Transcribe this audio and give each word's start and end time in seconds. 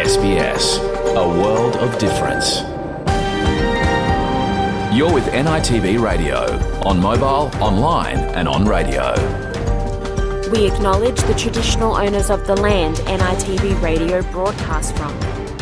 SBS, 0.00 0.78
a 1.14 1.28
world 1.28 1.76
of 1.76 1.98
difference. 1.98 2.60
You're 4.96 5.12
with 5.12 5.26
NITV 5.26 6.00
Radio, 6.00 6.38
on 6.88 6.98
mobile, 6.98 7.50
online, 7.62 8.16
and 8.16 8.48
on 8.48 8.64
radio. 8.64 9.12
We 10.50 10.66
acknowledge 10.66 11.20
the 11.24 11.34
traditional 11.34 11.96
owners 11.96 12.30
of 12.30 12.46
the 12.46 12.56
land 12.56 12.96
NITV 12.96 13.82
radio 13.82 14.22
broadcasts 14.32 14.90
from, 14.92 15.14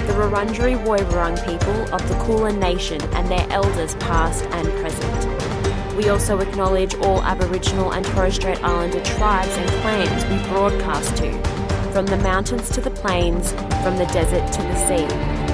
the 0.07 0.13
Wurundjeri 0.13 0.85
Woiwurrung 0.87 1.45
people 1.45 1.93
of 1.93 2.09
the 2.09 2.15
Kulin 2.25 2.61
Nation 2.61 3.03
and 3.15 3.29
their 3.29 3.45
elders 3.51 3.97
past 3.97 4.45
and 4.45 4.69
present. 4.81 5.97
We 5.97 6.11
also 6.11 6.39
acknowledge 6.39 6.95
all 6.95 7.25
Aboriginal 7.25 7.93
and 7.93 8.07
Torres 8.07 8.37
Strait 8.37 8.63
Islander 8.63 9.03
tribes 9.03 9.57
and 9.57 9.69
clans 9.83 10.25
we 10.27 10.49
broadcast 10.49 11.17
to, 11.17 11.58
from 11.93 12.07
the 12.07 12.17
mountains 12.19 12.71
to 12.71 12.81
the 12.81 12.91
plains, 12.91 13.53
from 13.83 13.97
the 13.97 14.07
desert 14.13 14.53
to 14.53 14.63
the 14.63 14.77
sea, 14.87 15.07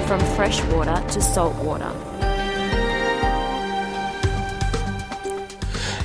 from 0.07 0.19
fresh 0.35 0.61
water 0.73 1.01
to 1.09 1.21
salt 1.21 1.55
water. 1.63 1.91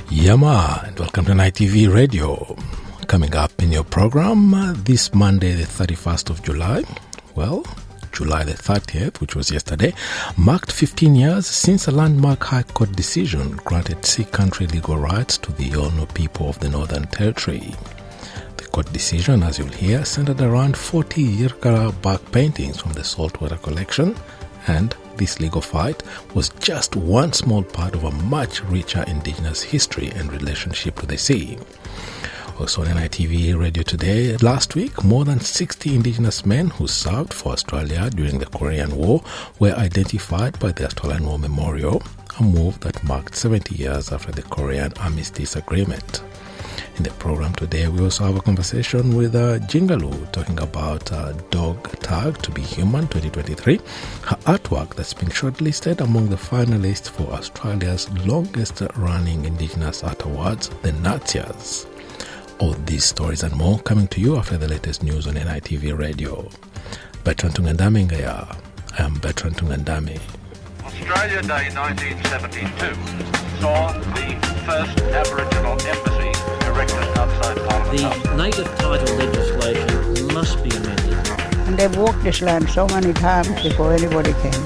Yama, 0.09 0.83
and 0.85 0.99
welcome 0.99 1.25
to 1.25 1.31
NITV 1.31 1.93
Radio. 1.93 2.55
Coming 3.07 3.35
up 3.35 3.51
in 3.61 3.71
your 3.71 3.83
program 3.83 4.53
uh, 4.53 4.73
this 4.77 5.13
Monday, 5.13 5.53
the 5.53 5.63
31st 5.63 6.29
of 6.29 6.43
July. 6.43 6.83
Well, 7.35 7.65
July 8.11 8.43
the 8.43 8.53
30th, 8.53 9.19
which 9.19 9.35
was 9.35 9.51
yesterday, 9.51 9.93
marked 10.37 10.71
15 10.71 11.15
years 11.15 11.47
since 11.47 11.87
a 11.87 11.91
landmark 11.91 12.43
High 12.43 12.63
Court 12.63 12.91
decision 12.93 13.57
granted 13.65 14.05
sea 14.05 14.25
country 14.25 14.67
legal 14.67 14.97
rights 14.97 15.37
to 15.39 15.51
the 15.53 15.69
Yolngu 15.69 16.13
people 16.13 16.49
of 16.49 16.59
the 16.59 16.69
Northern 16.69 17.07
Territory. 17.07 17.73
Court 18.71 18.91
decision, 18.93 19.43
as 19.43 19.59
you'll 19.59 19.67
hear, 19.67 20.05
centered 20.05 20.39
around 20.39 20.77
40 20.77 21.23
Yirrkala 21.23 22.01
bark 22.01 22.31
paintings 22.31 22.79
from 22.79 22.93
the 22.93 23.03
saltwater 23.03 23.57
collection, 23.57 24.15
and 24.67 24.95
this 25.17 25.39
legal 25.41 25.61
fight 25.61 26.01
was 26.33 26.49
just 26.59 26.95
one 26.95 27.33
small 27.33 27.63
part 27.63 27.95
of 27.95 28.05
a 28.05 28.11
much 28.11 28.63
richer 28.63 29.03
Indigenous 29.07 29.61
history 29.61 30.07
and 30.15 30.31
relationship 30.31 30.95
to 31.01 31.05
the 31.05 31.17
sea. 31.17 31.57
Also 32.59 32.81
on 32.81 32.87
NITV 32.87 33.59
Radio 33.59 33.83
Today, 33.83 34.37
last 34.37 34.75
week, 34.75 35.03
more 35.03 35.25
than 35.25 35.39
60 35.39 35.93
Indigenous 35.93 36.45
men 36.45 36.69
who 36.69 36.87
served 36.87 37.33
for 37.33 37.51
Australia 37.53 38.09
during 38.09 38.39
the 38.39 38.45
Korean 38.45 38.95
War 38.95 39.21
were 39.59 39.73
identified 39.73 40.57
by 40.59 40.71
the 40.71 40.85
Australian 40.85 41.25
War 41.25 41.39
Memorial, 41.39 42.01
a 42.39 42.43
move 42.43 42.79
that 42.81 43.03
marked 43.03 43.35
70 43.35 43.75
years 43.75 44.11
after 44.11 44.31
the 44.31 44.43
Korean 44.43 44.93
Armistice 45.01 45.55
Agreement. 45.55 46.21
In 46.97 47.03
the 47.03 47.09
program 47.19 47.53
today, 47.55 47.87
we 47.87 48.01
also 48.01 48.25
have 48.25 48.35
a 48.35 48.41
conversation 48.41 49.15
with 49.15 49.33
uh, 49.33 49.59
Jingaloo 49.59 50.31
talking 50.31 50.59
about 50.59 51.11
uh, 51.11 51.31
Dog 51.49 51.89
Tag 52.01 52.37
to 52.43 52.51
Be 52.51 52.61
Human 52.61 53.07
2023, 53.07 53.77
her 53.77 54.35
artwork 54.45 54.95
that's 54.95 55.13
been 55.13 55.29
shortlisted 55.29 56.01
among 56.01 56.29
the 56.29 56.35
finalists 56.35 57.09
for 57.09 57.23
Australia's 57.33 58.09
longest 58.25 58.81
running 58.97 59.45
Indigenous 59.45 60.03
Art 60.03 60.23
Awards, 60.25 60.69
the 60.81 60.91
Natsias. 60.91 61.87
All 62.59 62.73
these 62.73 63.05
stories 63.05 63.43
and 63.43 63.55
more 63.55 63.79
coming 63.79 64.07
to 64.09 64.19
you 64.21 64.35
after 64.37 64.57
the 64.57 64.67
latest 64.67 65.01
news 65.01 65.27
on 65.27 65.35
NITV 65.35 65.97
Radio. 65.97 66.49
Bertrand 67.23 67.55
Tungandame 67.55 68.07
Ngaya. 68.07 68.57
I 68.99 69.03
am 69.03 69.15
Bertrand 69.19 69.55
Tungandame. 69.55 70.19
Australia 70.83 71.41
Day 71.43 71.69
1972 71.73 73.61
saw 73.61 73.93
the 73.93 74.35
first 74.65 74.99
Aboriginal 75.01 75.79
embassy 75.81 76.30
erected 76.71 77.17
outside 77.17 77.57
Parliament 77.67 77.99
House. 78.01 78.23
The 78.23 78.35
native 78.37 78.67
title 78.77 79.15
legislation 79.15 80.33
must 80.33 80.63
be 80.63 80.69
amended. 80.69 81.27
And 81.67 81.77
they've 81.77 81.95
walked 81.95 82.23
this 82.23 82.41
land 82.41 82.69
so 82.69 82.87
many 82.87 83.13
times 83.13 83.61
before 83.61 83.93
anybody 83.93 84.33
came. 84.41 84.63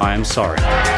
I 0.00 0.14
am 0.14 0.24
sorry. 0.24 0.95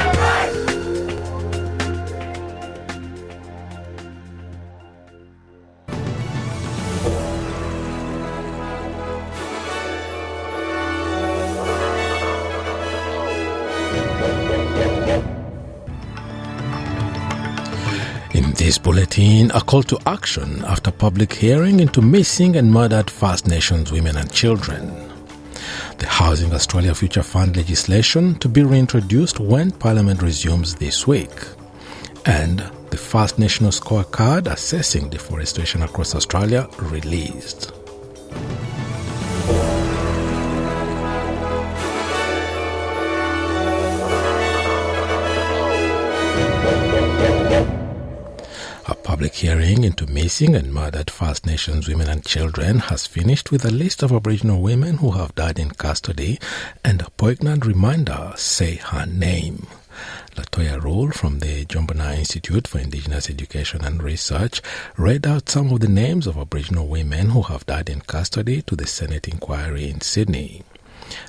Bulletin, 18.98 19.48
a 19.52 19.60
call 19.60 19.84
to 19.84 19.96
action 20.06 20.64
after 20.64 20.90
public 20.90 21.32
hearing 21.32 21.78
into 21.78 22.02
missing 22.02 22.56
and 22.56 22.72
murdered 22.72 23.08
First 23.08 23.46
Nations 23.46 23.92
women 23.92 24.16
and 24.16 24.28
children. 24.32 25.08
The 25.98 26.06
Housing 26.08 26.52
Australia 26.52 26.92
Future 26.96 27.22
Fund 27.22 27.56
legislation 27.56 28.34
to 28.40 28.48
be 28.48 28.64
reintroduced 28.64 29.38
when 29.38 29.70
Parliament 29.70 30.20
resumes 30.20 30.74
this 30.74 31.06
week. 31.06 31.30
And 32.26 32.58
the 32.90 32.96
First 32.96 33.38
National 33.38 33.70
Scorecard 33.70 34.48
assessing 34.50 35.10
deforestation 35.10 35.82
across 35.84 36.16
Australia 36.16 36.68
released. 36.80 37.70
Public 49.18 49.34
hearing 49.34 49.82
into 49.82 50.06
missing 50.06 50.54
and 50.54 50.72
murdered 50.72 51.10
First 51.10 51.44
Nations 51.44 51.88
women 51.88 52.08
and 52.08 52.24
children 52.24 52.78
has 52.78 53.08
finished 53.08 53.50
with 53.50 53.64
a 53.64 53.70
list 53.72 54.04
of 54.04 54.12
Aboriginal 54.12 54.62
women 54.62 54.98
who 54.98 55.10
have 55.10 55.34
died 55.34 55.58
in 55.58 55.72
custody 55.72 56.38
and 56.84 57.02
a 57.02 57.10
poignant 57.10 57.66
reminder 57.66 58.32
say 58.36 58.76
her 58.76 59.06
name. 59.06 59.66
Latoya 60.36 60.80
Rule 60.80 61.10
from 61.10 61.40
the 61.40 61.64
Jumbunna 61.64 62.16
Institute 62.16 62.68
for 62.68 62.78
Indigenous 62.78 63.28
Education 63.28 63.84
and 63.84 64.00
Research 64.04 64.62
read 64.96 65.26
out 65.26 65.48
some 65.48 65.72
of 65.72 65.80
the 65.80 65.88
names 65.88 66.28
of 66.28 66.38
Aboriginal 66.38 66.86
women 66.86 67.30
who 67.30 67.42
have 67.42 67.66
died 67.66 67.90
in 67.90 68.02
custody 68.02 68.62
to 68.62 68.76
the 68.76 68.86
Senate 68.86 69.26
inquiry 69.26 69.90
in 69.90 70.00
Sydney. 70.00 70.62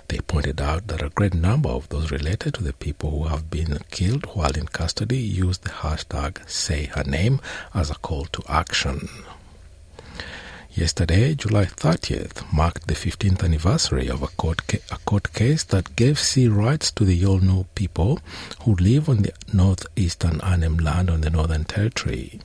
They 0.07 0.19
pointed 0.19 0.59
out 0.61 0.87
that 0.87 1.01
a 1.01 1.09
great 1.09 1.33
number 1.33 1.69
of 1.69 1.89
those 1.89 2.11
related 2.11 2.53
to 2.55 2.63
the 2.63 2.73
people 2.73 3.11
who 3.11 3.23
have 3.29 3.49
been 3.49 3.77
killed 3.91 4.25
while 4.35 4.51
in 4.51 4.67
custody 4.67 5.17
used 5.19 5.63
the 5.63 5.69
hashtag 5.69 6.33
SayHerName 6.45 7.39
as 7.73 7.89
a 7.89 7.95
call 7.95 8.25
to 8.25 8.43
action. 8.49 9.07
Yesterday, 10.71 11.33
July 11.35 11.65
30th, 11.65 12.53
marked 12.53 12.87
the 12.87 12.93
15th 12.93 13.43
anniversary 13.43 14.07
of 14.07 14.21
a 14.21 14.27
court, 14.27 14.65
ca- 14.67 14.77
a 14.91 14.97
court 14.99 15.33
case 15.33 15.63
that 15.65 15.95
gave 15.95 16.19
sea 16.19 16.47
rights 16.47 16.91
to 16.91 17.03
the 17.03 17.19
Yolngu 17.21 17.65
people 17.75 18.19
who 18.61 18.75
live 18.75 19.09
on 19.09 19.23
the 19.23 19.33
northeastern 19.51 20.39
Arnhem 20.41 20.77
land 20.77 21.09
on 21.09 21.21
the 21.21 21.29
Northern 21.31 21.65
Territory. 21.65 22.39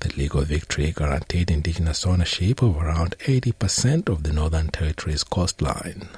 The 0.00 0.12
legal 0.16 0.42
victory 0.42 0.92
guaranteed 0.92 1.50
Indigenous 1.50 2.04
ownership 2.04 2.62
of 2.62 2.76
around 2.76 3.14
80% 3.20 4.08
of 4.08 4.24
the 4.24 4.32
Northern 4.32 4.68
Territory's 4.68 5.24
coastline. 5.24 6.08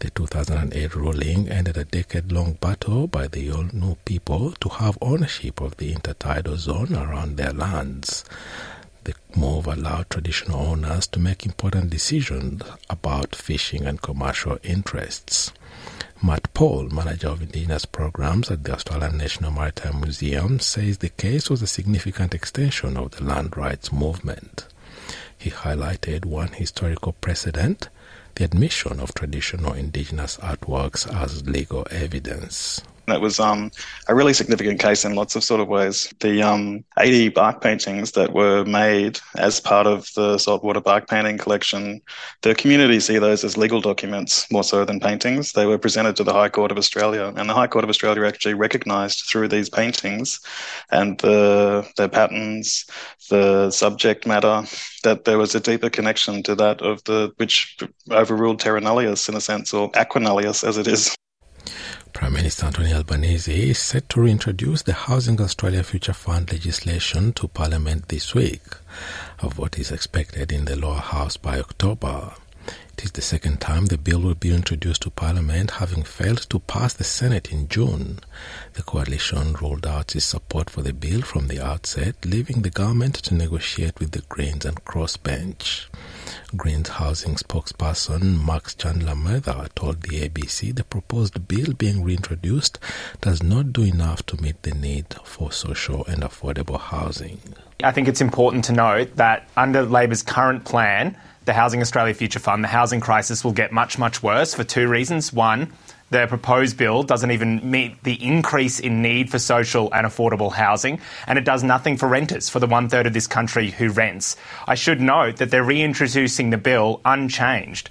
The 0.00 0.10
2008 0.10 0.94
ruling 0.94 1.48
ended 1.48 1.76
a 1.76 1.84
decade 1.84 2.30
long 2.30 2.52
battle 2.52 3.08
by 3.08 3.26
the 3.26 3.48
Yolngu 3.48 3.96
people 4.04 4.52
to 4.60 4.68
have 4.68 4.96
ownership 5.00 5.60
of 5.60 5.76
the 5.76 5.92
intertidal 5.92 6.56
zone 6.56 6.94
around 6.94 7.36
their 7.36 7.52
lands. 7.52 8.24
The 9.02 9.14
move 9.34 9.66
allowed 9.66 10.08
traditional 10.08 10.60
owners 10.60 11.08
to 11.08 11.18
make 11.18 11.44
important 11.44 11.90
decisions 11.90 12.62
about 12.88 13.34
fishing 13.34 13.86
and 13.86 14.00
commercial 14.00 14.58
interests. 14.62 15.52
Matt 16.22 16.54
Poll, 16.54 16.90
manager 16.90 17.28
of 17.28 17.42
Indigenous 17.42 17.84
programs 17.84 18.52
at 18.52 18.62
the 18.62 18.74
Australian 18.74 19.18
National 19.18 19.50
Maritime 19.50 20.00
Museum, 20.00 20.60
says 20.60 20.98
the 20.98 21.08
case 21.08 21.50
was 21.50 21.60
a 21.60 21.66
significant 21.66 22.34
extension 22.34 22.96
of 22.96 23.10
the 23.10 23.24
land 23.24 23.56
rights 23.56 23.90
movement. 23.90 24.68
He 25.36 25.50
highlighted 25.50 26.24
one 26.24 26.52
historical 26.52 27.14
precedent 27.14 27.88
the 28.38 28.44
admission 28.44 29.00
of 29.00 29.12
traditional 29.14 29.72
Indigenous 29.72 30.36
artworks 30.36 31.12
as 31.12 31.44
legal 31.48 31.84
evidence. 31.90 32.80
It 33.10 33.20
was 33.20 33.40
um, 33.40 33.70
a 34.08 34.14
really 34.14 34.32
significant 34.32 34.80
case 34.80 35.04
in 35.04 35.14
lots 35.14 35.36
of 35.36 35.44
sort 35.44 35.60
of 35.60 35.68
ways. 35.68 36.12
The 36.20 36.42
um, 36.42 36.84
80 36.98 37.30
bark 37.30 37.60
paintings 37.60 38.12
that 38.12 38.32
were 38.32 38.64
made 38.64 39.20
as 39.36 39.60
part 39.60 39.86
of 39.86 40.08
the 40.14 40.38
saltwater 40.38 40.80
bark 40.80 41.08
painting 41.08 41.38
collection, 41.38 42.00
the 42.42 42.54
community 42.54 43.00
see 43.00 43.18
those 43.18 43.44
as 43.44 43.56
legal 43.56 43.80
documents 43.80 44.50
more 44.50 44.64
so 44.64 44.84
than 44.84 45.00
paintings. 45.00 45.52
They 45.52 45.66
were 45.66 45.78
presented 45.78 46.16
to 46.16 46.24
the 46.24 46.32
High 46.32 46.48
Court 46.48 46.70
of 46.70 46.78
Australia, 46.78 47.32
and 47.36 47.48
the 47.48 47.54
High 47.54 47.66
Court 47.66 47.84
of 47.84 47.90
Australia 47.90 48.24
actually 48.24 48.54
recognised 48.54 49.24
through 49.28 49.48
these 49.48 49.68
paintings 49.68 50.40
and 50.90 51.18
the 51.18 51.86
their 51.96 52.08
patterns, 52.08 52.86
the 53.30 53.70
subject 53.70 54.26
matter, 54.26 54.64
that 55.04 55.24
there 55.24 55.38
was 55.38 55.54
a 55.54 55.60
deeper 55.60 55.90
connection 55.90 56.42
to 56.42 56.54
that 56.54 56.82
of 56.82 57.02
the 57.04 57.32
which 57.36 57.76
overruled 58.10 58.60
terra 58.60 58.80
nullius 58.80 59.28
in 59.28 59.34
a 59.34 59.40
sense, 59.40 59.72
or 59.72 59.90
aqua 59.94 60.20
nullius 60.20 60.64
as 60.64 60.76
it 60.78 60.86
is. 60.86 61.14
Prime 62.18 62.32
Minister 62.32 62.66
Anthony 62.66 62.92
Albanese 62.92 63.70
is 63.70 63.78
set 63.78 64.08
to 64.08 64.20
reintroduce 64.20 64.82
the 64.82 64.92
Housing 64.92 65.40
Australia 65.40 65.84
Future 65.84 66.12
Fund 66.12 66.50
legislation 66.50 67.32
to 67.34 67.46
Parliament 67.46 68.08
this 68.08 68.34
week. 68.34 68.60
A 69.38 69.48
vote 69.48 69.78
is 69.78 69.92
expected 69.92 70.50
in 70.50 70.64
the 70.64 70.74
lower 70.74 70.96
house 70.96 71.36
by 71.36 71.60
October. 71.60 72.32
It 72.94 73.04
is 73.04 73.12
the 73.12 73.22
second 73.22 73.60
time 73.60 73.86
the 73.86 73.96
bill 73.96 74.18
will 74.18 74.34
be 74.34 74.52
introduced 74.52 75.02
to 75.02 75.10
Parliament, 75.10 75.70
having 75.70 76.02
failed 76.02 76.50
to 76.50 76.58
pass 76.58 76.92
the 76.92 77.04
Senate 77.04 77.52
in 77.52 77.68
June. 77.68 78.18
The 78.72 78.82
coalition 78.82 79.52
rolled 79.52 79.86
out 79.86 80.16
its 80.16 80.24
support 80.24 80.70
for 80.70 80.82
the 80.82 80.92
bill 80.92 81.22
from 81.22 81.46
the 81.46 81.64
outset, 81.64 82.16
leaving 82.24 82.62
the 82.62 82.70
government 82.70 83.14
to 83.14 83.34
negotiate 83.36 84.00
with 84.00 84.10
the 84.10 84.22
Greens 84.22 84.64
and 84.64 84.84
Crossbench. 84.84 85.86
Greens 86.56 86.88
housing 86.88 87.34
spokesperson 87.34 88.44
Max 88.44 88.74
Chandler 88.74 89.14
Mather 89.14 89.68
told 89.74 90.02
the 90.02 90.26
ABC 90.26 90.74
the 90.74 90.84
proposed 90.84 91.46
bill 91.46 91.74
being 91.74 92.02
reintroduced 92.02 92.78
does 93.20 93.42
not 93.42 93.72
do 93.72 93.82
enough 93.82 94.24
to 94.26 94.40
meet 94.40 94.62
the 94.62 94.72
need 94.72 95.14
for 95.24 95.52
social 95.52 96.06
and 96.06 96.22
affordable 96.22 96.80
housing. 96.80 97.38
I 97.84 97.92
think 97.92 98.08
it's 98.08 98.22
important 98.22 98.64
to 98.66 98.72
note 98.72 99.16
that 99.16 99.46
under 99.56 99.82
Labor's 99.82 100.22
current 100.22 100.64
plan, 100.64 101.16
the 101.44 101.52
Housing 101.52 101.82
Australia 101.82 102.14
Future 102.14 102.38
Fund, 102.38 102.64
the 102.64 102.68
housing 102.68 103.00
crisis 103.00 103.44
will 103.44 103.52
get 103.52 103.70
much, 103.70 103.98
much 103.98 104.22
worse 104.22 104.54
for 104.54 104.64
two 104.64 104.88
reasons. 104.88 105.32
One, 105.32 105.72
the 106.10 106.26
proposed 106.26 106.76
bill 106.76 107.02
doesn't 107.02 107.30
even 107.30 107.70
meet 107.70 108.02
the 108.04 108.22
increase 108.24 108.80
in 108.80 109.02
need 109.02 109.30
for 109.30 109.38
social 109.38 109.92
and 109.92 110.06
affordable 110.06 110.52
housing, 110.52 111.00
and 111.26 111.38
it 111.38 111.44
does 111.44 111.62
nothing 111.62 111.96
for 111.96 112.08
renters, 112.08 112.48
for 112.48 112.60
the 112.60 112.66
one 112.66 112.88
third 112.88 113.06
of 113.06 113.12
this 113.12 113.26
country 113.26 113.70
who 113.70 113.90
rents. 113.90 114.36
I 114.66 114.74
should 114.74 115.00
note 115.00 115.36
that 115.36 115.50
they're 115.50 115.64
reintroducing 115.64 116.50
the 116.50 116.58
bill 116.58 117.00
unchanged. 117.04 117.90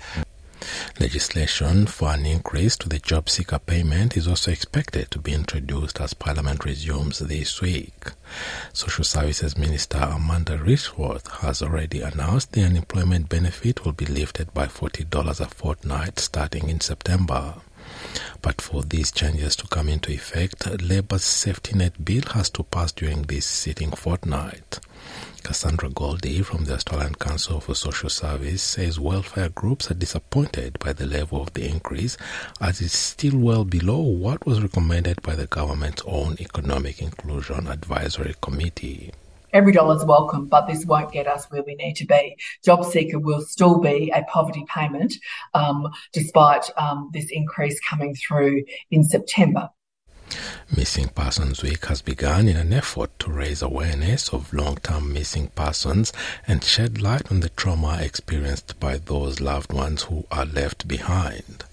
Legislation 0.99 1.85
for 1.85 2.09
an 2.09 2.25
increase 2.25 2.75
to 2.77 2.89
the 2.89 2.97
job 2.97 3.29
seeker 3.29 3.59
payment 3.59 4.17
is 4.17 4.27
also 4.27 4.51
expected 4.51 5.11
to 5.11 5.19
be 5.19 5.31
introduced 5.31 6.01
as 6.01 6.15
Parliament 6.15 6.65
resumes 6.65 7.19
this 7.19 7.61
week. 7.61 8.11
Social 8.73 9.03
Services 9.03 9.57
Minister 9.57 9.99
Amanda 9.99 10.57
Rishworth 10.57 11.27
has 11.41 11.61
already 11.61 12.01
announced 12.01 12.53
the 12.53 12.63
unemployment 12.63 13.29
benefit 13.29 13.85
will 13.85 13.91
be 13.91 14.07
lifted 14.07 14.51
by 14.53 14.65
$40 14.65 15.39
a 15.39 15.45
fortnight 15.45 16.17
starting 16.17 16.69
in 16.69 16.81
September. 16.81 17.55
But 18.42 18.62
for 18.62 18.83
these 18.83 19.12
changes 19.12 19.56
to 19.57 19.68
come 19.68 19.89
into 19.89 20.12
effect, 20.12 20.68
Labour's 20.81 21.24
safety 21.24 21.75
net 21.75 22.04
bill 22.04 22.24
has 22.33 22.50
to 22.51 22.63
pass 22.63 22.92
during 22.92 23.24
this 23.24 23.45
sitting 23.45 23.92
fortnight. 23.92 24.80
Cassandra 25.44 25.89
Goldie 25.89 26.42
from 26.42 26.65
the 26.65 26.74
Australian 26.74 27.15
Council 27.15 27.62
for 27.62 27.74
Social 27.74 28.09
Service 28.09 28.62
says 28.62 29.00
welfare 29.00 29.50
groups 29.50 29.89
are 29.89 29.94
disappointed 29.94 30.77
by 30.80 30.92
the 30.92 31.06
level 31.06 31.42
of 31.42 31.54
the 31.54 31.65
increase 31.65 32.18
as 32.59 32.81
it's 32.81 32.98
still 32.98 33.38
well 33.38 33.63
below 33.63 34.00
what 34.01 34.45
was 34.45 34.62
recommended 34.62 35.21
by 35.21 35.36
the 35.36 35.48
government's 35.48 36.03
own 36.06 36.36
Economic 36.39 37.01
Inclusion 37.01 37.68
Advisory 37.68 38.36
Committee 38.42 39.12
every 39.53 39.71
dollar 39.71 39.95
is 39.95 40.05
welcome, 40.05 40.47
but 40.47 40.67
this 40.67 40.85
won't 40.85 41.11
get 41.11 41.27
us 41.27 41.45
where 41.49 41.63
we 41.63 41.75
need 41.75 41.95
to 41.95 42.05
be. 42.05 42.35
Job 42.63 42.85
seeker 42.85 43.19
will 43.19 43.41
still 43.41 43.79
be 43.79 44.11
a 44.15 44.23
poverty 44.23 44.65
payment 44.73 45.13
um, 45.53 45.88
despite 46.13 46.69
um, 46.77 47.09
this 47.13 47.27
increase 47.31 47.79
coming 47.81 48.15
through 48.15 48.63
in 48.91 49.03
September. 49.03 49.69
Missing 50.75 51.09
Persons 51.09 51.63
Week 51.63 51.85
has 51.85 52.01
begun 52.01 52.47
in 52.47 52.57
an 52.57 52.74
effort 52.74 53.18
to 53.19 53.31
raise 53.31 53.62
awareness 53.62 54.29
of 54.29 54.53
long-term 54.53 55.13
missing 55.13 55.47
persons 55.56 56.12
and 56.47 56.63
shed 56.63 57.01
light 57.01 57.31
on 57.31 57.39
the 57.39 57.50
trauma 57.50 58.00
experienced 58.01 58.79
by 58.79 58.97
those 58.97 59.39
loved 59.39 59.71
ones 59.71 60.03
who 60.03 60.25
are 60.29 60.45
left 60.45 60.88
behind. 60.88 61.63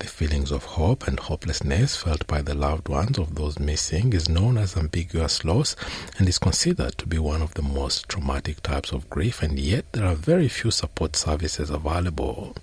The 0.00 0.08
feelings 0.08 0.50
of 0.50 0.64
hope 0.64 1.06
and 1.06 1.20
hopelessness 1.20 1.96
felt 1.96 2.26
by 2.26 2.42
the 2.42 2.54
loved 2.54 2.88
ones 2.88 3.18
of 3.18 3.36
those 3.36 3.60
missing 3.60 4.12
is 4.12 4.28
known 4.28 4.58
as 4.58 4.76
ambiguous 4.76 5.44
loss 5.44 5.76
and 6.18 6.28
is 6.28 6.38
considered 6.38 6.98
to 6.98 7.06
be 7.06 7.18
one 7.18 7.42
of 7.42 7.54
the 7.54 7.62
most 7.62 8.08
traumatic 8.08 8.62
types 8.62 8.90
of 8.90 9.08
grief, 9.08 9.42
and 9.42 9.58
yet 9.60 9.84
there 9.92 10.06
are 10.06 10.16
very 10.16 10.48
few 10.48 10.72
support 10.72 11.14
services 11.14 11.70
available. 11.70 12.56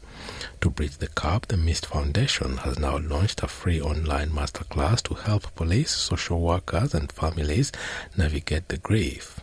To 0.62 0.70
bridge 0.70 0.98
the 0.98 1.10
gap, 1.16 1.48
the 1.48 1.58
Mist 1.58 1.86
Foundation 1.86 2.58
has 2.58 2.78
now 2.78 2.98
launched 2.98 3.44
a 3.44 3.48
free 3.48 3.82
online 3.82 4.30
masterclass 4.30 5.02
to 5.04 5.14
help 5.14 5.56
police, 5.56 5.92
social 5.92 6.40
workers, 6.42 6.94
and 6.94 7.12
families 7.12 7.72
navigate 8.18 8.68
the 8.68 8.78
grief. 8.78 9.40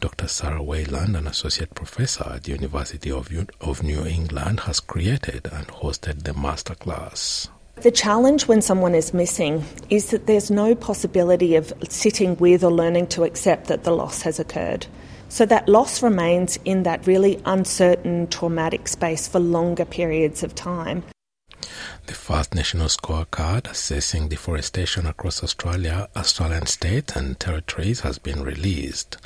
Dr. 0.00 0.28
Sarah 0.28 0.62
Wayland, 0.62 1.16
an 1.16 1.26
associate 1.26 1.74
professor 1.74 2.24
at 2.28 2.44
the 2.44 2.52
University 2.52 3.10
of, 3.10 3.30
of 3.60 3.82
New 3.82 4.04
England, 4.04 4.60
has 4.60 4.80
created 4.80 5.48
and 5.52 5.66
hosted 5.68 6.24
the 6.24 6.32
masterclass. 6.32 7.48
The 7.82 7.90
challenge 7.92 8.48
when 8.48 8.60
someone 8.60 8.94
is 8.96 9.14
missing 9.14 9.64
is 9.88 10.10
that 10.10 10.26
there's 10.26 10.50
no 10.50 10.74
possibility 10.74 11.54
of 11.54 11.72
sitting 11.88 12.36
with 12.36 12.64
or 12.64 12.72
learning 12.72 13.06
to 13.08 13.22
accept 13.22 13.68
that 13.68 13.84
the 13.84 13.92
loss 13.92 14.22
has 14.22 14.40
occurred. 14.40 14.86
So 15.28 15.44
that 15.46 15.68
loss 15.68 16.02
remains 16.02 16.58
in 16.64 16.82
that 16.84 17.06
really 17.06 17.40
uncertain, 17.44 18.26
traumatic 18.28 18.88
space 18.88 19.28
for 19.28 19.38
longer 19.38 19.84
periods 19.84 20.42
of 20.42 20.54
time. 20.54 21.04
The 22.06 22.14
first 22.14 22.54
national 22.54 22.88
scorecard 22.88 23.70
assessing 23.70 24.28
deforestation 24.28 25.04
across 25.06 25.42
Australia, 25.44 26.08
Australian 26.16 26.64
states 26.64 27.14
and 27.14 27.38
territories 27.38 28.00
has 28.00 28.18
been 28.18 28.42
released. 28.42 29.18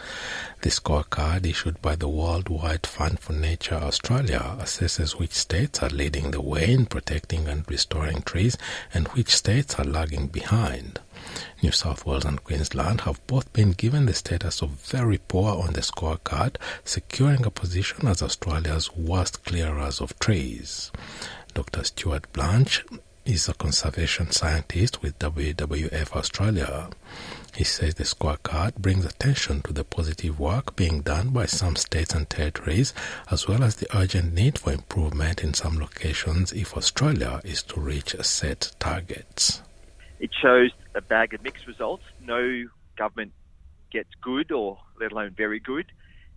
The 0.63 0.71
scorecard 0.71 1.47
issued 1.47 1.81
by 1.81 1.95
the 1.95 2.09
Worldwide 2.09 2.85
Fund 2.87 3.21
for 3.21 3.35
Nature 3.35 3.77
Australia 3.77 4.57
assesses 4.59 5.13
which 5.13 5.33
states 5.33 5.81
are 5.81 5.91
leading 5.91 6.33
the 6.33 6.41
way 6.41 6.73
in 6.73 6.87
protecting 6.87 7.47
and 7.47 7.65
restoring 7.71 8.23
trees 8.23 8.59
and 8.93 9.07
which 9.09 9.29
states 9.29 9.77
are 9.77 9.85
lagging 9.85 10.27
behind. 10.27 10.99
New 11.63 11.73
South 11.73 12.05
Wales 12.05 12.25
and 12.25 12.43
Queensland 12.43 13.03
have 13.03 13.27
both 13.27 13.53
been 13.53 13.73
given 13.73 14.07
the 14.07 14.15
status 14.15 14.63
of 14.63 14.71
very 14.71 15.19
poor 15.19 15.63
on 15.63 15.73
the 15.73 15.81
scorecard, 15.81 16.57
securing 16.85 17.47
a 17.47 17.51
position 17.51 18.07
as 18.09 18.23
Australia's 18.23 18.95
worst 18.97 19.45
clearers 19.45 20.01
of 20.01 20.19
trees. 20.19 20.91
Dr. 21.55 21.85
Stuart 21.85 22.33
Blanch 22.33 22.85
is 23.25 23.49
a 23.49 23.55
conservation 23.55 24.31
scientist 24.31 25.01
with 25.03 25.19
WWF 25.19 26.17
Australia. 26.17 26.91
He 27.55 27.65
says 27.65 27.95
the 27.95 28.05
scorecard 28.05 28.77
brings 28.77 29.05
attention 29.05 29.63
to 29.63 29.73
the 29.73 29.85
positive 29.85 30.41
work 30.41 30.75
being 30.75 31.03
done 31.03 31.29
by 31.29 31.47
some 31.47 31.77
states 31.77 32.15
and 32.15 32.29
territories, 32.29 32.95
as 33.31 33.47
well 33.47 33.63
as 33.63 33.77
the 33.77 33.97
urgent 33.97 34.33
need 34.35 34.59
for 34.59 34.73
improvement 34.73 35.45
in 35.45 35.55
some 35.55 35.79
locations 35.79 36.53
if 36.53 36.77
Australia 36.77 37.41
is 37.45 37.63
to 37.65 37.81
reach 37.81 38.17
set 38.23 38.73
targets. 38.81 39.63
It 40.23 40.31
shows 40.41 40.71
a 40.95 41.01
bag 41.01 41.35
of 41.35 41.43
mixed 41.43 41.67
results. 41.67 42.05
No 42.21 42.67
government 42.97 43.33
gets 43.91 44.09
good 44.23 44.53
or 44.53 44.79
let 45.01 45.11
alone 45.11 45.35
very 45.37 45.59
good, 45.59 45.87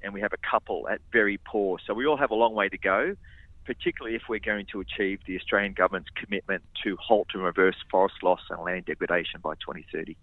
and 0.02 0.12
we 0.12 0.22
have 0.22 0.34
a 0.34 0.38
couple 0.38 0.90
at 0.90 1.02
very 1.14 1.40
poor. 1.46 1.78
So 1.86 1.94
we 1.94 2.08
all 2.08 2.18
have 2.18 2.32
a 2.32 2.36
long 2.36 2.56
way 2.56 2.68
to 2.68 2.80
go, 2.80 3.16
particularly 3.64 4.16
if 4.16 4.24
we're 4.28 4.40
going 4.40 4.66
to 4.72 4.80
achieve 4.80 5.20
the 5.28 5.38
Australian 5.38 5.74
government's 5.74 6.10
commitment 6.16 6.64
to 6.84 6.98
halt 7.00 7.28
and 7.36 7.44
reverse 7.44 7.76
forest 7.92 8.16
loss 8.24 8.42
and 8.50 8.60
land 8.64 8.86
degradation 8.86 9.40
by 9.44 9.54
2030. 9.54 10.18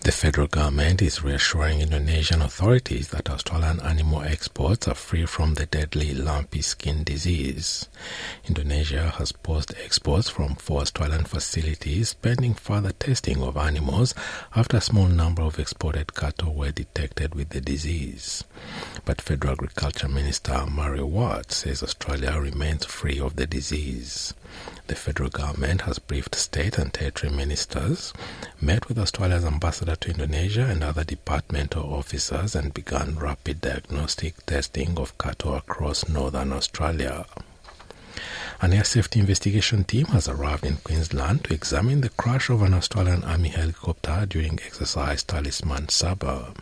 The 0.00 0.12
federal 0.12 0.48
government 0.48 1.00
is 1.00 1.22
reassuring 1.22 1.80
Indonesian 1.80 2.42
authorities 2.42 3.08
that 3.08 3.30
Australian 3.30 3.80
animal 3.80 4.20
exports 4.20 4.86
are 4.86 4.94
free 4.94 5.24
from 5.24 5.54
the 5.54 5.64
deadly 5.64 6.12
lumpy 6.12 6.60
skin 6.60 7.04
disease. 7.04 7.88
Indonesia 8.46 9.08
has 9.16 9.32
paused 9.32 9.72
exports 9.82 10.28
from 10.28 10.56
four 10.56 10.82
Australian 10.82 11.24
facilities 11.24 12.12
pending 12.12 12.52
further 12.52 12.92
testing 12.92 13.42
of 13.42 13.56
animals 13.56 14.14
after 14.54 14.76
a 14.76 14.82
small 14.82 15.06
number 15.06 15.40
of 15.40 15.58
exported 15.58 16.14
cattle 16.14 16.52
were 16.52 16.70
detected 16.70 17.34
with 17.34 17.48
the 17.48 17.62
disease. 17.62 18.44
But 19.06 19.22
Federal 19.22 19.52
Agriculture 19.54 20.08
Minister 20.08 20.66
Murray 20.66 21.02
Watt 21.02 21.50
says 21.50 21.82
Australia 21.82 22.38
remains 22.38 22.84
free 22.84 23.18
of 23.18 23.36
the 23.36 23.46
disease. 23.46 24.34
The 24.86 24.94
federal 24.94 25.30
government 25.30 25.80
has 25.82 25.98
briefed 25.98 26.34
state 26.34 26.78
and 26.78 26.92
territory 26.92 27.32
ministers, 27.32 28.12
met 28.60 28.88
with 28.88 28.98
Australia's 28.98 29.44
ambassador 29.44 29.96
to 29.96 30.10
Indonesia 30.10 30.66
and 30.66 30.84
other 30.84 31.04
departmental 31.04 31.92
officers, 31.94 32.54
and 32.54 32.72
begun 32.72 33.16
rapid 33.18 33.60
diagnostic 33.60 34.46
testing 34.46 34.98
of 34.98 35.16
cattle 35.18 35.54
across 35.54 36.08
northern 36.08 36.52
Australia. 36.52 37.26
An 38.60 38.72
air 38.72 38.84
safety 38.84 39.20
investigation 39.20 39.84
team 39.84 40.06
has 40.06 40.28
arrived 40.28 40.64
in 40.64 40.76
Queensland 40.76 41.44
to 41.44 41.54
examine 41.54 42.00
the 42.00 42.08
crash 42.10 42.48
of 42.50 42.62
an 42.62 42.72
Australian 42.72 43.24
Army 43.24 43.48
helicopter 43.48 44.26
during 44.26 44.60
exercise 44.64 45.22
Talisman 45.22 45.88
Sabre. 45.88 46.52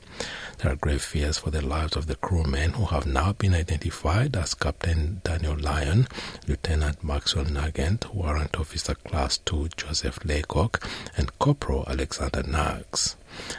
There 0.58 0.72
are 0.72 0.76
grave 0.76 1.02
fears 1.02 1.38
for 1.38 1.50
the 1.50 1.60
lives 1.60 1.96
of 1.96 2.06
the 2.06 2.14
crewmen 2.14 2.72
who 2.72 2.86
have 2.86 3.06
now 3.06 3.32
been 3.32 3.54
identified 3.54 4.36
as 4.36 4.54
Captain 4.54 5.20
Daniel 5.22 5.56
Lyon, 5.56 6.08
Lieutenant 6.48 7.04
Maxwell 7.04 7.44
Nugent, 7.44 8.14
Warrant 8.14 8.58
Officer 8.58 8.94
Class 8.94 9.38
2 9.38 9.68
Joseph 9.76 10.24
Laycock, 10.24 10.88
and 11.16 11.38
Corporal 11.38 11.84
Alexander 11.88 12.42
Naggs. 12.42 13.16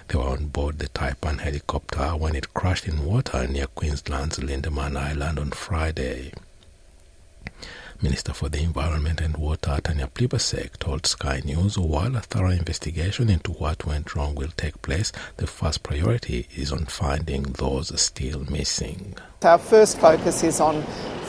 They 0.07 0.17
were 0.17 0.29
on 0.29 0.47
board 0.47 0.79
the 0.79 0.87
Taipan 0.87 1.39
helicopter 1.39 2.15
when 2.15 2.35
it 2.35 2.53
crashed 2.53 2.87
in 2.87 3.05
water 3.05 3.47
near 3.47 3.67
Queensland's 3.67 4.39
Lindeman 4.39 4.97
Island 4.97 5.39
on 5.39 5.51
Friday. 5.51 6.31
Minister 8.03 8.33
for 8.33 8.49
the 8.49 8.61
Environment 8.61 9.21
and 9.21 9.37
Water 9.37 9.79
Tanya 9.81 10.07
Plibersek 10.07 10.77
told 10.77 11.07
Sky 11.07 11.41
News 11.45 11.77
while 11.77 12.17
a 12.17 12.19
thorough 12.19 12.51
investigation 12.51 13.29
into 13.29 13.53
what 13.53 13.85
went 13.85 14.13
wrong 14.13 14.35
will 14.35 14.51
take 14.57 14.81
place, 14.81 15.13
the 15.37 15.47
first 15.47 15.83
priority 15.83 16.45
is 16.53 16.73
on 16.73 16.85
finding 16.85 17.43
those 17.43 17.97
still 18.01 18.43
missing. 18.51 19.15
Our 19.43 19.57
first 19.57 19.99
focus 19.99 20.43
is 20.43 20.59
on 20.59 20.83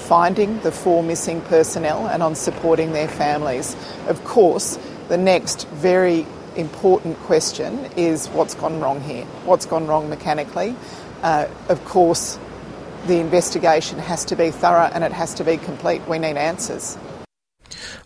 finding 0.08 0.58
the 0.60 0.72
four 0.72 1.04
missing 1.04 1.42
personnel 1.42 2.08
and 2.08 2.24
on 2.24 2.34
supporting 2.34 2.92
their 2.92 3.08
families. 3.08 3.76
Of 4.08 4.24
course, 4.24 4.76
the 5.06 5.16
next 5.16 5.68
very 5.68 6.26
important 6.56 7.16
question 7.20 7.88
is 7.96 8.26
what's 8.30 8.56
gone 8.56 8.80
wrong 8.80 9.00
here? 9.00 9.26
What's 9.44 9.64
gone 9.64 9.86
wrong 9.86 10.10
mechanically? 10.10 10.74
Uh, 11.22 11.46
of 11.68 11.84
course, 11.84 12.36
the 13.06 13.20
investigation 13.20 13.98
has 13.98 14.24
to 14.26 14.36
be 14.36 14.50
thorough 14.50 14.90
and 14.92 15.04
it 15.04 15.12
has 15.12 15.34
to 15.34 15.44
be 15.44 15.56
complete. 15.56 16.06
We 16.08 16.18
need 16.18 16.36
answers. 16.36 16.96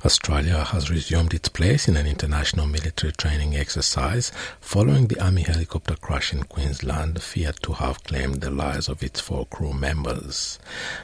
Australia 0.04 0.64
has 0.64 0.90
resumed 0.90 1.34
its 1.34 1.48
place 1.48 1.88
in 1.88 1.96
an 1.96 2.06
international 2.06 2.66
military 2.66 3.12
training 3.12 3.56
exercise 3.56 4.30
following 4.60 5.06
the 5.08 5.20
Army 5.20 5.42
helicopter 5.42 5.96
crash 5.96 6.32
in 6.32 6.44
Queensland, 6.44 7.20
feared 7.20 7.60
to 7.62 7.72
have 7.72 8.02
claimed 8.04 8.40
the 8.40 8.50
lives 8.50 8.88
of 8.88 9.02
its 9.02 9.20
four 9.20 9.46
crew 9.46 9.72
members. 9.72 10.58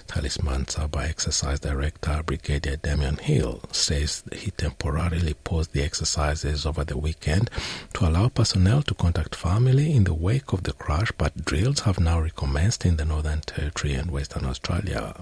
Talisman 0.07 0.69
Sabre 0.69 1.01
Exercise 1.01 1.61
Director 1.61 2.23
Brigadier 2.25 2.77
Damian 2.77 3.17
Hill 3.17 3.61
says 3.73 4.23
he 4.33 4.51
temporarily 4.53 5.35
paused 5.35 5.73
the 5.73 5.83
exercises 5.83 6.65
over 6.65 6.85
the 6.85 6.97
weekend 6.97 7.51
to 7.95 8.07
allow 8.07 8.29
personnel 8.29 8.83
to 8.83 8.95
contact 8.95 9.35
family 9.35 9.93
in 9.95 10.05
the 10.05 10.15
wake 10.15 10.53
of 10.53 10.63
the 10.63 10.73
crash, 10.73 11.11
but 11.19 11.45
drills 11.45 11.81
have 11.81 11.99
now 11.99 12.21
recommenced 12.21 12.85
in 12.85 12.97
the 12.97 13.05
Northern 13.05 13.41
Territory 13.41 13.95
and 13.95 14.11
Western 14.11 14.45
Australia. 14.45 15.15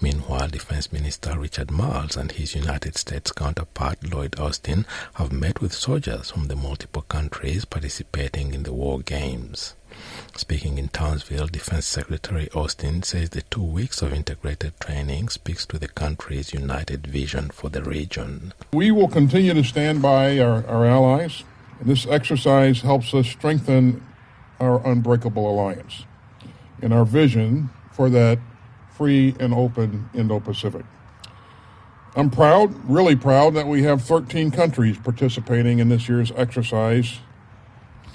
Meanwhile, 0.00 0.48
Defense 0.48 0.92
Minister 0.92 1.38
Richard 1.38 1.70
Marles 1.70 2.16
and 2.16 2.32
his 2.32 2.54
United 2.54 2.96
States 2.96 3.30
counterpart 3.32 4.12
Lloyd 4.12 4.38
Austin 4.38 4.86
have 5.14 5.32
met 5.32 5.60
with 5.60 5.72
soldiers 5.72 6.30
from 6.30 6.48
the 6.48 6.56
multiple 6.56 7.02
countries 7.02 7.64
participating 7.64 8.54
in 8.54 8.64
the 8.64 8.72
war 8.72 9.00
games. 9.00 9.74
Speaking 10.36 10.78
in 10.78 10.88
Townsville, 10.88 11.46
Defense 11.46 11.86
Secretary 11.86 12.48
Austin 12.54 13.02
says 13.02 13.30
the 13.30 13.42
two 13.42 13.62
weeks 13.62 14.02
of 14.02 14.12
integrated 14.12 14.78
training 14.80 15.28
speaks 15.28 15.66
to 15.66 15.78
the 15.78 15.88
country's 15.88 16.52
united 16.52 17.06
vision 17.06 17.50
for 17.50 17.68
the 17.68 17.82
region. 17.82 18.54
We 18.72 18.90
will 18.90 19.08
continue 19.08 19.54
to 19.54 19.62
stand 19.62 20.02
by 20.02 20.38
our, 20.38 20.66
our 20.66 20.86
allies. 20.86 21.44
This 21.80 22.06
exercise 22.06 22.80
helps 22.80 23.12
us 23.12 23.28
strengthen 23.28 24.04
our 24.58 24.84
unbreakable 24.86 25.48
alliance 25.50 26.04
and 26.80 26.92
our 26.94 27.04
vision 27.04 27.70
for 27.92 28.08
that 28.10 28.38
free 28.94 29.34
and 29.40 29.52
open 29.54 30.08
Indo 30.14 30.40
Pacific. 30.40 30.84
I'm 32.14 32.30
proud, 32.30 32.74
really 32.88 33.16
proud, 33.16 33.54
that 33.54 33.66
we 33.66 33.84
have 33.84 34.02
13 34.02 34.50
countries 34.50 34.98
participating 34.98 35.78
in 35.78 35.88
this 35.88 36.08
year's 36.08 36.30
exercise 36.32 37.20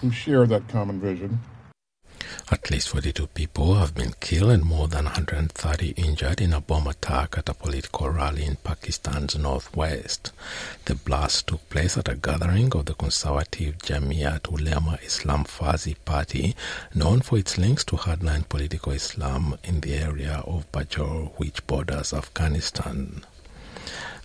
who 0.02 0.12
share 0.12 0.46
that 0.46 0.68
common 0.68 1.00
vision. 1.00 1.40
At 2.52 2.72
least 2.72 2.90
42 2.90 3.28
people 3.28 3.76
have 3.76 3.94
been 3.94 4.14
killed 4.20 4.52
and 4.52 4.64
more 4.64 4.88
than 4.88 5.06
130 5.06 5.90
injured 5.92 6.42
in 6.42 6.54
a 6.54 6.62
bomb 6.62 6.88
attack 6.88 7.38
at 7.38 7.50
a 7.50 7.54
political 7.54 8.10
rally 8.10 8.46
in 8.46 8.56
Pakistan's 8.58 9.38
northwest. 9.38 10.32
The 10.86 10.96
blast 10.96 11.48
took 11.48 11.70
place 11.70 11.98
at 11.98 12.08
a 12.08 12.16
gathering 12.16 12.74
of 12.74 12.86
the 12.86 12.94
conservative 12.94 13.78
Jamiat 13.80 14.50
Ulema 14.52 14.98
Islam 15.04 15.44
Fazl 15.46 15.96
party, 16.06 16.56
known 16.96 17.22
for 17.22 17.38
its 17.38 17.58
links 17.58 17.84
to 17.86 17.98
hardline 17.98 18.48
political 18.48 18.94
Islam 18.94 19.58
in 19.64 19.82
the 19.82 19.96
area 19.96 20.44
of 20.46 20.72
Bajaur, 20.72 21.32
which 21.38 21.66
borders 21.68 22.14
Afghanistan. 22.14 23.24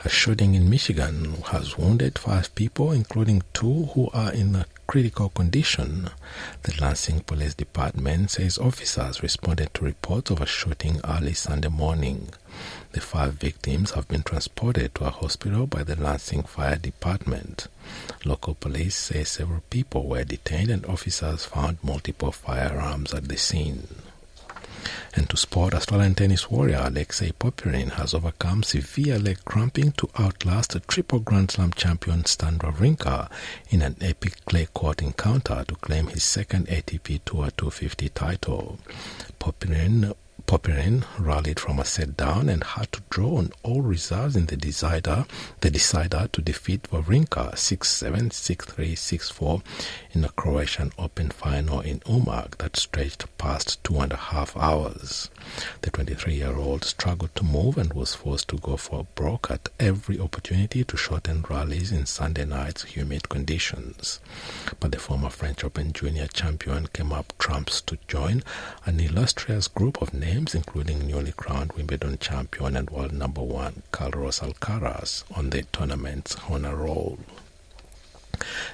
A 0.05 0.09
shooting 0.09 0.57
in 0.57 0.69
Michigan 0.69 1.43
has 1.53 1.79
wounded 1.79 2.19
five 2.19 2.53
people, 2.57 2.91
including 2.91 3.43
two 3.53 3.85
who 3.95 4.11
are 4.13 4.33
in 4.33 4.57
a 4.57 4.67
critical 4.89 5.29
condition. 5.29 6.11
The 6.65 6.75
Lansing 6.81 7.21
Police 7.21 7.55
Department 7.55 8.33
says 8.33 8.59
officers 8.59 9.23
responded 9.23 9.73
to 9.75 9.85
reports 9.85 10.33
of 10.33 10.41
a 10.41 10.47
shooting 10.47 11.01
early 11.05 11.35
Sunday 11.35 11.69
morning. 11.69 12.31
The 12.91 13.01
five 13.01 13.35
victims 13.35 13.93
have 13.93 14.09
been 14.09 14.25
transported 14.25 14.93
to 14.97 15.05
a 15.05 15.11
hospital 15.11 15.69
by 15.69 15.85
the 15.85 15.95
Lansing 15.95 16.43
Fire 16.43 16.77
Department. 16.77 17.69
Local 18.25 18.55
police 18.55 18.97
say 18.97 19.23
several 19.23 19.63
people 19.71 20.09
were 20.09 20.25
detained 20.25 20.71
and 20.71 20.85
officers 20.87 21.45
found 21.45 21.79
multiple 21.81 22.33
firearms 22.33 23.15
at 23.15 23.29
the 23.29 23.37
scene. 23.37 23.87
And 25.15 25.29
to 25.31 25.37
sport, 25.37 25.75
Australian 25.75 26.15
tennis 26.15 26.51
warrior 26.51 26.83
Alexei 26.85 27.33
Popyrin 27.33 27.93
has 27.93 28.15
overcome 28.15 28.63
severe 28.63 29.19
leg 29.19 29.39
cramping 29.45 29.93
to 29.93 30.09
outlast 30.19 30.75
a 30.75 30.81
triple 30.81 31.21
Grand 31.21 31.51
Slam 31.51 31.73
champion 31.73 32.25
Stan 32.25 32.59
Wawrinka 32.59 33.31
in 33.71 33.83
an 33.83 33.97
epic 34.01 34.45
clay 34.47 34.67
court 34.73 35.03
encounter 35.03 35.65
to 35.69 35.75
claim 35.77 36.07
his 36.09 36.25
second 36.25 36.67
ATP 36.69 37.21
Tour 37.25 37.51
250 37.57 38.09
title. 38.11 38.79
Popyrin 39.39 40.15
Popyrin 40.53 41.03
rallied 41.19 41.59
from 41.59 41.79
a 41.79 41.85
set 41.87 42.15
down 42.15 42.51
and 42.51 42.63
had 42.63 42.93
to 42.93 43.01
draw 43.09 43.39
on 43.39 43.53
all 43.63 43.81
reserves 43.81 44.37
in 44.37 44.45
the 44.45 44.57
decider, 44.59 45.25
the 45.61 45.71
decider 45.71 46.29
to 46.31 46.43
defeat 46.43 46.83
Wawrinka 46.91 47.55
6-7, 47.55 48.29
6-3, 48.29 48.93
6-4 48.93 49.63
in 50.13 50.27
a 50.27 50.29
Croatian 50.29 50.93
Open 50.99 51.31
final 51.31 51.81
in 51.81 52.01
Umag 52.01 52.59
that 52.59 52.77
stretched 52.77 53.25
past 53.39 53.83
two 53.83 53.99
and 54.01 54.13
a 54.13 54.17
half 54.17 54.55
hours. 54.55 55.31
The 55.83 55.91
23-year-old 55.91 56.85
struggled 56.85 57.35
to 57.37 57.45
move 57.45 57.77
and 57.77 57.93
was 57.93 58.15
forced 58.15 58.49
to 58.49 58.59
go 58.59 58.77
for 58.77 59.07
broke 59.15 59.51
at 59.51 59.69
every 59.79 60.19
opportunity 60.19 60.85
to 60.85 60.97
shorten 60.97 61.45
rallies 61.49 61.93
in 61.93 62.07
Sunday 62.07 62.45
night's 62.45 62.85
humid 62.85 63.29
conditions. 63.29 64.21
But 64.81 64.93
the 64.93 64.99
former 64.99 65.29
French 65.31 65.65
Open 65.65 65.93
junior 65.93 66.27
champion 66.27 66.87
came 66.93 67.13
up 67.13 67.33
trumps 67.39 67.81
to 67.83 67.99
join 68.09 68.43
an 68.87 69.01
illustrious 69.01 69.69
group 69.69 70.01
of 70.01 70.15
names, 70.15 70.55
including 70.55 71.07
newly 71.07 71.33
crowned 71.33 71.73
Wimbledon 71.75 72.19
champion 72.19 72.77
and 72.77 72.89
world 72.91 73.13
number 73.13 73.43
one 73.43 73.83
Carlos 73.93 74.41
Alcaraz, 74.41 75.25
on 75.37 75.51
the 75.51 75.65
tournament's 75.65 76.37
honor 76.49 76.77
roll. 76.77 77.19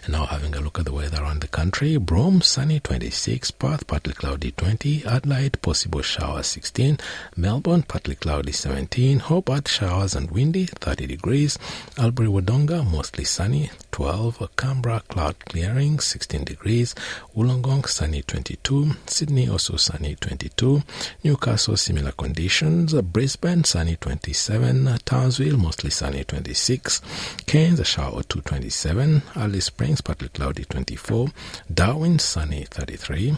Now 0.08 0.26
having 0.26 0.54
a 0.54 0.60
look 0.60 0.78
at 0.78 0.84
the 0.84 0.92
weather 0.92 1.22
around 1.22 1.40
the 1.40 1.48
country. 1.48 1.96
Broome, 1.96 2.40
sunny 2.42 2.80
26, 2.80 3.50
Perth, 3.52 3.86
partly 3.86 4.14
cloudy 4.14 4.52
20, 4.52 5.04
Adelaide, 5.04 5.60
possible 5.62 6.02
showers 6.02 6.46
16, 6.46 6.98
Melbourne, 7.36 7.82
partly 7.82 8.14
cloudy 8.14 8.52
17, 8.52 9.18
Hobart, 9.18 9.68
showers 9.68 10.14
and 10.14 10.30
windy 10.30 10.66
30 10.66 11.06
degrees, 11.06 11.58
Albury 11.96 12.28
Wodonga, 12.28 12.88
mostly 12.88 13.24
sunny 13.24 13.70
12, 13.98 14.50
Canberra, 14.56 15.02
cloud 15.08 15.34
clearing 15.46 15.98
16 15.98 16.44
degrees, 16.44 16.94
Wollongong, 17.34 17.84
sunny 17.88 18.22
22, 18.22 18.92
Sydney, 19.06 19.48
also 19.48 19.76
sunny 19.76 20.14
22, 20.14 20.84
Newcastle, 21.24 21.76
similar 21.76 22.12
conditions, 22.12 22.94
Brisbane, 22.94 23.64
sunny 23.64 23.96
27, 23.96 24.98
Townsville, 25.04 25.56
mostly 25.56 25.90
sunny 25.90 26.22
26, 26.22 27.00
Cairns, 27.46 27.80
a 27.80 27.84
shower 27.84 28.22
227, 28.22 29.20
Alice 29.34 29.64
Springs, 29.64 30.00
partly 30.00 30.28
cloudy 30.28 30.64
24, 30.64 31.26
Darwin, 31.74 32.20
sunny 32.20 32.66
33, 32.70 33.36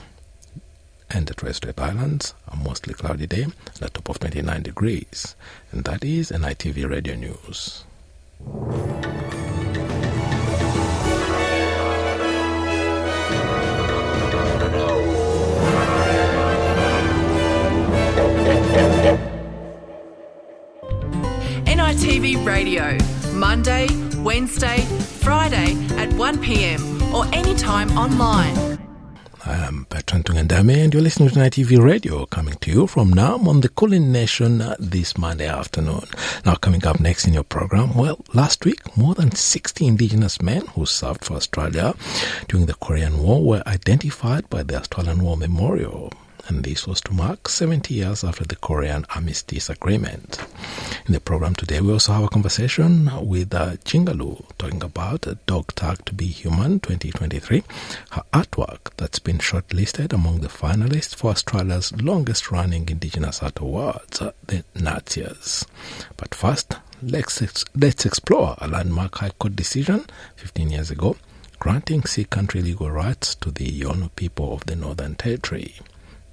and 1.09 1.27
the 1.27 1.33
Torres 1.33 1.57
Strait 1.57 1.81
Islands, 1.81 2.35
a 2.49 2.55
mostly 2.55 2.93
cloudy 2.93 3.27
day, 3.27 3.47
at 3.81 3.95
top 3.95 4.11
of 4.11 4.19
29 4.19 4.63
degrees. 4.63 5.37
And 5.73 5.85
that 5.85 6.05
is 6.05 6.31
NITV 6.31 6.87
Radio 6.87 7.15
News. 7.15 7.85
NITV 22.11 22.45
Radio, 22.45 22.99
Monday, 23.35 23.87
Wednesday, 24.17 24.81
Friday 25.23 25.75
at 25.95 26.09
1pm 26.09 27.13
or 27.15 27.25
anytime 27.33 27.89
online. 27.97 28.81
I 29.47 29.55
am 29.55 29.87
Bertrand 29.89 30.25
Tungandame 30.25 30.83
and 30.83 30.93
you're 30.93 31.05
listening 31.05 31.29
to 31.29 31.37
NITV 31.37 31.81
Radio 31.81 32.27
coming 32.27 32.55
to 32.63 32.71
you 32.73 32.89
from 32.89 33.15
Naarm 33.15 33.47
on 33.47 33.61
the 33.61 33.69
Kulin 33.69 34.11
Nation 34.11 34.61
uh, 34.61 34.75
this 34.81 35.17
Monday 35.17 35.47
afternoon. 35.47 36.03
Now 36.45 36.57
coming 36.57 36.85
up 36.85 36.99
next 36.99 37.29
in 37.29 37.33
your 37.33 37.45
program, 37.45 37.95
well, 37.95 38.19
last 38.35 38.65
week 38.65 38.97
more 38.97 39.15
than 39.15 39.31
60 39.31 39.87
indigenous 39.87 40.43
men 40.43 40.67
who 40.75 40.87
served 40.87 41.25
for 41.25 41.35
Australia 41.35 41.95
during 42.49 42.67
the 42.67 42.75
Korean 42.75 43.23
War 43.23 43.41
were 43.41 43.63
identified 43.69 44.51
by 44.51 44.65
the 44.65 44.79
Australian 44.79 45.23
War 45.23 45.37
Memorial 45.37 46.13
and 46.51 46.65
this 46.65 46.85
was 46.85 47.01
to 47.01 47.13
mark 47.13 47.49
70 47.49 47.95
years 47.95 48.25
after 48.25 48.43
the 48.43 48.57
Korean 48.57 49.07
Armistice 49.15 49.71
Agreement. 49.71 50.45
In 51.07 51.13
the 51.13 51.21
program 51.21 51.55
today, 51.55 51.81
we 51.81 51.93
also 51.93 52.13
have 52.13 52.25
a 52.25 52.29
conversation 52.29 53.09
with 53.25 53.55
uh, 53.55 53.77
Jingalu 53.85 54.45
talking 54.59 54.83
about 54.83 55.29
a 55.29 55.37
Dog 55.47 55.73
Tag 55.77 56.05
to 56.07 56.13
Be 56.13 56.27
Human 56.27 56.81
2023, 56.81 57.63
her 58.11 58.23
artwork 58.33 58.91
that's 58.97 59.21
been 59.21 59.39
shortlisted 59.39 60.13
among 60.13 60.41
the 60.41 60.49
finalists 60.49 61.15
for 61.15 61.31
Australia's 61.31 61.93
longest 62.03 62.51
running 62.51 62.89
Indigenous 62.89 63.45
Art 63.45 63.61
Awards, 63.61 64.21
uh, 64.21 64.33
the 64.49 64.65
Natsias. 64.75 65.65
But 66.17 66.35
first, 66.35 66.75
let's, 67.01 67.41
ex- 67.41 67.65
let's 67.77 68.05
explore 68.05 68.57
a 68.59 68.67
landmark 68.67 69.19
High 69.19 69.31
Court 69.39 69.55
decision 69.55 70.05
15 70.35 70.71
years 70.71 70.91
ago 70.91 71.17
granting 71.61 72.03
Sea 72.05 72.25
country 72.25 72.61
legal 72.61 72.91
rights 72.91 73.37
to 73.37 73.53
the 73.53 73.67
Yolngu 73.67 74.11
people 74.17 74.53
of 74.53 74.65
the 74.65 74.75
Northern 74.75 75.15
Territory. 75.15 75.75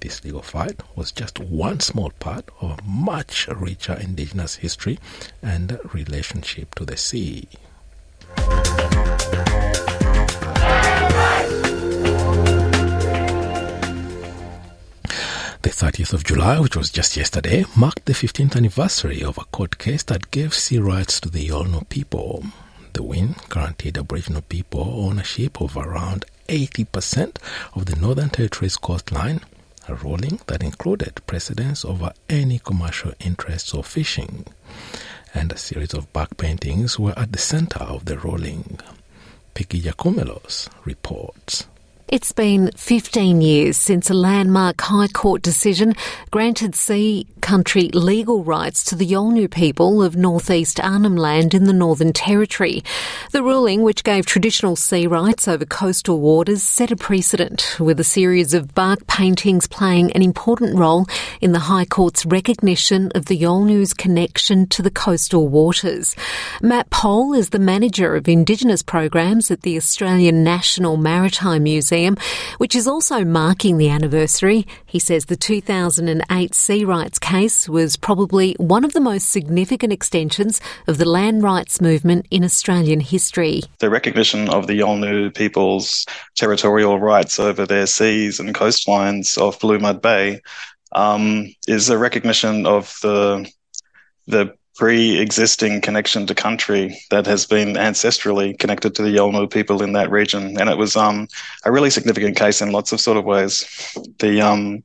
This 0.00 0.22
legal 0.24 0.42
fight 0.42 0.80
was 0.94 1.10
just 1.10 1.40
one 1.40 1.80
small 1.80 2.10
part 2.20 2.48
of 2.60 2.78
a 2.78 2.82
much 2.84 3.48
richer 3.48 3.94
indigenous 3.94 4.56
history 4.56 4.98
and 5.42 5.78
relationship 5.92 6.74
to 6.76 6.84
the 6.84 6.96
sea. 6.96 7.48
The 15.62 15.70
30th 15.70 16.12
of 16.12 16.24
July, 16.24 16.60
which 16.60 16.76
was 16.76 16.90
just 16.90 17.16
yesterday, 17.16 17.64
marked 17.76 18.04
the 18.06 18.12
15th 18.12 18.54
anniversary 18.56 19.22
of 19.24 19.36
a 19.36 19.44
court 19.46 19.78
case 19.78 20.04
that 20.04 20.30
gave 20.30 20.54
sea 20.54 20.78
rights 20.78 21.20
to 21.20 21.28
the 21.28 21.48
Yolngu 21.48 21.88
people. 21.88 22.44
The 22.92 23.02
win 23.02 23.34
guaranteed 23.50 23.98
Aboriginal 23.98 24.42
people 24.42 24.80
ownership 24.80 25.60
of 25.60 25.76
around 25.76 26.24
80% 26.48 27.36
of 27.74 27.86
the 27.86 27.96
Northern 27.96 28.30
Territory's 28.30 28.76
coastline, 28.76 29.40
a 29.88 29.94
ruling 29.94 30.40
that 30.46 30.62
included 30.62 31.20
precedence 31.26 31.84
over 31.84 32.12
any 32.28 32.58
commercial 32.58 33.12
interests 33.20 33.72
or 33.72 33.82
fishing. 33.82 34.46
And 35.34 35.52
a 35.52 35.56
series 35.56 35.94
of 35.94 36.12
back 36.12 36.36
paintings 36.36 36.98
were 36.98 37.18
at 37.18 37.32
the 37.32 37.38
center 37.38 37.80
of 37.80 38.04
the 38.04 38.18
ruling. 38.18 38.78
Peggy 39.54 39.80
Giakoumelos 39.80 40.68
reports. 40.84 41.66
It's 42.10 42.32
been 42.32 42.70
15 42.74 43.42
years 43.42 43.76
since 43.76 44.08
a 44.08 44.14
landmark 44.14 44.80
High 44.80 45.08
Court 45.08 45.42
decision 45.42 45.92
granted 46.30 46.74
Sea 46.74 47.26
country 47.42 47.90
legal 47.92 48.44
rights 48.44 48.82
to 48.84 48.94
the 48.94 49.06
Yolngu 49.06 49.50
people 49.50 50.02
of 50.02 50.16
northeast 50.16 50.80
Arnhem 50.80 51.16
Land 51.16 51.52
in 51.52 51.64
the 51.64 51.72
Northern 51.74 52.14
Territory. 52.14 52.82
The 53.32 53.42
ruling, 53.42 53.82
which 53.82 54.04
gave 54.04 54.24
traditional 54.24 54.74
sea 54.74 55.06
rights 55.06 55.46
over 55.46 55.66
coastal 55.66 56.18
waters, 56.18 56.62
set 56.62 56.90
a 56.90 56.96
precedent, 56.96 57.76
with 57.78 58.00
a 58.00 58.04
series 58.04 58.54
of 58.54 58.74
bark 58.74 59.06
paintings 59.06 59.66
playing 59.66 60.10
an 60.12 60.22
important 60.22 60.78
role 60.78 61.06
in 61.42 61.52
the 61.52 61.58
High 61.58 61.84
Court's 61.84 62.24
recognition 62.24 63.12
of 63.14 63.26
the 63.26 63.38
Yolngu's 63.38 63.92
connection 63.92 64.66
to 64.68 64.80
the 64.80 64.90
coastal 64.90 65.46
waters. 65.48 66.16
Matt 66.62 66.88
Poll 66.88 67.34
is 67.34 67.50
the 67.50 67.58
manager 67.58 68.16
of 68.16 68.28
Indigenous 68.28 68.82
programs 68.82 69.50
at 69.50 69.60
the 69.60 69.76
Australian 69.76 70.42
National 70.42 70.96
Maritime 70.96 71.64
Museum 71.64 71.97
Museum, 71.98 72.16
which 72.58 72.76
is 72.76 72.86
also 72.86 73.24
marking 73.24 73.76
the 73.76 73.88
anniversary. 73.88 74.66
He 74.86 74.98
says 74.98 75.26
the 75.26 75.36
2008 75.36 76.54
sea 76.54 76.84
rights 76.84 77.18
case 77.18 77.68
was 77.68 77.96
probably 77.96 78.54
one 78.58 78.84
of 78.84 78.92
the 78.92 79.00
most 79.00 79.30
significant 79.30 79.92
extensions 79.92 80.60
of 80.86 80.98
the 80.98 81.04
land 81.04 81.42
rights 81.42 81.80
movement 81.80 82.26
in 82.30 82.44
Australian 82.44 83.00
history. 83.00 83.62
The 83.80 83.90
recognition 83.90 84.48
of 84.48 84.66
the 84.66 84.78
Yolngu 84.78 85.34
people's 85.34 86.06
territorial 86.36 87.00
rights 87.00 87.40
over 87.40 87.66
their 87.66 87.86
seas 87.86 88.38
and 88.38 88.54
coastlines 88.54 89.36
of 89.36 89.58
Blue 89.58 89.78
Mud 89.78 90.00
Bay 90.00 90.40
um, 90.92 91.52
is 91.66 91.90
a 91.90 91.98
recognition 91.98 92.66
of 92.66 92.96
the 93.02 93.50
the 94.26 94.54
pre-existing 94.78 95.80
connection 95.80 96.24
to 96.24 96.34
country 96.36 96.96
that 97.10 97.26
has 97.26 97.44
been 97.44 97.74
ancestrally 97.74 98.56
connected 98.60 98.94
to 98.94 99.02
the 99.02 99.08
Yolngu 99.08 99.50
people 99.50 99.82
in 99.82 99.92
that 99.92 100.08
region, 100.08 100.56
and 100.58 100.70
it 100.70 100.78
was 100.78 100.94
um, 100.94 101.26
a 101.64 101.72
really 101.72 101.90
significant 101.90 102.36
case 102.36 102.62
in 102.62 102.70
lots 102.70 102.92
of 102.92 103.00
sort 103.00 103.16
of 103.16 103.24
ways. 103.24 103.66
The 104.20 104.40
um, 104.40 104.84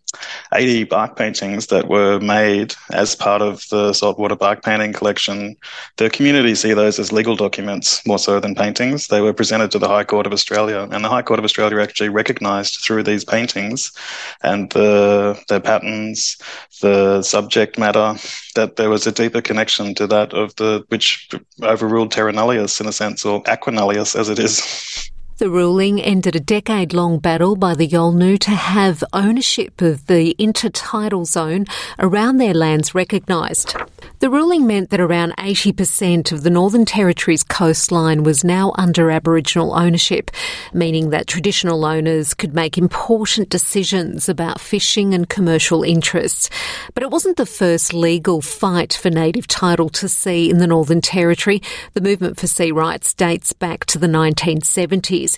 80 0.52 0.86
bark 0.86 1.16
paintings 1.16 1.68
that 1.68 1.90
were 1.90 2.20
made 2.20 2.74
as 2.92 3.16
part 3.16 3.44
of 3.44 3.64
the 3.70 3.94
saltwater 3.94 4.36
bark 4.36 4.64
painting 4.64 4.94
collection, 4.94 5.56
the 5.98 6.10
community 6.10 6.56
see 6.56 6.74
those 6.74 6.98
as 6.98 7.12
legal 7.12 7.36
documents 7.36 8.06
more 8.08 8.20
so 8.20 8.40
than 8.40 8.56
paintings. 8.56 9.08
They 9.10 9.22
were 9.22 9.34
presented 9.34 9.70
to 9.72 9.80
the 9.80 9.88
High 9.88 10.06
Court 10.06 10.26
of 10.26 10.34
Australia, 10.34 10.88
and 10.92 11.06
the 11.06 11.10
High 11.10 11.22
Court 11.22 11.38
of 11.38 11.46
Australia 11.46 11.80
actually 11.80 12.10
recognised 12.10 12.80
through 12.84 13.04
these 13.04 13.24
paintings 13.24 13.92
and 14.42 14.72
the 14.72 15.40
their 15.50 15.60
patterns, 15.60 16.36
the 16.82 17.22
subject 17.22 17.78
matter, 17.78 18.16
that 18.54 18.76
there 18.76 18.90
was 18.90 19.08
a 19.08 19.12
deeper 19.12 19.42
connection 19.42 19.96
to 19.96 20.08
that 20.08 20.34
of 20.34 20.56
the 20.56 20.84
which 20.90 21.30
overruled 21.62 22.12
terra 22.12 22.32
nullius 22.32 22.80
in 22.80 22.88
a 22.88 22.92
sense, 22.92 23.26
or 23.26 23.42
aqua 23.48 23.72
nullius 23.74 24.16
as 24.16 24.30
it 24.30 24.40
is. 24.40 25.12
The 25.44 25.50
ruling 25.50 26.00
ended 26.00 26.38
a 26.38 26.40
decade 26.40 26.94
long 26.94 27.20
battle 27.20 27.58
by 27.58 27.76
the 27.76 27.86
Yolngu 27.86 28.40
to 28.40 28.52
have 28.52 29.04
ownership 29.12 29.82
of 29.82 30.08
the 30.08 30.34
intertidal 30.40 31.28
zone 31.28 31.66
around 32.00 32.38
their 32.38 32.54
lands 32.54 32.96
recognised. 32.96 33.76
The 34.20 34.30
ruling 34.30 34.66
meant 34.66 34.90
that 34.92 35.02
around 35.02 35.36
80% 35.38 36.32
of 36.32 36.44
the 36.44 36.50
Northern 36.50 36.86
Territory's 36.86 37.44
coastline 37.44 38.24
was 38.24 38.46
now 38.46 38.72
under 38.76 39.12
Aboriginal 39.12 39.74
ownership, 39.74 40.32
meaning 40.74 41.10
that 41.10 41.28
traditional 41.28 41.84
owners 41.84 42.34
could 42.34 42.54
make 42.54 42.78
important 42.78 43.50
decisions 43.50 44.30
about 44.30 44.62
fishing 44.62 45.14
and 45.14 45.28
commercial 45.28 45.84
interests. 45.84 46.50
But 46.94 47.04
it 47.04 47.12
wasn't 47.12 47.36
the 47.36 47.46
first 47.46 47.94
legal 47.94 48.42
fight 48.42 48.94
for 48.94 49.10
native 49.10 49.48
title 49.48 49.90
to 49.90 50.08
sea 50.08 50.50
in 50.50 50.60
the 50.60 50.68
Northern 50.68 51.02
Territory. 51.02 51.62
The 51.96 52.02
movement 52.02 52.40
for 52.40 52.48
sea 52.48 52.72
rights 52.72 53.14
dates 53.14 53.52
back 53.52 53.84
to 53.88 54.00
the 54.00 54.08
1970s. 54.08 55.33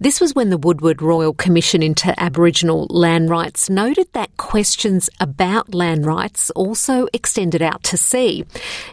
This 0.00 0.20
was 0.20 0.34
when 0.34 0.50
the 0.50 0.58
Woodward 0.58 1.02
Royal 1.02 1.32
Commission 1.32 1.82
into 1.82 2.18
Aboriginal 2.20 2.86
Land 2.90 3.30
Rights 3.30 3.68
noted 3.68 4.12
that 4.12 4.36
questions 4.36 5.10
about 5.20 5.74
land 5.74 6.06
rights 6.06 6.50
also 6.50 7.08
extended 7.12 7.62
out 7.62 7.82
to 7.84 7.96
sea. 7.96 8.44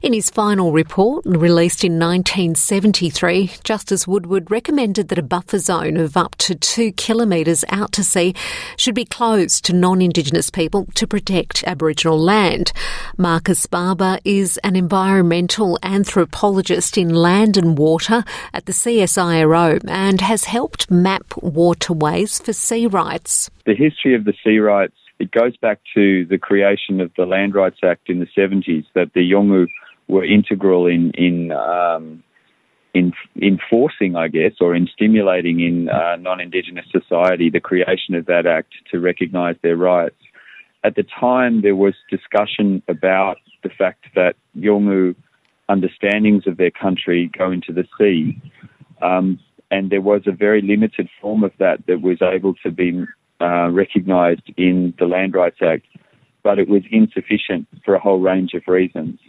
In 0.01 0.13
his 0.13 0.29
final 0.29 0.71
report, 0.71 1.25
released 1.25 1.83
in 1.83 1.93
1973, 1.93 3.51
Justice 3.63 4.07
Woodward 4.07 4.49
recommended 4.49 5.09
that 5.09 5.19
a 5.19 5.23
buffer 5.23 5.59
zone 5.59 5.97
of 5.97 6.17
up 6.17 6.35
to 6.37 6.55
two 6.55 6.91
kilometres 6.93 7.63
out 7.69 7.91
to 7.93 8.03
sea 8.03 8.33
should 8.77 8.95
be 8.95 9.05
closed 9.05 9.65
to 9.65 9.73
non 9.73 10.01
Indigenous 10.01 10.49
people 10.49 10.87
to 10.95 11.07
protect 11.07 11.63
Aboriginal 11.65 12.19
land. 12.19 12.71
Marcus 13.17 13.65
Barber 13.65 14.19
is 14.23 14.57
an 14.63 14.75
environmental 14.75 15.77
anthropologist 15.83 16.97
in 16.97 17.09
land 17.09 17.57
and 17.57 17.77
water 17.77 18.23
at 18.53 18.65
the 18.65 18.71
CSIRO 18.71 19.81
and 19.87 20.21
has 20.21 20.44
helped 20.45 20.89
map 20.89 21.33
waterways 21.41 22.39
for 22.39 22.53
sea 22.53 22.87
rights. 22.87 23.49
The 23.65 23.75
history 23.75 24.15
of 24.15 24.25
the 24.25 24.33
sea 24.43 24.59
rights 24.59 24.95
it 25.19 25.31
goes 25.31 25.55
back 25.57 25.79
to 25.93 26.25
the 26.25 26.37
creation 26.37 26.99
of 26.99 27.11
the 27.15 27.25
Land 27.25 27.55
Rights 27.55 27.79
Act 27.83 28.09
in 28.09 28.19
the 28.19 28.27
70s 28.37 28.85
that 28.95 29.13
the 29.13 29.31
Yolngu 29.31 29.67
were 30.07 30.25
integral 30.25 30.85
in 30.87 31.11
in 31.11 31.51
um, 31.51 32.23
in 32.93 33.13
enforcing, 33.41 34.15
I 34.15 34.27
guess, 34.29 34.53
or 34.61 34.75
in 34.75 34.87
stimulating 34.87 35.59
in 35.59 35.89
uh, 35.89 36.15
non-Indigenous 36.17 36.85
society 36.91 37.49
the 37.49 37.59
creation 37.59 38.15
of 38.15 38.25
that 38.27 38.45
act 38.45 38.73
to 38.91 38.99
recognise 38.99 39.55
their 39.61 39.75
rights. 39.75 40.15
At 40.83 40.95
the 40.95 41.03
time, 41.03 41.61
there 41.61 41.75
was 41.75 41.93
discussion 42.09 42.81
about 42.87 43.37
the 43.63 43.69
fact 43.69 44.05
that 44.15 44.35
Yolngu 44.57 45.15
understandings 45.67 46.45
of 46.45 46.57
their 46.57 46.71
country 46.71 47.29
go 47.37 47.51
into 47.51 47.73
the 47.73 47.85
sea, 47.97 48.39
um, 49.01 49.39
and 49.71 49.89
there 49.89 50.01
was 50.01 50.21
a 50.25 50.31
very 50.31 50.61
limited 50.61 51.09
form 51.21 51.43
of 51.43 51.51
that 51.59 51.85
that 51.87 52.01
was 52.01 52.21
able 52.21 52.53
to 52.63 52.71
be 52.71 53.05
uh, 53.41 53.69
recognised 53.69 54.51
in 54.57 54.93
the 54.97 55.05
Land 55.05 55.35
Rights 55.35 55.57
Act, 55.61 55.85
but 56.45 56.59
it 56.59 56.69
was 56.69 56.83
insufficient 56.91 57.67
for 57.83 57.95
a 57.95 57.99
whole 57.99 58.19
range 58.19 58.53
of 58.53 58.61
reasons. 58.67 59.19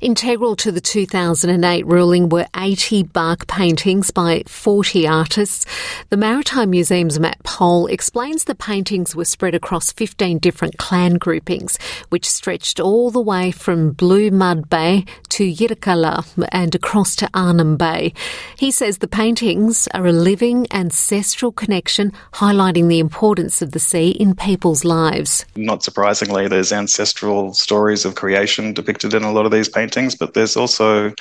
Integral 0.00 0.56
to 0.56 0.72
the 0.72 0.80
2008 0.80 1.86
ruling 1.86 2.28
were 2.28 2.46
80 2.56 3.04
bark 3.04 3.46
paintings 3.46 4.10
by 4.10 4.42
40 4.48 5.06
artists. 5.06 5.66
The 6.10 6.16
Maritime 6.16 6.70
Museum's 6.70 7.20
Matt 7.20 7.40
Poll 7.44 7.86
explains 7.86 8.44
the 8.44 8.56
paintings 8.56 9.14
were 9.14 9.24
spread 9.24 9.54
across 9.54 9.92
15 9.92 10.38
different 10.38 10.76
clan 10.76 11.14
groupings, 11.14 11.78
which 12.08 12.28
stretched 12.28 12.80
all 12.80 13.12
the 13.12 13.20
way 13.20 13.52
from 13.52 13.92
Blue 13.92 14.32
Mud 14.32 14.68
Bay 14.68 15.04
to 15.28 15.44
Yirrkala 15.44 16.48
and 16.50 16.74
across 16.74 17.14
to 17.16 17.30
Arnhem 17.32 17.76
Bay. 17.76 18.12
He 18.58 18.72
says 18.72 18.98
the 18.98 19.06
paintings 19.06 19.86
are 19.94 20.06
a 20.06 20.12
living 20.12 20.66
ancestral 20.72 21.52
connection, 21.52 22.12
highlighting 22.32 22.88
the 22.88 22.98
importance 22.98 23.62
of 23.62 23.70
the 23.70 23.78
sea 23.78 24.10
in 24.10 24.34
people's 24.34 24.84
lives. 24.84 25.46
Not 25.54 25.84
surprisingly, 25.84 26.48
there's 26.48 26.63
ancestral 26.72 27.54
stories 27.54 28.04
of 28.04 28.14
creation 28.14 28.72
depicted 28.72 29.14
in 29.14 29.22
a 29.22 29.32
lot 29.32 29.46
of 29.46 29.52
these 29.52 29.68
paintings, 29.68 30.14
but 30.14 30.34
there's 30.34 30.56
also 30.56 31.12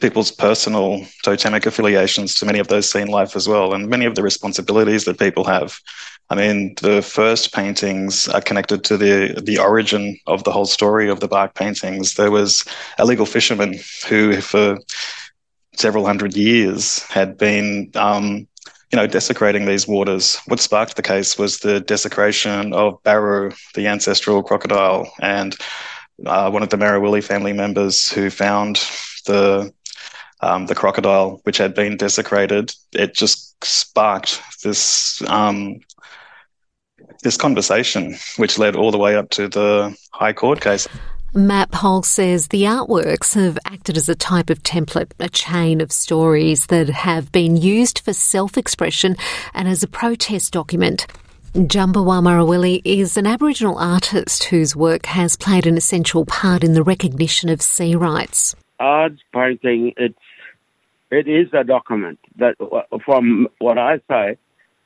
people's 0.00 0.30
personal 0.30 1.04
totemic 1.24 1.66
affiliations 1.66 2.34
to 2.36 2.46
many 2.46 2.58
of 2.58 2.68
those 2.68 2.90
seen 2.90 3.08
life 3.08 3.34
as 3.34 3.48
well, 3.48 3.74
and 3.74 3.88
many 3.88 4.06
of 4.06 4.14
the 4.14 4.22
responsibilities 4.22 5.04
that 5.04 5.18
people 5.18 5.44
have. 5.44 5.78
I 6.30 6.34
mean, 6.34 6.74
the 6.80 7.02
first 7.02 7.52
paintings 7.52 8.28
are 8.28 8.40
connected 8.40 8.84
to 8.84 8.96
the 8.96 9.40
the 9.44 9.58
origin 9.58 10.18
of 10.26 10.44
the 10.44 10.52
whole 10.52 10.66
story 10.66 11.08
of 11.08 11.20
the 11.20 11.28
bark 11.28 11.54
paintings. 11.54 12.14
There 12.14 12.30
was 12.30 12.64
a 12.98 13.04
legal 13.04 13.26
fisherman 13.26 13.78
who, 14.08 14.40
for 14.40 14.78
several 15.76 16.06
hundred 16.06 16.36
years, 16.36 17.02
had 17.04 17.36
been 17.36 17.90
um, 17.94 18.46
you 18.92 18.96
know, 18.96 19.06
desecrating 19.06 19.66
these 19.66 19.88
waters. 19.88 20.36
What 20.46 20.60
sparked 20.60 20.96
the 20.96 21.02
case 21.02 21.38
was 21.38 21.58
the 21.58 21.80
desecration 21.80 22.72
of 22.72 23.02
Baru, 23.02 23.52
the 23.74 23.88
ancestral 23.88 24.42
crocodile, 24.42 25.10
and 25.20 25.56
uh, 26.24 26.50
one 26.50 26.62
of 26.62 26.70
the 26.70 26.76
Marawili 26.76 27.22
family 27.22 27.52
members 27.52 28.10
who 28.10 28.30
found 28.30 28.76
the 29.26 29.72
um, 30.40 30.66
the 30.66 30.74
crocodile, 30.74 31.40
which 31.44 31.56
had 31.56 31.74
been 31.74 31.96
desecrated, 31.96 32.72
it 32.92 33.14
just 33.14 33.64
sparked 33.64 34.40
this 34.62 35.22
um, 35.28 35.80
this 37.22 37.36
conversation, 37.36 38.14
which 38.36 38.58
led 38.58 38.76
all 38.76 38.90
the 38.90 38.98
way 38.98 39.16
up 39.16 39.30
to 39.30 39.48
the 39.48 39.96
High 40.12 40.32
Court 40.32 40.60
case. 40.60 40.86
Matt 41.36 41.70
Poll 41.70 42.02
says 42.02 42.48
the 42.48 42.62
artworks 42.62 43.34
have 43.34 43.58
acted 43.66 43.98
as 43.98 44.08
a 44.08 44.14
type 44.14 44.48
of 44.48 44.62
template, 44.62 45.12
a 45.20 45.28
chain 45.28 45.82
of 45.82 45.92
stories 45.92 46.68
that 46.68 46.88
have 46.88 47.30
been 47.30 47.56
used 47.56 47.98
for 47.98 48.14
self 48.14 48.56
expression 48.56 49.16
and 49.52 49.68
as 49.68 49.82
a 49.82 49.88
protest 49.88 50.54
document. 50.54 51.06
Djambawa 51.52 52.22
Marawili 52.22 52.80
is 52.86 53.18
an 53.18 53.26
Aboriginal 53.26 53.76
artist 53.76 54.44
whose 54.44 54.74
work 54.74 55.04
has 55.04 55.36
played 55.36 55.66
an 55.66 55.76
essential 55.76 56.24
part 56.24 56.64
in 56.64 56.72
the 56.72 56.82
recognition 56.82 57.50
of 57.50 57.60
sea 57.60 57.94
rights. 57.94 58.56
Art 58.80 59.12
painting, 59.34 59.92
it's 59.98 60.18
it 61.10 61.28
is 61.28 61.48
a 61.52 61.64
document 61.64 62.18
that, 62.38 62.54
uh, 62.60 62.96
from 63.04 63.48
what 63.58 63.76
I 63.76 63.98
say, 64.08 64.38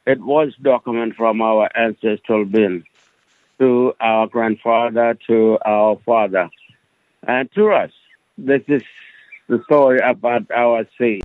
it 0.05 0.21
was 0.21 0.53
document 0.61 1.15
from 1.15 1.41
our 1.43 1.71
ancestral 1.77 2.45
being 2.45 2.83
to 3.61 3.93
our 4.01 4.27
grandfather, 4.27 5.17
to 5.27 5.59
our 5.65 5.99
father, 6.05 6.49
and 7.29 7.53
to 7.53 7.71
us. 7.71 7.91
This 8.39 8.63
is 8.69 8.83
the 9.49 9.63
story 9.65 9.99
about 10.03 10.51
our 10.51 10.87
sea. 10.99 11.21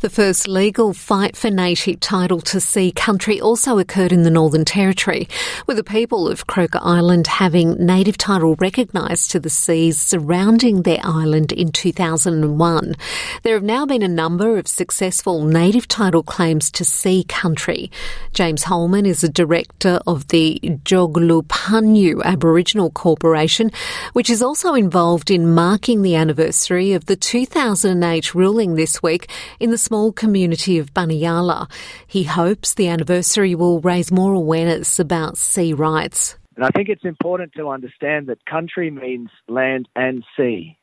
The 0.00 0.08
first 0.08 0.48
legal 0.48 0.94
fight 0.94 1.36
for 1.36 1.50
native 1.50 2.00
title 2.00 2.40
to 2.40 2.58
sea 2.58 2.90
country 2.90 3.38
also 3.38 3.78
occurred 3.78 4.12
in 4.12 4.22
the 4.22 4.30
Northern 4.30 4.64
Territory, 4.64 5.28
with 5.66 5.76
the 5.76 5.84
people 5.84 6.26
of 6.26 6.46
Croker 6.46 6.80
Island 6.80 7.26
having 7.26 7.74
native 7.74 8.16
title 8.16 8.56
recognised 8.58 9.30
to 9.32 9.38
the 9.38 9.50
seas 9.50 10.00
surrounding 10.00 10.84
their 10.84 11.00
island 11.02 11.52
in 11.52 11.70
2001. 11.70 12.94
There 13.42 13.52
have 13.52 13.62
now 13.62 13.84
been 13.84 14.02
a 14.02 14.08
number 14.08 14.56
of 14.56 14.66
successful 14.66 15.44
native 15.44 15.86
title 15.86 16.22
claims 16.22 16.70
to 16.70 16.84
sea 16.84 17.24
country. 17.24 17.90
James 18.32 18.62
Holman 18.62 19.04
is 19.04 19.22
a 19.22 19.28
director 19.28 20.00
of 20.06 20.28
the 20.28 20.58
Joglupanyu 20.62 22.22
Aboriginal 22.24 22.90
Corporation, 22.90 23.70
which 24.14 24.30
is 24.30 24.40
also 24.40 24.72
involved 24.72 25.30
in 25.30 25.52
marking 25.52 26.00
the 26.00 26.16
anniversary 26.16 26.94
of 26.94 27.04
the 27.04 27.16
2008 27.16 28.34
ruling 28.34 28.76
this 28.76 29.02
week 29.02 29.30
in 29.58 29.70
the 29.70 29.89
small 29.90 30.12
community 30.12 30.78
of 30.78 30.94
Baniyala. 30.94 31.68
He 32.06 32.22
hopes 32.22 32.74
the 32.74 32.86
anniversary 32.86 33.56
will 33.56 33.80
raise 33.80 34.12
more 34.12 34.34
awareness 34.34 35.00
about 35.00 35.36
sea 35.36 35.72
rights. 35.72 36.38
And 36.54 36.64
I 36.64 36.68
think 36.68 36.88
it's 36.88 37.04
important 37.04 37.54
to 37.54 37.70
understand 37.70 38.28
that 38.28 38.46
country 38.46 38.92
means 38.92 39.30
land 39.48 39.88
and 39.96 40.22
sea. 40.36 40.78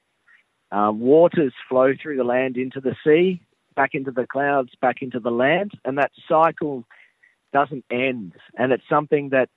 Uh, 0.74 0.92
waters 0.94 1.54
flow 1.70 1.94
through 1.94 2.18
the 2.18 2.26
land 2.26 2.58
into 2.58 2.82
the 2.82 2.98
sea, 3.06 3.42
back 3.78 3.92
into 3.94 4.12
the 4.12 4.28
clouds, 4.28 4.72
back 4.82 4.98
into 5.02 5.22
the 5.22 5.32
land, 5.32 5.72
and 5.86 5.98
that 6.00 6.12
cycle 6.28 6.84
doesn't 7.54 7.86
end. 7.90 8.34
And 8.58 8.74
it's 8.74 8.90
something 8.90 9.30
that 9.30 9.48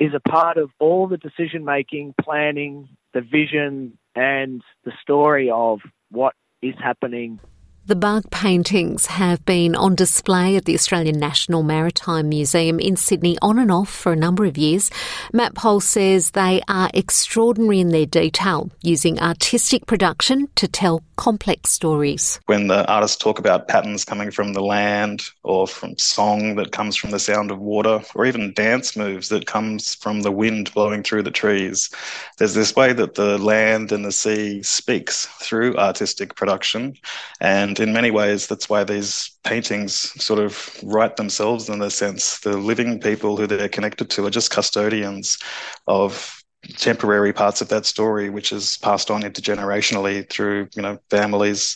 is 0.00 0.10
a 0.12 0.28
part 0.28 0.56
of 0.56 0.70
all 0.80 1.06
the 1.06 1.18
decision 1.18 1.64
making, 1.64 2.16
planning, 2.20 2.88
the 3.14 3.20
vision, 3.20 3.96
and 4.16 4.60
the 4.84 4.92
story 5.02 5.52
of 5.52 5.78
what 6.10 6.34
is 6.60 6.74
happening 6.82 7.38
the 7.84 7.96
bark 7.96 8.30
paintings 8.30 9.06
have 9.06 9.44
been 9.44 9.74
on 9.74 9.96
display 9.96 10.54
at 10.54 10.66
the 10.66 10.74
Australian 10.74 11.18
National 11.18 11.64
Maritime 11.64 12.28
Museum 12.28 12.78
in 12.78 12.94
Sydney 12.94 13.36
on 13.42 13.58
and 13.58 13.72
off 13.72 13.88
for 13.88 14.12
a 14.12 14.16
number 14.16 14.44
of 14.44 14.56
years. 14.56 14.88
Matt 15.32 15.54
Poll 15.54 15.80
says 15.80 16.30
they 16.30 16.62
are 16.68 16.90
extraordinary 16.94 17.80
in 17.80 17.88
their 17.88 18.06
detail, 18.06 18.70
using 18.82 19.18
artistic 19.18 19.86
production 19.86 20.48
to 20.54 20.68
tell 20.68 21.02
complex 21.16 21.70
stories. 21.70 22.38
When 22.46 22.68
the 22.68 22.86
artists 22.86 23.16
talk 23.16 23.40
about 23.40 23.66
patterns 23.66 24.04
coming 24.04 24.30
from 24.30 24.52
the 24.52 24.62
land 24.62 25.24
or 25.42 25.66
from 25.66 25.98
song 25.98 26.54
that 26.56 26.70
comes 26.72 26.96
from 26.96 27.10
the 27.10 27.18
sound 27.18 27.50
of 27.50 27.58
water 27.58 28.00
or 28.14 28.26
even 28.26 28.52
dance 28.54 28.96
moves 28.96 29.28
that 29.30 29.46
comes 29.46 29.96
from 29.96 30.22
the 30.22 30.32
wind 30.32 30.72
blowing 30.72 31.02
through 31.02 31.24
the 31.24 31.30
trees, 31.32 31.90
there's 32.38 32.54
this 32.54 32.76
way 32.76 32.92
that 32.92 33.16
the 33.16 33.38
land 33.38 33.90
and 33.90 34.04
the 34.04 34.12
sea 34.12 34.62
speaks 34.62 35.26
through 35.26 35.76
artistic 35.76 36.36
production 36.36 36.94
and 37.40 37.71
and 37.72 37.88
in 37.88 37.94
many 37.94 38.10
ways, 38.10 38.48
that's 38.48 38.68
why 38.68 38.84
these 38.84 39.30
paintings 39.44 39.94
sort 40.22 40.38
of 40.38 40.76
write 40.82 41.16
themselves 41.16 41.70
in 41.70 41.80
a 41.80 41.88
sense. 41.88 42.40
The 42.40 42.58
living 42.58 43.00
people 43.00 43.38
who 43.38 43.46
they're 43.46 43.70
connected 43.70 44.10
to 44.10 44.26
are 44.26 44.30
just 44.30 44.50
custodians 44.50 45.38
of 45.86 46.44
temporary 46.76 47.32
parts 47.32 47.62
of 47.62 47.70
that 47.70 47.86
story, 47.86 48.28
which 48.28 48.52
is 48.52 48.76
passed 48.82 49.10
on 49.10 49.22
intergenerationally 49.22 50.28
through, 50.28 50.68
you 50.76 50.82
know, 50.82 50.98
families 51.08 51.74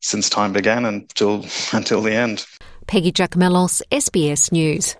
since 0.00 0.28
time 0.28 0.52
began 0.52 0.84
until 0.84 1.46
until 1.72 2.02
the 2.02 2.12
end. 2.12 2.44
Peggy 2.88 3.12
Giakoumelos, 3.12 3.80
SBS 3.92 4.50
News. 4.50 4.96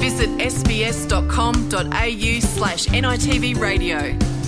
Visit 0.00 0.30
sbs.com.au 0.30 2.40
slash 2.40 2.86
nitv 2.86 3.60
radio. 3.60 4.39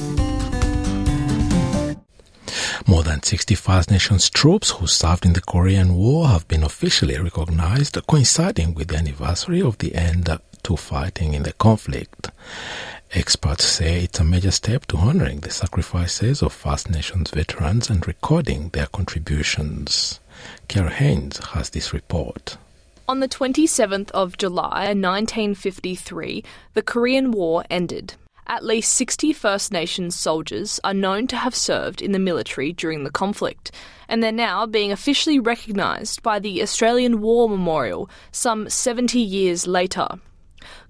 More 2.86 3.02
than 3.02 3.22
60 3.22 3.54
First 3.54 3.90
Nations 3.90 4.28
troops 4.28 4.70
who 4.70 4.86
served 4.86 5.24
in 5.24 5.34
the 5.34 5.40
Korean 5.40 5.94
War 5.94 6.28
have 6.28 6.48
been 6.48 6.64
officially 6.64 7.16
recognized, 7.18 7.98
coinciding 8.06 8.74
with 8.74 8.88
the 8.88 8.96
anniversary 8.96 9.62
of 9.62 9.78
the 9.78 9.94
end 9.94 10.28
to 10.64 10.76
fighting 10.76 11.34
in 11.34 11.44
the 11.44 11.52
conflict. 11.52 12.30
Experts 13.12 13.64
say 13.64 14.04
it's 14.04 14.20
a 14.20 14.24
major 14.24 14.50
step 14.50 14.86
to 14.86 14.96
honoring 14.96 15.40
the 15.40 15.50
sacrifices 15.50 16.42
of 16.42 16.52
First 16.52 16.90
Nations 16.90 17.30
veterans 17.30 17.88
and 17.88 18.06
recording 18.06 18.70
their 18.70 18.86
contributions. 18.86 20.18
Kara 20.66 20.90
Haynes 20.90 21.38
has 21.52 21.70
this 21.70 21.92
report. 21.92 22.56
On 23.08 23.20
the 23.20 23.28
27th 23.28 24.10
of 24.12 24.38
July 24.38 24.86
1953, 24.94 26.42
the 26.74 26.82
Korean 26.82 27.30
War 27.30 27.64
ended. 27.68 28.14
At 28.48 28.64
least 28.64 28.92
60 28.94 29.32
First 29.32 29.72
Nations 29.72 30.16
soldiers 30.16 30.80
are 30.82 30.92
known 30.92 31.28
to 31.28 31.36
have 31.36 31.54
served 31.54 32.02
in 32.02 32.10
the 32.10 32.18
military 32.18 32.72
during 32.72 33.04
the 33.04 33.10
conflict, 33.10 33.70
and 34.08 34.20
they're 34.20 34.32
now 34.32 34.66
being 34.66 34.90
officially 34.90 35.38
recognised 35.38 36.22
by 36.24 36.40
the 36.40 36.60
Australian 36.60 37.20
War 37.20 37.48
Memorial 37.48 38.10
some 38.32 38.68
70 38.68 39.20
years 39.20 39.68
later. 39.68 40.08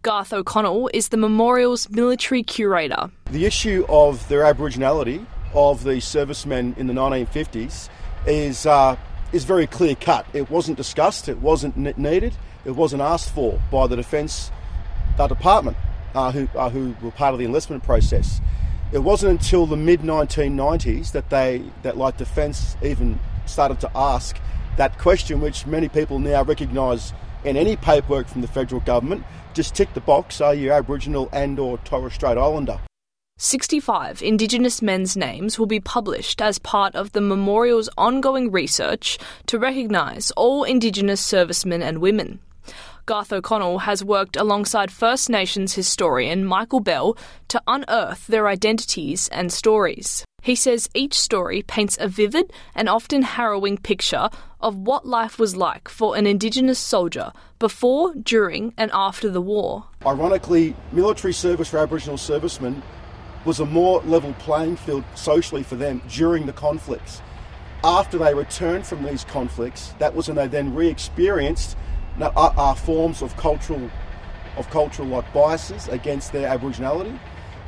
Garth 0.00 0.32
O'Connell 0.32 0.90
is 0.94 1.08
the 1.08 1.18
memorial's 1.18 1.90
military 1.90 2.42
curator. 2.42 3.10
The 3.30 3.44
issue 3.44 3.84
of 3.88 4.26
their 4.28 4.42
Aboriginality 4.42 5.24
of 5.54 5.84
the 5.84 6.00
servicemen 6.00 6.74
in 6.78 6.86
the 6.86 6.94
1950s 6.94 7.90
is, 8.26 8.64
uh, 8.64 8.96
is 9.32 9.44
very 9.44 9.66
clear 9.66 9.94
cut. 9.94 10.26
It 10.32 10.50
wasn't 10.50 10.78
discussed, 10.78 11.28
it 11.28 11.38
wasn't 11.38 11.76
needed, 11.98 12.34
it 12.64 12.72
wasn't 12.72 13.02
asked 13.02 13.34
for 13.34 13.60
by 13.70 13.86
the 13.86 13.96
Defence 13.96 14.50
Department 15.18 15.76
uh, 16.14 16.32
who, 16.32 16.48
uh, 16.58 16.70
who 16.70 16.94
were 17.02 17.10
part 17.10 17.32
of 17.32 17.38
the 17.38 17.44
enlistment 17.44 17.82
process. 17.82 18.40
It 18.92 18.98
wasn't 18.98 19.40
until 19.40 19.66
the 19.66 19.76
mid 19.76 20.00
1990s 20.00 21.12
that 21.12 21.30
they 21.30 21.62
that 21.82 21.96
like 21.96 22.18
defence 22.18 22.76
even 22.82 23.18
started 23.46 23.80
to 23.80 23.90
ask 23.96 24.36
that 24.76 24.98
question, 24.98 25.40
which 25.40 25.66
many 25.66 25.88
people 25.88 26.18
now 26.18 26.42
recognise 26.42 27.12
in 27.44 27.56
any 27.56 27.76
paperwork 27.76 28.28
from 28.28 28.42
the 28.42 28.48
federal 28.48 28.80
government. 28.82 29.24
Just 29.54 29.74
tick 29.74 29.92
the 29.94 30.00
box: 30.00 30.40
Are 30.40 30.54
you 30.54 30.72
Aboriginal 30.72 31.28
and/or 31.32 31.78
Torres 31.78 32.14
Strait 32.14 32.36
Islander? 32.36 32.80
65 33.38 34.22
Indigenous 34.22 34.82
men's 34.82 35.16
names 35.16 35.58
will 35.58 35.66
be 35.66 35.80
published 35.80 36.40
as 36.40 36.58
part 36.58 36.94
of 36.94 37.12
the 37.12 37.20
memorial's 37.20 37.88
ongoing 37.98 38.52
research 38.52 39.18
to 39.46 39.58
recognise 39.58 40.30
all 40.32 40.64
Indigenous 40.64 41.20
servicemen 41.20 41.82
and 41.82 41.98
women. 41.98 42.38
Garth 43.04 43.32
O'Connell 43.32 43.80
has 43.80 44.04
worked 44.04 44.36
alongside 44.36 44.92
First 44.92 45.28
Nations 45.28 45.74
historian 45.74 46.44
Michael 46.44 46.78
Bell 46.78 47.16
to 47.48 47.60
unearth 47.66 48.28
their 48.28 48.46
identities 48.46 49.28
and 49.28 49.52
stories. 49.52 50.24
He 50.40 50.54
says 50.54 50.88
each 50.94 51.18
story 51.18 51.62
paints 51.62 51.98
a 52.00 52.06
vivid 52.06 52.52
and 52.74 52.88
often 52.88 53.22
harrowing 53.22 53.78
picture 53.78 54.28
of 54.60 54.76
what 54.76 55.06
life 55.06 55.38
was 55.38 55.56
like 55.56 55.88
for 55.88 56.16
an 56.16 56.26
Indigenous 56.26 56.78
soldier 56.78 57.32
before, 57.58 58.14
during, 58.14 58.72
and 58.76 58.90
after 58.94 59.28
the 59.28 59.40
war. 59.40 59.86
Ironically, 60.06 60.76
military 60.92 61.32
service 61.32 61.70
for 61.70 61.78
Aboriginal 61.78 62.18
servicemen 62.18 62.82
was 63.44 63.58
a 63.58 63.66
more 63.66 64.00
level 64.02 64.32
playing 64.34 64.76
field 64.76 65.04
socially 65.16 65.64
for 65.64 65.74
them 65.74 66.00
during 66.08 66.46
the 66.46 66.52
conflicts. 66.52 67.20
After 67.82 68.16
they 68.16 68.32
returned 68.32 68.86
from 68.86 69.02
these 69.02 69.24
conflicts, 69.24 69.92
that 69.98 70.14
was 70.14 70.28
when 70.28 70.36
they 70.36 70.46
then 70.46 70.72
re 70.72 70.86
experienced 70.86 71.76
are, 72.20 72.32
are 72.36 72.76
forms 72.76 73.22
of 73.22 73.36
cultural 73.36 73.90
of 74.56 74.68
cultural 74.70 75.08
like 75.08 75.32
biases 75.32 75.88
against 75.88 76.32
their 76.32 76.48
Aboriginality. 76.48 77.18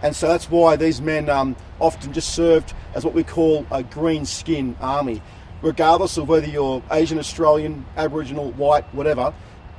And 0.02 0.14
so 0.14 0.28
that's 0.28 0.50
why 0.50 0.76
these 0.76 1.00
men 1.00 1.30
um, 1.30 1.56
often 1.80 2.12
just 2.12 2.34
served 2.34 2.74
as 2.94 3.04
what 3.04 3.14
we 3.14 3.24
call 3.24 3.66
a 3.70 3.82
green 3.82 4.26
skin 4.26 4.76
army. 4.80 5.22
Regardless 5.62 6.18
of 6.18 6.28
whether 6.28 6.46
you're 6.46 6.82
Asian, 6.90 7.18
Australian, 7.18 7.86
Aboriginal, 7.96 8.50
white, 8.52 8.84
whatever, 8.94 9.32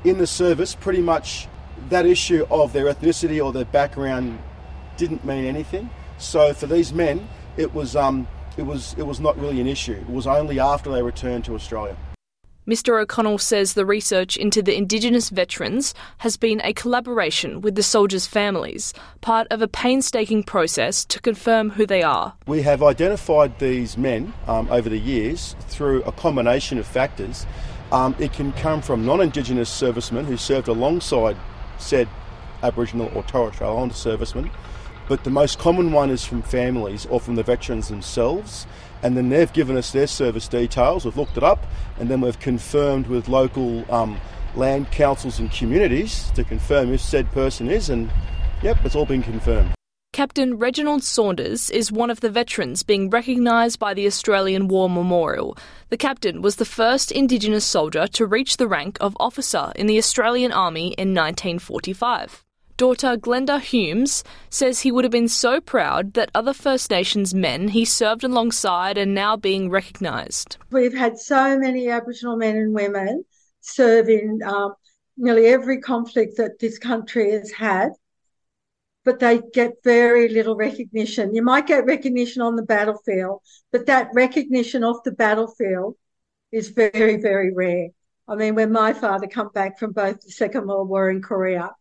in 0.03 0.17
the 0.17 0.25
service, 0.25 0.73
pretty 0.73 1.01
much 1.01 1.47
that 1.89 2.07
issue 2.07 2.47
of 2.49 2.73
their 2.73 2.85
ethnicity 2.85 3.43
or 3.43 3.53
their 3.53 3.65
background 3.65 4.39
didn't 4.97 5.23
mean 5.25 5.45
anything. 5.45 5.91
So 6.17 6.53
for 6.53 6.65
these 6.65 6.91
men, 6.91 7.27
it 7.55 7.73
was 7.73 7.95
um, 7.95 8.27
it 8.57 8.63
was 8.63 8.95
it 8.97 9.03
was 9.03 9.19
not 9.19 9.37
really 9.37 9.61
an 9.61 9.67
issue. 9.67 9.93
It 9.93 10.09
was 10.09 10.25
only 10.25 10.59
after 10.59 10.91
they 10.91 11.03
returned 11.03 11.45
to 11.45 11.55
Australia. 11.55 11.95
Mr 12.67 12.99
O'Connell 12.99 13.37
says 13.37 13.73
the 13.73 13.85
research 13.85 14.35
into 14.37 14.59
the 14.63 14.75
Indigenous 14.75 15.29
veterans 15.29 15.93
has 16.17 16.35
been 16.35 16.59
a 16.63 16.73
collaboration 16.73 17.61
with 17.61 17.75
the 17.75 17.83
soldiers' 17.83 18.25
families, 18.25 18.91
part 19.21 19.45
of 19.51 19.61
a 19.61 19.67
painstaking 19.67 20.41
process 20.41 21.05
to 21.05 21.21
confirm 21.21 21.69
who 21.69 21.85
they 21.85 22.01
are. 22.01 22.33
We 22.47 22.63
have 22.63 22.81
identified 22.81 23.59
these 23.59 23.99
men 23.99 24.33
um, 24.47 24.67
over 24.71 24.89
the 24.89 24.97
years 24.97 25.55
through 25.67 26.01
a 26.03 26.11
combination 26.11 26.79
of 26.79 26.87
factors. 26.87 27.45
Um, 27.91 28.15
it 28.17 28.33
can 28.33 28.51
come 28.53 28.81
from 28.81 29.05
non 29.05 29.21
Indigenous 29.21 29.69
servicemen 29.69 30.25
who 30.25 30.35
served 30.35 30.67
alongside 30.67 31.37
said 31.77 32.09
Aboriginal 32.63 33.11
or 33.13 33.21
Torres 33.23 33.53
Strait 33.53 33.67
Islander 33.67 33.93
servicemen, 33.93 34.49
but 35.07 35.23
the 35.23 35.29
most 35.29 35.59
common 35.59 35.91
one 35.91 36.09
is 36.09 36.25
from 36.25 36.41
families 36.41 37.05
or 37.07 37.19
from 37.19 37.35
the 37.35 37.43
veterans 37.43 37.87
themselves 37.89 38.65
and 39.05 39.15
then 39.15 39.29
they've 39.29 39.53
given 39.53 39.77
us 39.77 39.91
their 39.91 40.07
service 40.07 40.47
details. 40.47 41.05
We've 41.05 41.15
looked 41.15 41.37
it 41.37 41.43
up, 41.43 41.65
and 41.99 42.09
then 42.09 42.21
we've 42.21 42.39
confirmed 42.39 43.05
with 43.05 43.27
local 43.27 43.85
um, 43.93 44.19
land 44.55 44.89
councils 44.91 45.37
and 45.37 45.51
communities 45.51 46.31
to 46.31 46.43
confirm 46.43 46.91
if 46.91 47.01
said 47.01 47.31
person 47.31 47.69
is, 47.69 47.89
and 47.89 48.11
yep, 48.63 48.77
it's 48.83 48.95
all 48.95 49.05
been 49.05 49.23
confirmed. 49.23 49.71
Captain 50.11 50.57
Reginald 50.57 51.03
Saunders 51.03 51.69
is 51.69 51.91
one 51.91 52.09
of 52.09 52.21
the 52.21 52.29
veterans 52.29 52.83
being 52.83 53.09
recognised 53.09 53.79
by 53.79 53.93
the 53.93 54.07
Australian 54.07 54.69
War 54.69 54.89
Memorial. 54.89 55.57
The 55.89 55.97
captain 55.97 56.41
was 56.41 56.55
the 56.55 56.63
first 56.63 57.11
Indigenous 57.11 57.65
soldier 57.65 58.07
to 58.07 58.25
reach 58.25 58.55
the 58.55 58.67
rank 58.67 58.97
of 59.01 59.17
officer 59.19 59.73
in 59.75 59.87
the 59.87 59.97
Australian 59.97 60.53
Army 60.53 60.93
in 60.97 61.13
1945. 61.13 62.44
Daughter 62.77 63.15
Glenda 63.15 63.61
Humes 63.61 64.21
says 64.49 64.81
he 64.81 64.91
would 64.91 65.05
have 65.05 65.11
been 65.11 65.29
so 65.29 65.61
proud 65.61 66.13
that 66.13 66.29
other 66.35 66.53
First 66.53 66.91
Nations 66.91 67.33
men 67.33 67.69
he 67.69 67.85
served 67.85 68.25
alongside 68.25 68.97
are 68.97 69.05
now 69.05 69.37
being 69.37 69.69
recognised. 69.69 70.57
We've 70.71 70.93
had 70.93 71.17
so 71.17 71.57
many 71.57 71.89
Aboriginal 71.89 72.35
men 72.35 72.57
and 72.57 72.73
women 72.73 73.23
serve 73.61 74.09
in 74.09 74.41
um, 74.45 74.73
nearly 75.15 75.45
every 75.45 75.79
conflict 75.79 76.35
that 76.35 76.59
this 76.59 76.77
country 76.77 77.31
has 77.31 77.49
had, 77.49 77.91
but 79.05 79.19
they 79.19 79.39
get 79.53 79.75
very 79.85 80.27
little 80.27 80.57
recognition. 80.57 81.33
You 81.33 81.43
might 81.43 81.67
get 81.67 81.85
recognition 81.85 82.41
on 82.41 82.57
the 82.57 82.63
battlefield, 82.63 83.41
but 83.71 83.85
that 83.85 84.09
recognition 84.13 84.83
off 84.83 85.03
the 85.05 85.13
battlefield 85.13 85.95
is 86.51 86.69
very, 86.69 87.21
very 87.21 87.53
rare. 87.53 87.87
I 88.27 88.35
mean, 88.35 88.55
when 88.55 88.73
my 88.73 88.91
father 88.91 89.27
come 89.27 89.49
back 89.53 89.79
from 89.79 89.93
both 89.93 90.19
the 90.19 90.31
Second 90.31 90.67
World 90.67 90.89
War 90.89 91.09
and 91.09 91.23
Korea, 91.23 91.71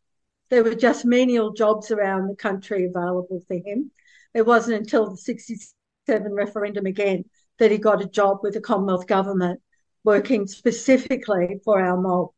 there 0.51 0.65
were 0.65 0.75
just 0.75 1.05
menial 1.05 1.53
jobs 1.53 1.91
around 1.91 2.29
the 2.29 2.37
country 2.37 2.85
available 2.85 3.43
for 3.47 3.55
him. 3.55 3.91
It 4.35 4.47
wasn't 4.47 4.79
until 4.79 5.11
the 5.11 5.17
67 5.17 6.33
referendum 6.33 6.87
again 6.87 7.25
that 7.59 7.71
he 7.71 7.79
got 7.79 8.03
a 8.03 8.09
job 8.09 8.39
with 8.43 8.55
the 8.55 8.61
Commonwealth 8.61 9.07
Government 9.07 9.61
working 10.03 10.47
specifically 10.47 11.61
for 11.65 11.81
our 11.81 11.97
mob. 11.97 12.29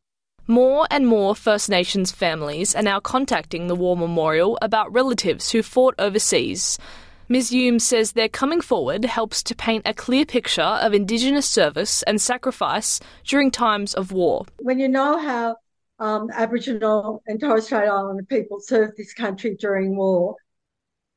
More 0.49 0.87
and 0.89 1.05
more 1.05 1.35
First 1.35 1.69
Nations 1.69 2.11
families 2.11 2.73
are 2.73 2.81
now 2.81 3.01
contacting 3.01 3.67
the 3.67 3.75
War 3.75 3.97
Memorial 3.97 4.57
about 4.61 4.93
relatives 4.93 5.51
who 5.51 5.61
fought 5.61 5.95
overseas. 5.99 6.79
Ms. 7.27 7.51
Hume 7.51 7.79
says 7.79 8.13
their 8.13 8.29
coming 8.29 8.61
forward 8.61 9.03
helps 9.03 9.43
to 9.43 9.53
paint 9.53 9.85
a 9.85 9.93
clear 9.93 10.23
picture 10.23 10.61
of 10.61 10.93
Indigenous 10.93 11.49
service 11.49 12.01
and 12.03 12.21
sacrifice 12.21 13.01
during 13.25 13.51
times 13.51 13.93
of 13.93 14.13
war. 14.13 14.45
When 14.59 14.79
you 14.79 14.87
know 14.87 15.17
how 15.17 15.57
um, 15.99 16.29
Aboriginal 16.31 17.21
and 17.27 17.39
Torres 17.39 17.65
Strait 17.65 17.87
Islander 17.87 18.23
people 18.23 18.59
served 18.59 18.97
this 18.97 19.13
country 19.13 19.55
during 19.55 19.95
war, 19.95 20.35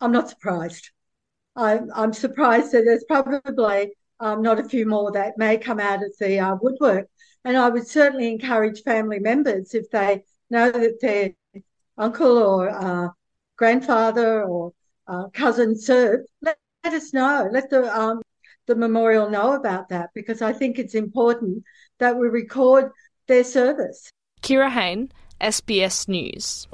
I'm 0.01 0.13
not 0.13 0.29
surprised. 0.29 0.91
I'm, 1.57 1.91
I'm 1.95 2.13
surprised 2.13 2.73
that 2.73 2.85
there's 2.85 3.05
probably 3.05 3.93
um, 4.21 4.43
not 4.43 4.61
a 4.61 4.69
few 4.69 4.87
more 4.87 5.13
that 5.13 5.39
may 5.39 5.59
come 5.59 5.81
out 5.81 6.03
of 6.03 6.13
the 6.19 6.39
uh, 6.39 6.57
woodwork. 6.61 7.09
And 7.45 7.57
I 7.57 7.69
would 7.69 7.87
certainly 7.87 8.29
encourage 8.29 8.83
family 8.83 9.19
members 9.19 9.75
if 9.75 9.91
they 9.91 10.25
know 10.51 10.71
that 10.71 11.01
their 11.01 11.31
uncle 11.97 12.39
or 12.39 12.71
uh, 12.71 13.09
grandfather 13.57 14.45
or 14.45 14.73
uh, 15.07 15.29
cousin 15.33 15.77
served, 15.79 16.29
let, 16.43 16.59
let, 16.85 16.95
us 16.95 17.13
know. 17.13 17.49
Let 17.51 17.71
the 17.71 17.95
um, 17.95 18.23
the 18.67 18.75
memorial 18.75 19.29
know 19.29 19.55
about 19.55 19.89
that 19.89 20.11
because 20.15 20.43
I 20.43 20.53
think 20.53 20.79
it's 20.79 20.95
important 20.95 21.65
that 21.99 22.17
we 22.17 22.29
record 22.29 22.93
their 23.27 23.45
service. 23.45 24.11
Kira 24.43 24.71
Hain, 24.71 25.13
SBS 25.41 26.09
News. 26.09 26.67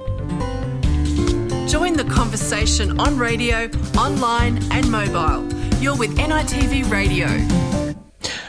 Join 1.69 1.93
the 1.93 2.07
conversation 2.09 2.97
on 2.99 3.17
radio, 3.17 3.69
online, 3.97 4.63
and 4.71 4.89
mobile. 4.89 5.43
You're 5.81 5.97
with 5.97 6.17
NITV 6.17 6.89
Radio. 6.89 7.27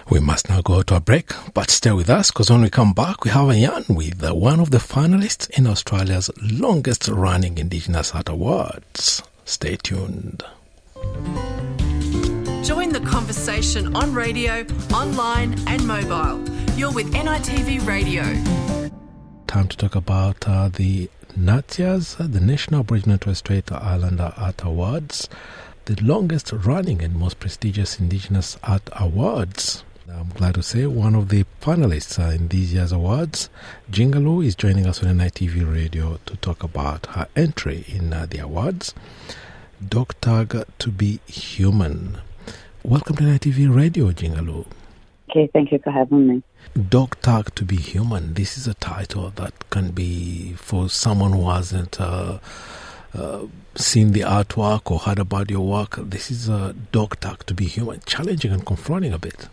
We 0.08 0.20
must 0.20 0.48
now 0.48 0.62
go 0.62 0.82
to 0.82 0.96
a 0.96 1.00
break, 1.00 1.32
but 1.52 1.68
stay 1.68 1.90
with 1.92 2.08
us 2.08 2.30
because 2.30 2.50
when 2.50 2.62
we 2.62 2.70
come 2.70 2.94
back, 2.94 3.24
we 3.24 3.30
have 3.30 3.48
a 3.50 3.56
yarn 3.56 3.84
with 3.88 4.22
one 4.22 4.60
of 4.60 4.70
the 4.70 4.78
finalists 4.78 5.50
in 5.50 5.66
Australia's 5.66 6.30
longest 6.40 7.08
running 7.08 7.58
Indigenous 7.58 8.14
Art 8.14 8.28
Awards. 8.28 9.22
Stay 9.44 9.76
tuned. 9.76 10.44
Join 12.62 12.90
the 12.90 13.04
conversation 13.04 13.96
on 13.96 14.14
radio, 14.14 14.64
online, 14.94 15.58
and 15.66 15.86
mobile. 15.86 16.38
You're 16.76 16.92
with 16.92 17.12
NITV 17.12 17.84
Radio 17.86 18.22
time 19.48 19.66
to 19.66 19.78
talk 19.78 19.94
about 19.94 20.46
uh, 20.46 20.68
the 20.68 21.08
NATIAs, 21.34 22.18
the 22.18 22.38
National 22.38 22.80
Aboriginal 22.80 23.16
Torres 23.16 23.38
Strait 23.38 23.72
Islander 23.72 24.34
Art 24.36 24.62
Awards, 24.62 25.26
the 25.86 25.96
longest 26.02 26.52
running 26.52 27.00
and 27.00 27.16
most 27.16 27.40
prestigious 27.40 27.98
Indigenous 27.98 28.58
Art 28.62 28.82
Awards. 28.92 29.84
I'm 30.06 30.28
glad 30.28 30.56
to 30.56 30.62
say 30.62 30.84
one 30.84 31.14
of 31.14 31.30
the 31.30 31.46
finalists 31.62 32.22
uh, 32.22 32.30
in 32.30 32.48
this 32.48 32.72
year's 32.72 32.92
awards, 32.92 33.48
Jingaloo, 33.90 34.44
is 34.44 34.54
joining 34.54 34.86
us 34.86 35.02
on 35.02 35.16
NITV 35.16 35.72
Radio 35.72 36.20
to 36.26 36.36
talk 36.36 36.62
about 36.62 37.06
her 37.06 37.26
entry 37.34 37.86
in 37.88 38.12
uh, 38.12 38.26
the 38.28 38.40
awards. 38.40 38.92
Dog 39.86 40.12
to 40.20 40.90
be 40.90 41.20
Human. 41.26 42.18
Welcome 42.82 43.16
to 43.16 43.22
NITV 43.22 43.74
Radio, 43.74 44.12
Jingaloo. 44.12 44.66
Okay, 45.30 45.48
thank 45.54 45.72
you 45.72 45.78
for 45.78 45.90
having 45.90 46.28
me. 46.28 46.42
Dog 46.74 47.20
Tag 47.22 47.54
to 47.54 47.64
be 47.64 47.76
Human. 47.76 48.34
This 48.34 48.56
is 48.56 48.66
a 48.66 48.74
title 48.74 49.30
that 49.36 49.70
can 49.70 49.90
be 49.90 50.52
for 50.54 50.88
someone 50.88 51.32
who 51.32 51.48
hasn't 51.50 52.00
uh, 52.00 52.38
uh, 53.14 53.46
seen 53.74 54.12
the 54.12 54.20
artwork 54.20 54.90
or 54.90 54.98
heard 54.98 55.18
about 55.18 55.50
your 55.50 55.66
work. 55.66 55.96
This 55.96 56.30
is 56.30 56.48
a 56.48 56.74
Dog 56.92 57.18
Tag 57.20 57.46
to 57.46 57.54
be 57.54 57.66
Human, 57.66 58.00
challenging 58.06 58.52
and 58.52 58.64
confronting 58.64 59.12
a 59.12 59.18
bit. 59.18 59.48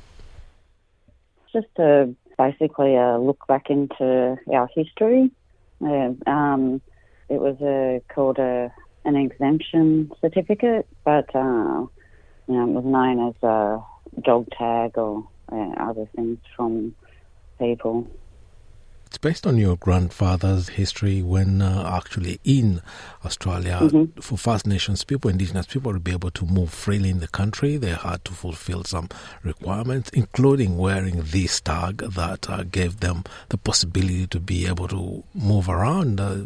Just 1.52 1.68
a, 1.78 2.14
basically 2.38 2.96
a 2.96 3.18
look 3.18 3.46
back 3.48 3.70
into 3.70 4.38
our 4.54 4.70
history. 4.76 5.32
Uh, 5.82 6.12
um, 6.28 6.82
it 7.30 7.40
was 7.40 7.58
a, 7.62 8.02
called 8.14 8.38
a, 8.40 8.72
an 9.04 9.16
exemption 9.16 10.12
certificate, 10.22 10.88
but 11.04 11.34
uh, 11.36 11.86
you 12.48 12.54
know, 12.54 12.64
it 12.64 12.74
was 12.74 12.86
known 12.86 13.30
as 13.30 13.36
a 13.44 13.84
dog 14.22 14.48
tag 14.58 14.98
or 14.98 15.28
uh, 15.52 15.74
other 15.80 16.08
things 16.16 16.38
from 16.56 16.94
people. 17.60 18.08
It's 19.16 19.22
based 19.22 19.48
on 19.48 19.58
your 19.58 19.78
grandfather's 19.78 20.68
history 20.68 21.22
when 21.22 21.62
uh, 21.62 21.90
actually 21.96 22.42
in 22.44 22.82
Australia, 23.24 23.80
mm-hmm. 23.82 24.20
for 24.20 24.38
First 24.38 24.68
Nations 24.68 25.06
people, 25.06 25.32
Indigenous 25.32 25.68
people 25.68 25.94
to 25.94 26.02
be 26.02 26.12
able 26.12 26.32
to 26.32 26.46
move 26.46 26.74
freely 26.74 27.12
in 27.12 27.20
the 27.22 27.30
country, 27.30 27.78
they 27.78 27.92
had 27.92 28.26
to 28.26 28.34
fulfill 28.34 28.84
some 28.84 29.08
requirements, 29.42 30.10
including 30.10 30.78
wearing 30.78 31.22
this 31.24 31.62
tag 31.62 32.00
that 32.00 32.50
uh, 32.50 32.64
gave 32.64 33.00
them 33.00 33.24
the 33.48 33.58
possibility 33.58 34.28
to 34.28 34.40
be 34.42 34.68
able 34.68 34.90
to 34.90 35.24
move 35.34 35.70
around. 35.70 36.20
Uh, 36.20 36.44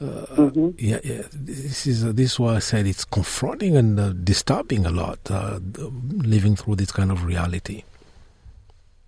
uh 0.00 0.26
mm-hmm. 0.34 0.70
Yeah, 0.78 0.98
yeah. 1.04 1.22
This 1.32 1.86
is 1.86 2.04
uh, 2.04 2.10
this 2.10 2.32
is 2.32 2.40
why 2.40 2.56
I 2.56 2.58
said 2.58 2.88
it's 2.88 3.04
confronting 3.04 3.76
and 3.76 4.00
uh, 4.00 4.12
disturbing 4.12 4.86
a 4.86 4.90
lot, 4.90 5.20
uh, 5.30 5.60
living 5.78 6.56
through 6.56 6.76
this 6.76 6.90
kind 6.90 7.12
of 7.12 7.24
reality. 7.24 7.84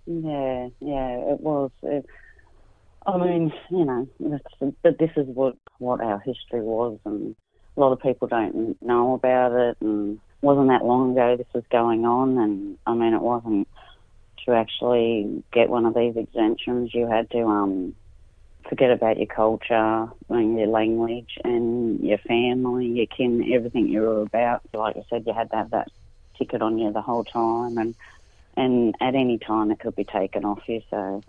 Yeah, 0.09 0.69
yeah, 0.81 1.17
it 1.33 1.39
was. 1.39 1.71
It, 1.83 2.05
I 3.05 3.17
mean, 3.17 3.53
you 3.71 3.85
know, 3.85 4.07
but 4.83 4.99
this 4.99 5.11
is 5.17 5.27
what 5.27 5.55
what 5.79 6.01
our 6.01 6.19
history 6.19 6.61
was, 6.61 6.99
and 7.05 7.35
a 7.77 7.79
lot 7.79 7.93
of 7.93 8.01
people 8.01 8.27
don't 8.27 8.81
know 8.81 9.13
about 9.13 9.53
it. 9.53 9.77
And 9.81 10.19
wasn't 10.41 10.69
that 10.69 10.85
long 10.85 11.11
ago 11.13 11.37
this 11.37 11.47
was 11.53 11.63
going 11.71 12.05
on, 12.05 12.37
and 12.39 12.77
I 12.87 12.93
mean, 12.95 13.13
it 13.13 13.21
wasn't 13.21 13.67
to 14.45 14.53
actually 14.53 15.43
get 15.53 15.69
one 15.69 15.85
of 15.85 15.95
these 15.95 16.15
exemptions. 16.17 16.91
You 16.93 17.07
had 17.07 17.29
to 17.31 17.41
um 17.43 17.95
forget 18.69 18.91
about 18.91 19.17
your 19.17 19.27
culture, 19.27 20.07
and 20.29 20.57
your 20.59 20.67
language, 20.67 21.31
and 21.43 21.99
your 22.01 22.19
family, 22.19 22.87
your 22.87 23.07
kin, 23.07 23.51
everything 23.53 23.87
you 23.89 24.01
were 24.01 24.21
about. 24.23 24.61
Like 24.73 24.97
I 24.97 25.03
said, 25.09 25.23
you 25.27 25.33
had 25.33 25.51
to 25.51 25.57
have 25.57 25.71
that 25.71 25.89
ticket 26.37 26.61
on 26.61 26.79
you 26.79 26.91
the 26.93 27.01
whole 27.01 27.23
time, 27.25 27.77
and 27.77 27.95
and 28.59 28.95
at 29.07 29.15
any 29.15 29.37
time 29.37 29.71
it 29.71 29.79
could 29.79 29.95
be 29.95 30.03
taken 30.03 30.45
off 30.45 30.61
you. 30.67 30.81
So, 30.89 31.21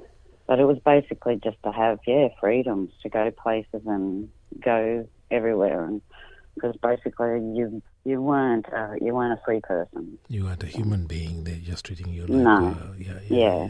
but 0.47 0.59
it 0.59 0.65
was 0.65 0.79
basically 0.85 1.37
just 1.37 1.59
to 1.65 1.73
have 1.73 1.99
yeah 2.07 2.29
freedoms 2.41 2.91
to 3.03 3.09
go 3.09 3.31
places 3.31 3.83
and 3.87 4.29
go 4.61 5.09
everywhere, 5.31 5.85
and 5.85 6.01
because 6.55 6.77
basically 6.83 7.35
you 7.59 7.83
you 8.05 8.21
weren't 8.21 8.67
uh, 8.73 8.95
you 9.01 9.15
weren't 9.15 9.35
a 9.39 9.43
free 9.45 9.61
person. 9.61 10.19
You 10.29 10.45
weren't 10.45 10.63
a 10.63 10.67
human 10.79 11.07
being. 11.07 11.45
They're 11.45 11.57
just 11.73 11.85
treating 11.87 12.13
you 12.13 12.23
like 12.23 12.31
No. 12.31 12.77
uh, 12.81 12.93
yeah, 12.99 13.19
Yeah. 13.29 13.69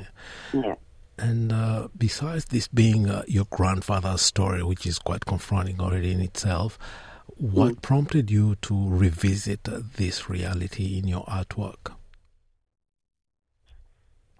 Yeah. 0.52 0.74
And 1.18 1.52
uh, 1.52 1.88
besides 1.98 2.46
this 2.46 2.66
being 2.68 3.10
uh, 3.10 3.24
your 3.28 3.44
grandfather's 3.50 4.22
story, 4.22 4.62
which 4.62 4.86
is 4.86 4.98
quite 4.98 5.26
confronting 5.26 5.78
already 5.78 6.12
in 6.12 6.20
itself, 6.20 6.78
what 7.36 7.74
Mm. 7.74 7.82
prompted 7.82 8.30
you 8.30 8.56
to 8.62 8.74
revisit 8.88 9.64
this 9.96 10.30
reality 10.30 10.96
in 10.98 11.06
your 11.06 11.24
artwork? 11.26 11.92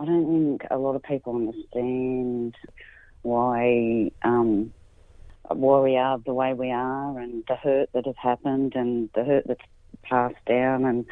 I 0.00 0.06
don't 0.06 0.58
think 0.58 0.62
a 0.70 0.78
lot 0.78 0.96
of 0.96 1.02
people 1.02 1.36
understand 1.36 2.54
why 3.20 4.10
um, 4.22 4.72
why 5.46 5.80
we 5.80 5.98
are 5.98 6.18
the 6.18 6.32
way 6.32 6.54
we 6.54 6.70
are, 6.70 7.18
and 7.18 7.44
the 7.46 7.56
hurt 7.56 7.90
that 7.92 8.06
has 8.06 8.14
happened, 8.16 8.72
and 8.74 9.10
the 9.14 9.24
hurt 9.24 9.46
that's 9.46 9.60
passed 10.02 10.42
down. 10.46 10.86
And 10.86 11.04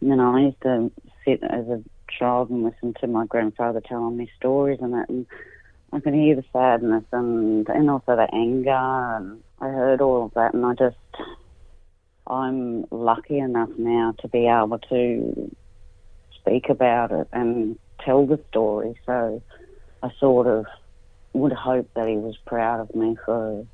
you 0.00 0.16
know, 0.16 0.36
I 0.36 0.40
used 0.40 0.60
to 0.62 0.90
sit 1.24 1.40
as 1.44 1.68
a 1.68 1.84
child 2.18 2.50
and 2.50 2.64
listen 2.64 2.94
to 3.00 3.06
my 3.06 3.26
grandfather 3.26 3.80
telling 3.80 4.16
me 4.16 4.28
stories 4.36 4.80
and 4.82 4.92
that, 4.94 5.08
and 5.08 5.24
I 5.92 6.00
could 6.00 6.14
hear 6.14 6.34
the 6.34 6.44
sadness 6.52 7.04
and 7.12 7.68
and 7.68 7.88
also 7.88 8.16
the 8.16 8.28
anger, 8.34 8.70
and 8.70 9.40
I 9.60 9.68
heard 9.68 10.00
all 10.00 10.24
of 10.24 10.34
that, 10.34 10.52
and 10.52 10.66
I 10.66 10.74
just 10.74 10.96
I'm 12.26 12.86
lucky 12.90 13.38
enough 13.38 13.70
now 13.78 14.16
to 14.18 14.26
be 14.26 14.48
able 14.48 14.80
to 14.90 15.54
speak 16.40 16.70
about 16.70 17.12
it 17.12 17.28
and 17.32 17.78
tell 18.04 18.26
the 18.26 18.40
story. 18.50 18.94
So 19.06 19.42
I 20.02 20.10
sort 20.18 20.46
of 20.46 20.66
would 21.32 21.52
hope 21.52 21.88
that 21.94 22.08
he 22.08 22.16
was 22.16 22.36
proud 22.46 22.80
of 22.80 22.94
me 22.94 23.16
for 23.24 23.66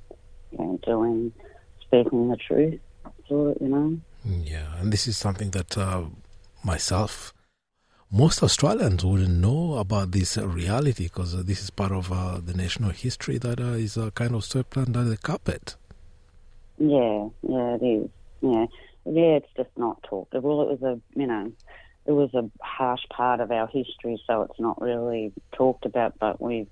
you 0.53 0.59
know, 0.59 0.79
doing, 0.85 1.33
speaking 1.81 2.29
the 2.29 2.37
truth, 2.37 2.81
sort 3.29 3.57
of, 3.57 3.63
you 3.63 3.69
know. 3.69 3.99
Yeah, 4.25 4.79
and 4.79 4.93
this 4.93 5.07
is 5.07 5.17
something 5.17 5.51
that 5.51 5.77
uh, 5.77 6.05
myself, 6.63 7.33
most 8.11 8.43
Australians 8.43 9.05
wouldn't 9.05 9.39
know 9.39 9.75
about 9.75 10.13
this 10.13 10.37
uh, 10.37 10.47
reality 10.47 11.05
because 11.05 11.35
uh, 11.35 11.43
this 11.45 11.63
is 11.63 11.71
part 11.71 11.93
of 11.93 12.13
uh, 12.13 12.41
the 12.45 12.55
national 12.55 12.91
history 12.91 13.39
that 13.39 13.61
uh, 13.61 13.73
is 13.73 13.97
uh, 13.97 14.11
kind 14.11 14.35
of 14.35 14.45
swept 14.45 14.77
under 14.77 15.05
the 15.05 15.17
carpet. 15.17 15.77
Yeah, 16.79 17.29
yeah, 17.43 17.75
it 17.75 17.83
is. 17.83 18.11
Yeah, 18.41 18.67
yeah, 19.05 19.37
it's 19.37 19.53
just 19.57 19.71
not 19.77 20.03
talked. 20.05 20.35
Well, 20.35 20.63
it 20.63 20.81
was 20.81 20.83
a, 20.83 21.01
you 21.19 21.27
know, 21.27 21.53
it 22.09 22.13
was 22.13 22.33
a 22.33 22.51
harsh 22.63 23.03
part 23.11 23.41
of 23.41 23.53
our 23.53 23.67
history, 23.67 24.21
so 24.27 24.43
it's 24.43 24.59
not 24.59 24.81
really 24.81 25.31
talked 25.53 25.85
about. 25.85 26.19
But 26.19 26.41
we, 26.41 26.67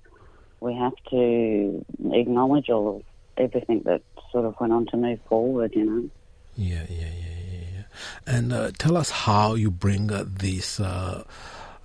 we 0.59 0.73
have 0.73 0.95
to 1.11 1.85
acknowledge 2.11 2.71
all 2.71 2.97
of 2.97 3.03
everything 3.37 3.83
that 3.85 4.01
sort 4.31 4.45
of 4.45 4.55
went 4.59 4.73
on 4.73 4.87
to 4.87 4.97
move 4.97 5.19
forward. 5.29 5.73
You 5.75 5.85
know. 5.85 6.09
Yeah, 6.55 6.85
yeah, 6.89 7.05
yeah, 7.05 7.59
yeah. 7.75 7.83
And 8.25 8.51
uh, 8.51 8.71
tell 8.79 8.97
us 8.97 9.11
how 9.11 9.53
you 9.53 9.69
bring 9.69 10.11
uh, 10.11 10.25
this 10.27 10.79
uh, 10.79 11.23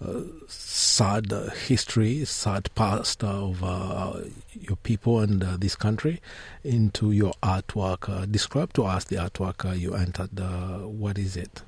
uh, 0.02 0.20
sad 0.48 1.30
history, 1.66 2.24
sad 2.24 2.74
past 2.74 3.22
of 3.22 3.62
uh, 3.62 4.14
your 4.58 4.76
people 4.76 5.20
and 5.20 5.44
uh, 5.44 5.58
this 5.58 5.76
country 5.76 6.22
into 6.64 7.12
your 7.12 7.34
artwork. 7.42 8.32
Describe 8.32 8.72
to 8.72 8.84
us 8.84 9.04
the 9.04 9.16
artwork 9.16 9.78
you 9.78 9.94
entered. 9.94 10.40
What 10.40 11.18
is 11.18 11.36
it? 11.36 11.62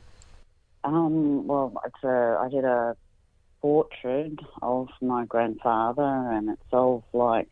Um, 0.85 1.47
well, 1.47 1.73
it's 1.87 2.05
a, 2.05 2.39
I 2.41 2.49
did 2.51 2.65
a 2.65 2.95
portrait 3.63 4.39
of 4.61 4.89
my 5.01 5.25
grandfather, 5.25 6.03
and 6.03 6.51
it's 6.51 6.73
all 6.73 7.03
like 7.15 7.51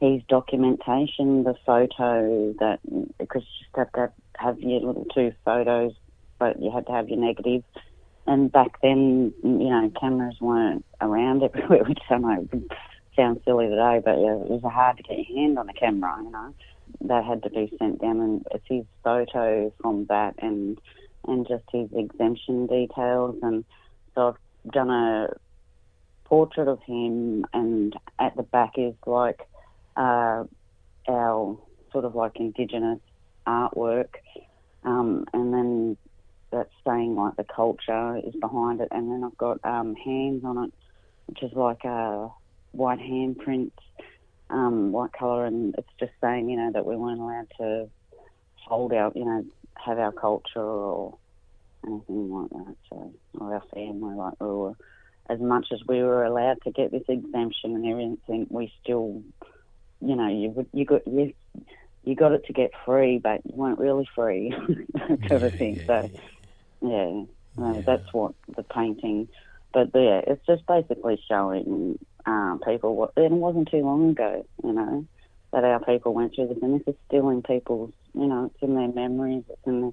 his 0.00 0.22
documentation, 0.28 1.42
the 1.42 1.56
photo 1.66 2.54
that 2.60 2.78
because 3.18 3.42
you 3.42 3.66
just 3.66 3.76
have 3.76 3.92
to 3.92 4.12
have 4.36 4.60
your 4.60 4.80
little 4.80 5.06
two 5.12 5.32
photos, 5.44 5.92
but 6.38 6.62
you 6.62 6.70
had 6.70 6.86
to 6.86 6.92
have 6.92 7.08
your 7.08 7.18
negative. 7.18 7.64
And 8.26 8.52
back 8.52 8.80
then, 8.80 9.34
you 9.42 9.70
know, 9.70 9.90
cameras 10.00 10.36
weren't 10.40 10.84
around 11.00 11.42
everywhere, 11.42 11.82
which 11.82 11.98
I 12.08 12.18
know 12.18 12.48
sounds 13.16 13.40
silly 13.44 13.66
today, 13.66 14.00
but 14.04 14.18
yeah, 14.20 14.34
it 14.34 14.48
was 14.48 14.62
hard 14.62 14.96
to 14.98 15.02
get 15.02 15.18
your 15.28 15.38
hand 15.38 15.58
on 15.58 15.68
a 15.68 15.72
camera, 15.72 16.16
you 16.22 16.30
know. 16.30 16.54
That 17.02 17.24
had 17.24 17.42
to 17.44 17.50
be 17.50 17.72
sent 17.78 18.00
down, 18.00 18.20
and 18.20 18.46
it's 18.52 18.64
his 18.68 18.84
photo 19.02 19.72
from 19.80 20.06
that, 20.06 20.34
and 20.38 20.78
and 21.26 21.46
just 21.46 21.64
his 21.72 21.88
exemption 21.92 22.66
details, 22.66 23.36
and 23.42 23.64
so 24.14 24.28
I've 24.28 24.72
done 24.72 24.90
a 24.90 25.28
portrait 26.24 26.68
of 26.68 26.82
him, 26.82 27.44
and 27.52 27.94
at 28.18 28.36
the 28.36 28.42
back 28.42 28.72
is 28.76 28.94
like 29.06 29.40
uh, 29.96 30.44
our 31.08 31.58
sort 31.92 32.04
of 32.04 32.14
like 32.14 32.36
Indigenous 32.36 33.00
artwork, 33.46 34.14
um, 34.84 35.26
and 35.32 35.52
then 35.52 35.96
that's 36.50 36.72
saying 36.86 37.14
like 37.14 37.36
the 37.36 37.44
culture 37.44 38.20
is 38.24 38.34
behind 38.40 38.80
it, 38.80 38.88
and 38.90 39.10
then 39.10 39.24
I've 39.24 39.36
got 39.36 39.58
um, 39.64 39.94
hands 39.94 40.44
on 40.44 40.64
it, 40.64 40.72
which 41.26 41.42
is 41.42 41.52
like 41.52 41.84
a 41.84 42.28
white 42.72 42.98
handprint, 42.98 43.72
um, 44.48 44.92
white 44.92 45.12
colour, 45.12 45.46
and 45.46 45.74
it's 45.76 45.88
just 45.98 46.12
saying 46.20 46.48
you 46.48 46.56
know 46.56 46.72
that 46.72 46.86
we 46.86 46.96
weren't 46.96 47.20
allowed 47.20 47.48
to 47.58 47.88
hold 48.56 48.92
out, 48.92 49.16
you 49.16 49.24
know 49.24 49.44
have 49.84 49.98
our 49.98 50.12
culture 50.12 50.60
or 50.60 51.18
anything 51.86 52.30
like 52.32 52.50
that. 52.50 52.76
So 52.88 53.14
or 53.38 53.54
our 53.54 53.62
family, 53.74 54.14
like 54.14 54.34
we 54.40 54.46
were 54.46 54.74
as 55.28 55.40
much 55.40 55.68
as 55.72 55.80
we 55.86 56.02
were 56.02 56.24
allowed 56.24 56.58
to 56.64 56.72
get 56.72 56.90
this 56.90 57.04
exemption 57.08 57.76
and 57.76 57.86
everything, 57.86 58.46
we 58.50 58.72
still, 58.82 59.22
you 60.00 60.16
know, 60.16 60.28
you 60.28 60.50
would 60.50 60.66
you 60.72 60.84
got 60.84 61.06
you 61.06 61.32
you 62.02 62.16
got 62.16 62.32
it 62.32 62.44
to 62.46 62.52
get 62.52 62.70
free, 62.84 63.18
but 63.18 63.40
you 63.44 63.54
weren't 63.54 63.78
really 63.78 64.08
free, 64.14 64.52
sort 65.28 65.42
of 65.42 65.54
thing. 65.54 65.82
so 65.86 66.10
yeah, 66.82 67.22
no, 67.56 67.82
that's 67.86 68.12
what 68.12 68.34
the 68.56 68.62
painting. 68.62 69.28
But 69.72 69.90
yeah, 69.94 70.22
it's 70.26 70.44
just 70.46 70.66
basically 70.66 71.22
showing 71.28 71.98
um, 72.26 72.60
people 72.66 72.96
what. 72.96 73.12
And 73.16 73.26
it 73.26 73.32
wasn't 73.32 73.70
too 73.70 73.82
long 73.82 74.10
ago, 74.10 74.44
you 74.64 74.72
know, 74.72 75.06
that 75.52 75.64
our 75.64 75.80
people 75.80 76.14
went 76.14 76.34
through 76.34 76.48
this, 76.48 76.58
and 76.62 76.80
this 76.80 76.86
is 76.88 76.94
still 77.08 77.28
in 77.30 77.42
people's, 77.42 77.92
you 78.14 78.26
know, 78.26 78.46
it's 78.46 78.62
in 78.62 78.74
their 78.74 78.88
memories, 78.88 79.44
it's 79.48 79.66
in 79.66 79.80
their 79.82 79.92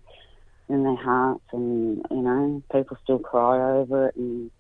in 0.70 0.84
their 0.84 0.96
hearts, 0.98 1.44
and 1.54 2.06
you 2.12 2.18
know, 2.22 2.62
people 2.72 2.98
still 3.04 3.20
cry 3.20 3.56
over 3.80 4.08
it, 4.10 4.16
and 4.18 4.52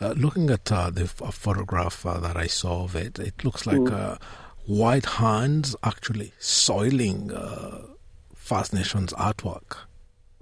Uh, 0.00 0.14
looking 0.16 0.48
at 0.50 0.70
uh, 0.72 0.88
the 0.90 1.02
f- 1.02 1.34
photograph 1.34 2.06
uh, 2.06 2.18
that 2.20 2.36
I 2.36 2.46
saw 2.46 2.84
of 2.84 2.94
it, 2.96 3.18
it 3.18 3.44
looks 3.44 3.66
like 3.66 3.80
Mm. 3.80 3.92
uh, 3.92 4.16
white 4.66 5.06
hands 5.20 5.76
actually 5.82 6.32
soiling 6.38 7.30
uh, 7.32 7.82
First 8.34 8.72
Nations 8.72 9.12
artwork. 9.14 9.76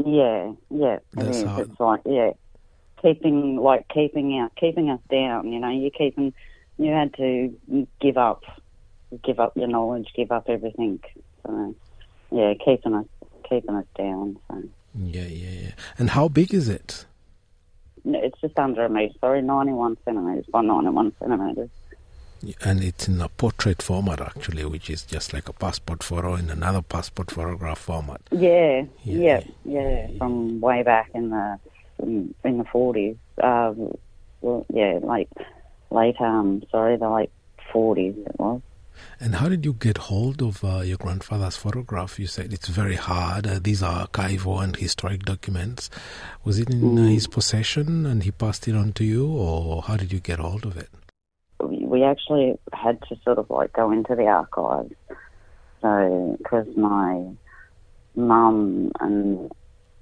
Yeah, 0.05 0.53
yeah, 0.71 0.97
it 0.97 1.03
That's 1.15 1.39
is. 1.39 1.45
how- 1.45 1.61
It's 1.63 1.81
like 1.81 2.03
yeah, 2.05 2.31
keeping 3.03 3.57
like 3.57 3.89
keeping 3.89 4.39
out, 4.39 4.53
keeping 4.57 4.91
us 4.91 5.01
down. 5.11 5.51
You 5.53 5.59
know, 5.59 5.71
you 5.71 5.91
keeping, 5.91 6.33
you 6.79 6.91
had 6.93 7.13
to 7.15 7.57
give 8.01 8.17
up, 8.19 8.43
give 9.23 9.41
up 9.41 9.57
your 9.57 9.69
knowledge, 9.69 10.09
give 10.15 10.33
up 10.33 10.49
everything. 10.49 11.01
So 11.45 11.75
yeah, 12.31 12.55
keeping 12.55 12.95
us, 12.95 13.07
keeping 13.49 13.75
us 13.75 13.87
down. 13.97 14.39
So 14.49 14.63
Yeah, 14.95 15.23
yeah, 15.27 15.61
yeah. 15.63 15.71
And 15.99 16.11
how 16.11 16.29
big 16.29 16.53
is 16.55 16.69
it? 16.69 17.05
No, 18.05 18.21
it's 18.23 18.41
just 18.41 18.59
under 18.59 18.85
a 18.85 18.89
metre. 18.89 19.15
Sorry, 19.21 19.43
ninety-one 19.43 19.97
centimetres 20.05 20.47
by 20.47 20.63
ninety-one 20.63 21.13
centimetres. 21.19 21.71
And 22.63 22.85
it's 22.85 23.09
in 23.09 23.21
a 23.21 23.29
portrait 23.31 23.81
format, 23.83 24.21
actually, 24.21 24.65
which 24.67 24.91
is 24.91 25.03
just 25.03 25.33
like 25.33 25.49
a 25.49 25.53
passport 25.53 26.03
photo 26.03 26.35
in 26.35 26.51
another 26.51 26.83
passport 26.83 27.31
photograph 27.31 27.79
format. 27.79 28.21
Yeah, 28.31 28.85
Yeah. 29.03 29.41
yeah, 29.65 30.07
yeah, 30.09 30.09
From 30.19 30.61
way 30.61 30.83
back 30.83 31.11
in 31.15 31.31
the 31.31 31.59
in, 32.03 32.35
in 32.45 32.59
the 32.59 32.65
forties. 32.65 33.17
Um, 33.43 33.97
well, 34.43 34.67
yeah, 34.73 34.99
like 35.03 35.29
late 35.91 36.21
um, 36.21 36.63
sorry, 36.71 36.97
the 36.97 37.09
late 37.11 37.31
forties 37.73 38.15
it 38.19 38.39
was. 38.39 38.61
And 39.21 39.37
how 39.37 39.49
did 39.49 39.65
you 39.65 39.73
get 39.73 39.99
hold 39.99 40.43
of 40.43 40.63
uh, 40.65 40.81
your 40.81 40.97
grandfather's 40.99 41.57
photograph? 41.57 42.19
You 42.19 42.27
said 42.27 42.53
it's 42.53 42.69
very 42.69 42.97
hard. 42.97 43.47
Uh, 43.47 43.59
these 43.63 43.83
are 43.83 44.07
archival 44.07 44.63
and 44.63 44.77
historic 44.77 45.23
documents. 45.25 45.91
Was 46.45 46.59
it 46.59 46.71
in 46.71 46.99
uh, 46.99 47.03
Mm. 47.03 47.13
his 47.15 47.27
possession 47.27 48.07
and 48.07 48.23
he 48.23 48.31
passed 48.31 48.69
it 48.69 48.75
on 48.77 48.93
to 48.95 49.05
you, 49.05 49.27
or 49.27 49.83
how 49.83 49.97
did 49.97 50.13
you 50.13 50.21
get 50.21 50.39
hold 50.39 50.65
of 50.65 50.77
it? 50.77 50.89
We 51.61 51.85
we 51.87 52.03
actually 52.05 52.59
had 52.73 53.01
to 53.09 53.17
sort 53.25 53.39
of 53.39 53.49
like 53.51 53.73
go 53.73 53.91
into 53.91 54.15
the 54.15 54.27
archives. 54.27 54.95
So, 55.83 56.37
because 56.39 56.67
my 56.77 57.25
mum 58.15 58.91
and 59.01 59.51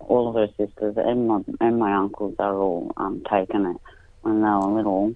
all 0.01 0.29
of 0.29 0.35
her 0.35 0.49
sisters 0.57 0.95
and 0.97 1.29
my 1.29 1.41
and 1.61 1.79
my 1.79 1.95
uncles 1.95 2.35
are 2.39 2.55
all 2.57 2.93
um, 2.97 3.23
taken 3.31 3.67
it 3.67 3.77
when 4.23 4.41
they 4.41 4.49
were 4.49 4.73
little, 4.77 5.15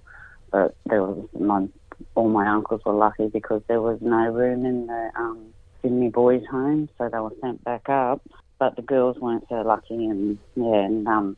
but 0.51 0.75
there 0.87 1.03
was 1.03 1.29
my 1.39 1.67
all 2.15 2.29
my 2.29 2.49
uncles 2.49 2.81
were 2.85 2.95
lucky 2.95 3.29
because 3.29 3.63
there 3.69 3.81
was 3.81 3.99
no 4.01 4.31
room 4.31 4.65
in 4.65 4.87
the 4.87 5.11
um, 5.17 5.53
Sydney 5.83 6.11
boys' 6.11 6.45
home, 6.51 6.89
so 6.99 7.09
they 7.09 7.19
were 7.19 7.33
sent 7.41 7.63
back 7.65 7.89
up. 7.89 8.23
But 8.59 8.77
the 8.77 8.83
girls 8.83 9.17
weren't 9.19 9.45
so 9.49 9.63
lucky, 9.63 10.07
and 10.07 10.39
yeah, 10.57 10.85
and 10.85 11.07
um, 11.07 11.37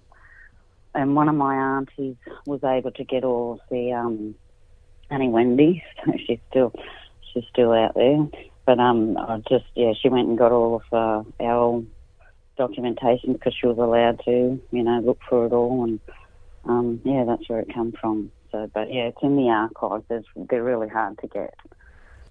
and 0.94 1.14
one 1.14 1.28
of 1.28 1.34
my 1.34 1.54
aunties 1.54 2.16
was 2.46 2.64
able 2.64 2.90
to 2.92 3.04
get 3.04 3.24
all 3.24 3.60
the 3.70 3.92
um, 3.92 4.34
Annie 5.10 5.28
Wendy, 5.28 5.82
so 6.04 6.12
she's 6.26 6.38
still 6.50 6.72
she's 7.32 7.44
still 7.50 7.72
out 7.72 7.94
there. 7.94 8.26
But 8.64 8.78
um, 8.78 9.16
I 9.18 9.42
just 9.48 9.66
yeah, 9.74 9.92
she 10.00 10.08
went 10.08 10.28
and 10.28 10.38
got 10.38 10.52
all 10.52 10.76
of 10.76 10.82
uh, 10.92 11.44
our 11.44 11.82
documentation 12.56 13.32
because 13.32 13.54
she 13.58 13.66
was 13.66 13.78
allowed 13.78 14.20
to, 14.24 14.60
you 14.70 14.82
know, 14.82 15.00
look 15.00 15.18
for 15.28 15.46
it 15.46 15.52
all, 15.52 15.84
and 15.84 16.00
um, 16.64 17.00
yeah, 17.04 17.24
that's 17.26 17.48
where 17.48 17.60
it 17.60 17.74
come 17.74 17.92
from. 18.00 18.30
So, 18.52 18.70
but 18.74 18.92
yeah, 18.92 19.02
it's 19.08 19.22
in 19.22 19.36
the 19.36 19.48
archives. 19.48 20.04
They're, 20.08 20.22
they're 20.36 20.62
really 20.64 20.88
hard 20.88 21.18
to 21.18 21.26
get. 21.28 21.54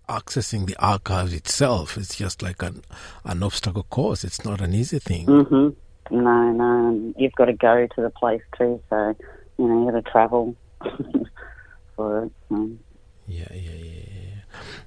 Accessing 0.07 0.65
the 0.65 0.76
archives 0.80 1.34
itself 1.34 1.95
is 1.97 2.09
just 2.15 2.41
like 2.41 2.61
an 2.63 2.82
an 3.26 3.43
obstacle 3.43 3.84
course. 3.84 4.24
It's 4.24 4.43
not 4.43 4.59
an 4.59 4.74
easy 4.74 4.99
thing. 4.99 5.26
hmm 5.28 5.70
No, 6.11 6.51
no, 6.51 7.13
you've 7.17 7.34
got 7.34 7.45
to 7.45 7.53
go 7.53 7.88
to 7.95 8.01
the 8.01 8.09
place 8.09 8.41
too. 8.57 8.82
So, 8.89 9.15
you 9.57 9.67
know, 9.67 9.84
you've 9.86 9.93
got 9.93 10.03
to 10.03 10.11
travel 10.11 10.55
for 11.95 12.26
it. 12.26 12.32
Um, 12.51 12.80
Yeah, 13.28 13.45
yeah, 13.53 13.72
yeah, 13.72 14.03
yeah. 14.11 14.41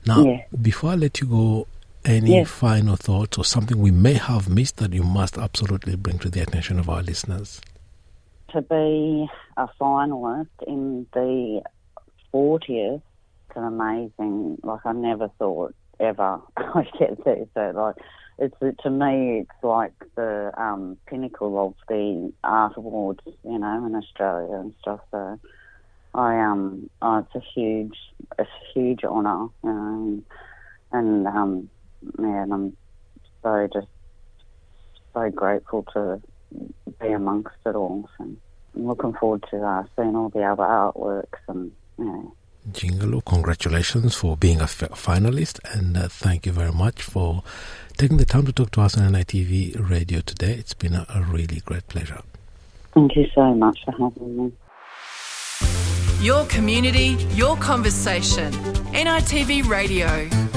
Now, 0.06 0.24
Yeah. 0.24 0.42
before 0.60 0.90
I 0.90 0.94
let 0.96 1.20
you 1.20 1.28
go, 1.28 1.66
any 2.04 2.32
Yes. 2.32 2.48
final 2.50 2.96
thoughts 2.96 3.38
or 3.38 3.44
something 3.44 3.78
we 3.78 3.92
may 3.92 4.14
have 4.14 4.48
missed 4.48 4.78
that 4.78 4.92
you 4.92 5.04
must 5.04 5.38
absolutely 5.38 5.94
bring 5.94 6.18
to 6.18 6.28
the 6.28 6.40
attention 6.40 6.80
of 6.80 6.88
our 6.90 7.02
listeners? 7.02 7.60
To 8.52 8.62
be 8.62 9.28
a 9.56 9.68
finalist 9.80 10.48
in 10.66 11.06
the 11.12 11.62
40th, 12.34 13.02
it's 13.48 13.56
an 13.56 13.64
amazing, 13.64 14.58
like, 14.62 14.80
I 14.84 14.92
never 14.92 15.28
thought 15.38 15.74
ever 16.00 16.40
I'd 16.56 16.90
get 16.98 17.24
there. 17.24 17.44
So, 17.54 17.72
like, 17.74 17.96
it's 18.38 18.56
to 18.82 18.90
me, 18.90 19.40
it's 19.40 19.62
like 19.62 19.92
the 20.16 20.50
um, 20.56 20.96
pinnacle 21.08 21.66
of 21.66 21.74
the 21.88 22.32
art 22.42 22.72
awards, 22.76 23.20
you 23.26 23.58
know, 23.58 23.86
in 23.86 23.94
Australia 23.94 24.56
and 24.56 24.74
stuff. 24.80 25.00
So, 25.10 25.38
I 26.14 26.40
um, 26.40 26.90
oh, 27.00 27.18
it's 27.18 27.34
a 27.34 27.42
huge, 27.54 27.96
a 28.38 28.44
huge 28.74 29.04
honour, 29.04 29.48
and 29.62 30.24
um, 30.92 31.70
and 32.18 32.52
I'm 32.52 32.76
so 33.42 33.68
just 33.72 33.86
so 35.14 35.30
grateful 35.30 35.84
to 35.94 36.20
be 37.00 37.08
amongst 37.08 37.56
it 37.66 37.74
all. 37.74 38.08
So 38.16 38.24
I'm 38.24 38.86
looking 38.86 39.12
forward 39.14 39.44
to 39.50 39.62
uh, 39.62 39.84
seeing 39.96 40.16
all 40.16 40.28
the 40.28 40.42
other 40.42 40.62
artworks 40.62 41.40
and 41.48 41.72
yeah. 41.98 42.22
Jingaloo, 42.70 43.24
congratulations 43.24 44.14
for 44.14 44.36
being 44.36 44.60
a 44.60 44.64
f- 44.64 44.90
finalist, 44.92 45.58
and 45.74 45.96
uh, 45.96 46.06
thank 46.06 46.46
you 46.46 46.52
very 46.52 46.70
much 46.70 47.02
for 47.02 47.42
taking 47.96 48.18
the 48.18 48.24
time 48.24 48.46
to 48.46 48.52
talk 48.52 48.70
to 48.70 48.80
us 48.82 48.96
on 48.96 49.12
NITV 49.12 49.90
Radio 49.90 50.20
today. 50.20 50.52
It's 50.52 50.74
been 50.74 50.94
a, 50.94 51.04
a 51.12 51.22
really 51.22 51.60
great 51.64 51.88
pleasure. 51.88 52.20
Thank 52.94 53.16
you 53.16 53.26
so 53.34 53.52
much 53.54 53.84
for 53.84 53.92
having 53.92 54.36
me. 54.36 54.52
Your 56.20 56.44
community, 56.46 57.16
your 57.34 57.56
conversation. 57.56 58.52
NITV 58.92 59.68
Radio. 59.68 60.51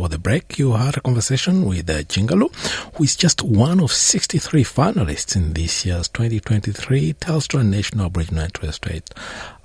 Before 0.00 0.08
the 0.08 0.18
break, 0.18 0.58
you 0.58 0.72
had 0.72 0.96
a 0.96 1.02
conversation 1.02 1.66
with 1.66 1.90
uh, 1.90 1.98
Jingaloo, 2.04 2.50
who 2.94 3.04
is 3.04 3.14
just 3.14 3.42
one 3.42 3.80
of 3.80 3.92
63 3.92 4.64
finalists 4.64 5.36
in 5.36 5.52
this 5.52 5.84
year's 5.84 6.08
2023 6.08 7.12
Telstra 7.12 7.62
National 7.62 8.06
Aboriginal 8.06 8.44
and 8.44 8.54
Torres 8.54 8.76
Strait 8.76 9.10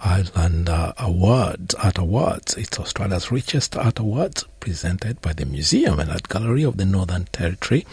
Islander 0.02 0.94
Awards, 0.98 1.74
Art 1.76 2.00
Awards. 2.00 2.56
It's 2.56 2.78
Australia's 2.78 3.32
richest 3.32 3.78
art 3.78 4.00
awards 4.00 4.44
presented 4.60 5.22
by 5.22 5.32
the 5.32 5.46
Museum 5.46 6.02
and 6.02 6.12
Art 6.12 6.28
Gallery 6.28 6.64
of 6.64 6.76
the 6.76 6.86
Northern 6.86 7.24
Territory 7.32 7.86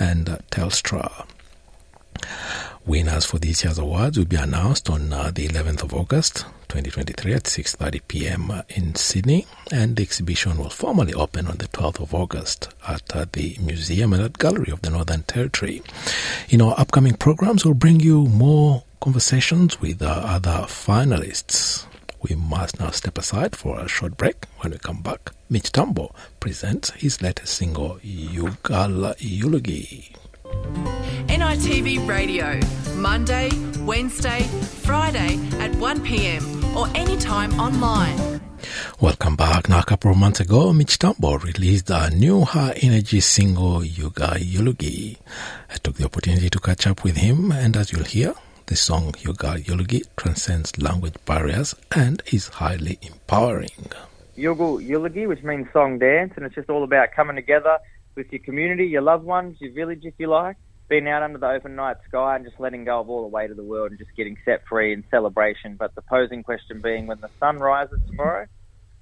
and 0.00 0.28
uh, 0.28 0.38
Telstra. 0.50 1.24
Winners 2.86 3.24
for 3.26 3.40
this 3.40 3.64
year's 3.64 3.78
awards 3.78 4.16
will 4.16 4.26
be 4.26 4.36
announced 4.36 4.88
on 4.88 5.12
uh, 5.12 5.32
the 5.34 5.48
11th 5.48 5.82
of 5.82 5.92
August 5.92 6.44
2023 6.68 7.34
at 7.34 7.42
6:30 7.42 8.00
p.m. 8.06 8.50
uh, 8.52 8.62
in 8.68 8.94
Sydney, 8.94 9.44
and 9.72 9.96
the 9.96 10.04
exhibition 10.04 10.56
will 10.56 10.70
formally 10.70 11.12
open 11.12 11.48
on 11.48 11.56
the 11.56 11.66
12th 11.66 12.00
of 12.00 12.14
August 12.14 12.68
at 12.86 13.02
uh, 13.16 13.26
the 13.32 13.56
Museum 13.60 14.12
and 14.12 14.22
Art 14.22 14.38
Gallery 14.38 14.70
of 14.70 14.82
the 14.82 14.90
Northern 14.90 15.24
Territory. 15.24 15.82
In 16.48 16.62
our 16.62 16.78
upcoming 16.78 17.14
programs, 17.14 17.64
we'll 17.64 17.74
bring 17.74 17.98
you 17.98 18.26
more 18.26 18.84
conversations 19.00 19.80
with 19.80 20.00
uh, 20.00 20.22
other 20.24 20.66
finalists. 20.68 21.86
We 22.22 22.36
must 22.36 22.78
now 22.78 22.90
step 22.90 23.18
aside 23.18 23.56
for 23.56 23.80
a 23.80 23.88
short 23.88 24.16
break. 24.16 24.44
When 24.60 24.70
we 24.70 24.78
come 24.78 25.02
back, 25.02 25.32
Mitch 25.50 25.72
Tambo 25.72 26.14
presents 26.38 26.90
his 26.90 27.20
latest 27.20 27.52
single, 27.54 27.98
Yugal 28.04 29.16
Yulugi. 29.18 30.14
NITV 31.28 32.06
Radio. 32.08 32.60
Monday, 32.96 33.50
Wednesday, 33.80 34.42
Friday 34.84 35.36
at 35.60 35.70
1pm 35.72 36.74
or 36.74 36.88
anytime 36.96 37.52
online. 37.60 38.40
Welcome 39.00 39.36
back. 39.36 39.68
Now, 39.68 39.80
a 39.80 39.84
couple 39.84 40.10
of 40.10 40.16
months 40.16 40.40
ago, 40.40 40.72
Mitch 40.72 40.98
Tambo 40.98 41.38
released 41.38 41.90
a 41.90 42.10
new 42.10 42.42
high 42.42 42.72
energy 42.80 43.20
single, 43.20 43.80
Yugal 43.80 44.38
Yulugi. 44.38 45.18
I 45.70 45.74
took 45.76 45.96
the 45.96 46.06
opportunity 46.06 46.48
to 46.48 46.58
catch 46.58 46.86
up 46.86 47.04
with 47.04 47.16
him, 47.16 47.52
and 47.52 47.76
as 47.76 47.92
you'll 47.92 48.04
hear, 48.04 48.34
the 48.66 48.76
song 48.76 49.12
Yugal 49.12 49.62
Yulugi 49.64 50.04
transcends 50.16 50.76
language 50.78 51.14
barriers 51.26 51.74
and 51.94 52.22
is 52.32 52.48
highly 52.48 52.98
empowering. 53.02 53.90
Yugal 54.36 54.86
Yulugi, 54.86 55.28
which 55.28 55.42
means 55.42 55.66
song 55.72 55.98
dance, 55.98 56.32
and 56.36 56.46
it's 56.46 56.54
just 56.54 56.70
all 56.70 56.82
about 56.82 57.12
coming 57.12 57.36
together 57.36 57.78
with 58.16 58.26
your 58.30 58.40
community, 58.44 58.84
your 58.84 59.02
loved 59.02 59.24
ones, 59.24 59.56
your 59.60 59.72
village, 59.72 60.00
if 60.02 60.14
you 60.18 60.28
like, 60.28 60.56
being 60.88 61.08
out 61.08 61.22
under 61.22 61.38
the 61.38 61.48
open 61.48 61.76
night 61.76 61.96
sky 62.08 62.36
and 62.36 62.44
just 62.44 62.58
letting 62.58 62.84
go 62.84 63.00
of 63.00 63.08
all 63.08 63.22
the 63.22 63.28
weight 63.28 63.50
of 63.50 63.56
the 63.56 63.64
world 63.64 63.90
and 63.90 63.98
just 63.98 64.10
getting 64.16 64.36
set 64.44 64.60
free 64.68 64.92
in 64.92 65.04
celebration. 65.10 65.76
But 65.78 65.94
the 65.94 66.02
posing 66.02 66.42
question 66.42 66.80
being, 66.82 67.06
when 67.06 67.20
the 67.20 67.30
sun 67.38 67.58
rises 67.58 67.98
tomorrow, 68.08 68.46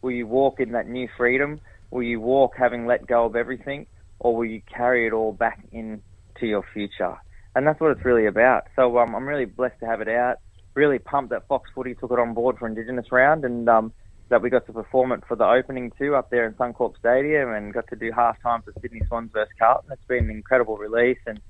will 0.02 0.10
you 0.10 0.26
walk 0.26 0.60
in 0.60 0.72
that 0.72 0.88
new 0.88 1.08
freedom? 1.16 1.60
Will 1.90 2.02
you 2.02 2.20
walk 2.20 2.52
having 2.58 2.86
let 2.86 3.06
go 3.06 3.24
of 3.26 3.36
everything, 3.36 3.86
or 4.18 4.36
will 4.36 4.46
you 4.46 4.62
carry 4.74 5.06
it 5.06 5.12
all 5.12 5.32
back 5.32 5.60
into 5.72 6.00
your 6.40 6.64
future? 6.72 7.16
And 7.54 7.66
that's 7.66 7.80
what 7.80 7.92
it's 7.92 8.04
really 8.04 8.26
about. 8.26 8.64
So 8.74 8.98
um, 8.98 9.14
I'm 9.14 9.28
really 9.28 9.44
blessed 9.44 9.78
to 9.80 9.86
have 9.86 10.00
it 10.00 10.08
out. 10.08 10.36
Really 10.74 10.98
pumped 10.98 11.30
that 11.30 11.46
Fox 11.46 11.70
Footy 11.72 11.94
took 11.94 12.10
it 12.10 12.18
on 12.18 12.34
board 12.34 12.56
for 12.58 12.66
Indigenous 12.66 13.06
round, 13.12 13.44
and 13.44 13.68
um, 13.68 13.92
that 14.28 14.42
we 14.42 14.50
got 14.50 14.66
to 14.66 14.72
perform 14.72 15.12
it 15.12 15.22
for 15.26 15.36
the 15.36 15.44
opening 15.44 15.92
too 15.98 16.14
up 16.14 16.30
there 16.30 16.46
in 16.46 16.54
Suncorp 16.54 16.98
Stadium, 16.98 17.52
and 17.52 17.72
got 17.72 17.88
to 17.88 17.96
do 17.96 18.10
half 18.12 18.40
time 18.42 18.62
for 18.62 18.72
Sydney 18.80 19.02
Swans 19.08 19.30
versus 19.32 19.52
Carlton. 19.58 19.92
It's 19.92 20.04
been 20.04 20.24
an 20.24 20.30
incredible 20.30 20.76
release, 20.76 21.18
and 21.26 21.40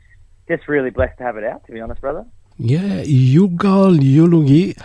just 0.48 0.68
really 0.68 0.90
blessed 0.90 1.18
to 1.18 1.24
have 1.24 1.36
it 1.36 1.44
out. 1.44 1.64
To 1.66 1.72
be 1.72 1.80
honest, 1.80 2.00
brother. 2.00 2.26
Yeah, 2.58 3.02
Yugal 3.02 3.98
Yulugi. 3.98 4.80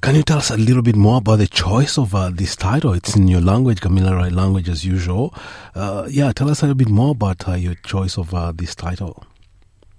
Can 0.00 0.16
you 0.16 0.22
tell 0.22 0.36
us 0.36 0.50
a 0.50 0.58
little 0.58 0.82
bit 0.82 0.96
more 0.96 1.16
about 1.16 1.36
the 1.36 1.46
choice 1.46 1.96
of 1.96 2.14
uh, 2.14 2.28
this 2.30 2.56
title? 2.56 2.92
It's 2.92 3.16
in 3.16 3.26
your 3.26 3.40
language, 3.40 3.80
Kamilaroi 3.80 4.30
language, 4.30 4.68
as 4.68 4.84
usual. 4.84 5.32
Uh, 5.74 6.06
yeah, 6.10 6.30
tell 6.32 6.50
us 6.50 6.60
a 6.60 6.66
little 6.66 6.76
bit 6.76 6.90
more 6.90 7.12
about 7.12 7.48
uh, 7.48 7.52
your 7.52 7.74
choice 7.76 8.18
of 8.18 8.34
uh, 8.34 8.52
this 8.52 8.74
title. 8.74 9.24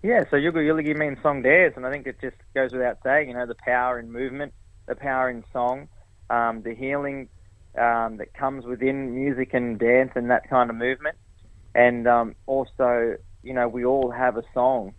Yeah, 0.04 0.24
so 0.30 0.36
Yugal 0.36 0.58
Yulugi 0.58 0.96
means 0.96 1.18
song 1.24 1.42
dance, 1.42 1.74
and 1.76 1.88
I 1.88 1.92
think 1.92 2.06
it 2.06 2.22
just 2.22 2.36
goes 2.54 2.72
without 2.72 3.00
saying, 3.04 3.30
you 3.30 3.34
know, 3.34 3.48
the 3.48 3.56
power 3.56 3.98
in 3.98 4.12
movement, 4.12 4.54
the 4.86 4.96
power 4.96 5.28
in 5.28 5.44
song, 5.52 5.88
um, 6.30 6.62
the 6.64 6.74
healing 6.74 7.30
um, 7.78 8.18
that 8.18 8.34
comes 8.34 8.66
within 8.66 9.14
music 9.14 9.54
and 9.54 9.78
dance 9.80 10.12
and 10.16 10.30
that 10.30 10.50
kind 10.50 10.70
of 10.70 10.76
movement. 10.76 11.18
And 11.74 12.08
um, 12.08 12.36
also, 12.46 13.18
you 13.44 13.54
know, 13.54 13.68
we 13.68 13.84
all 13.86 14.12
have 14.12 14.38
a 14.38 14.44
song 14.54 14.94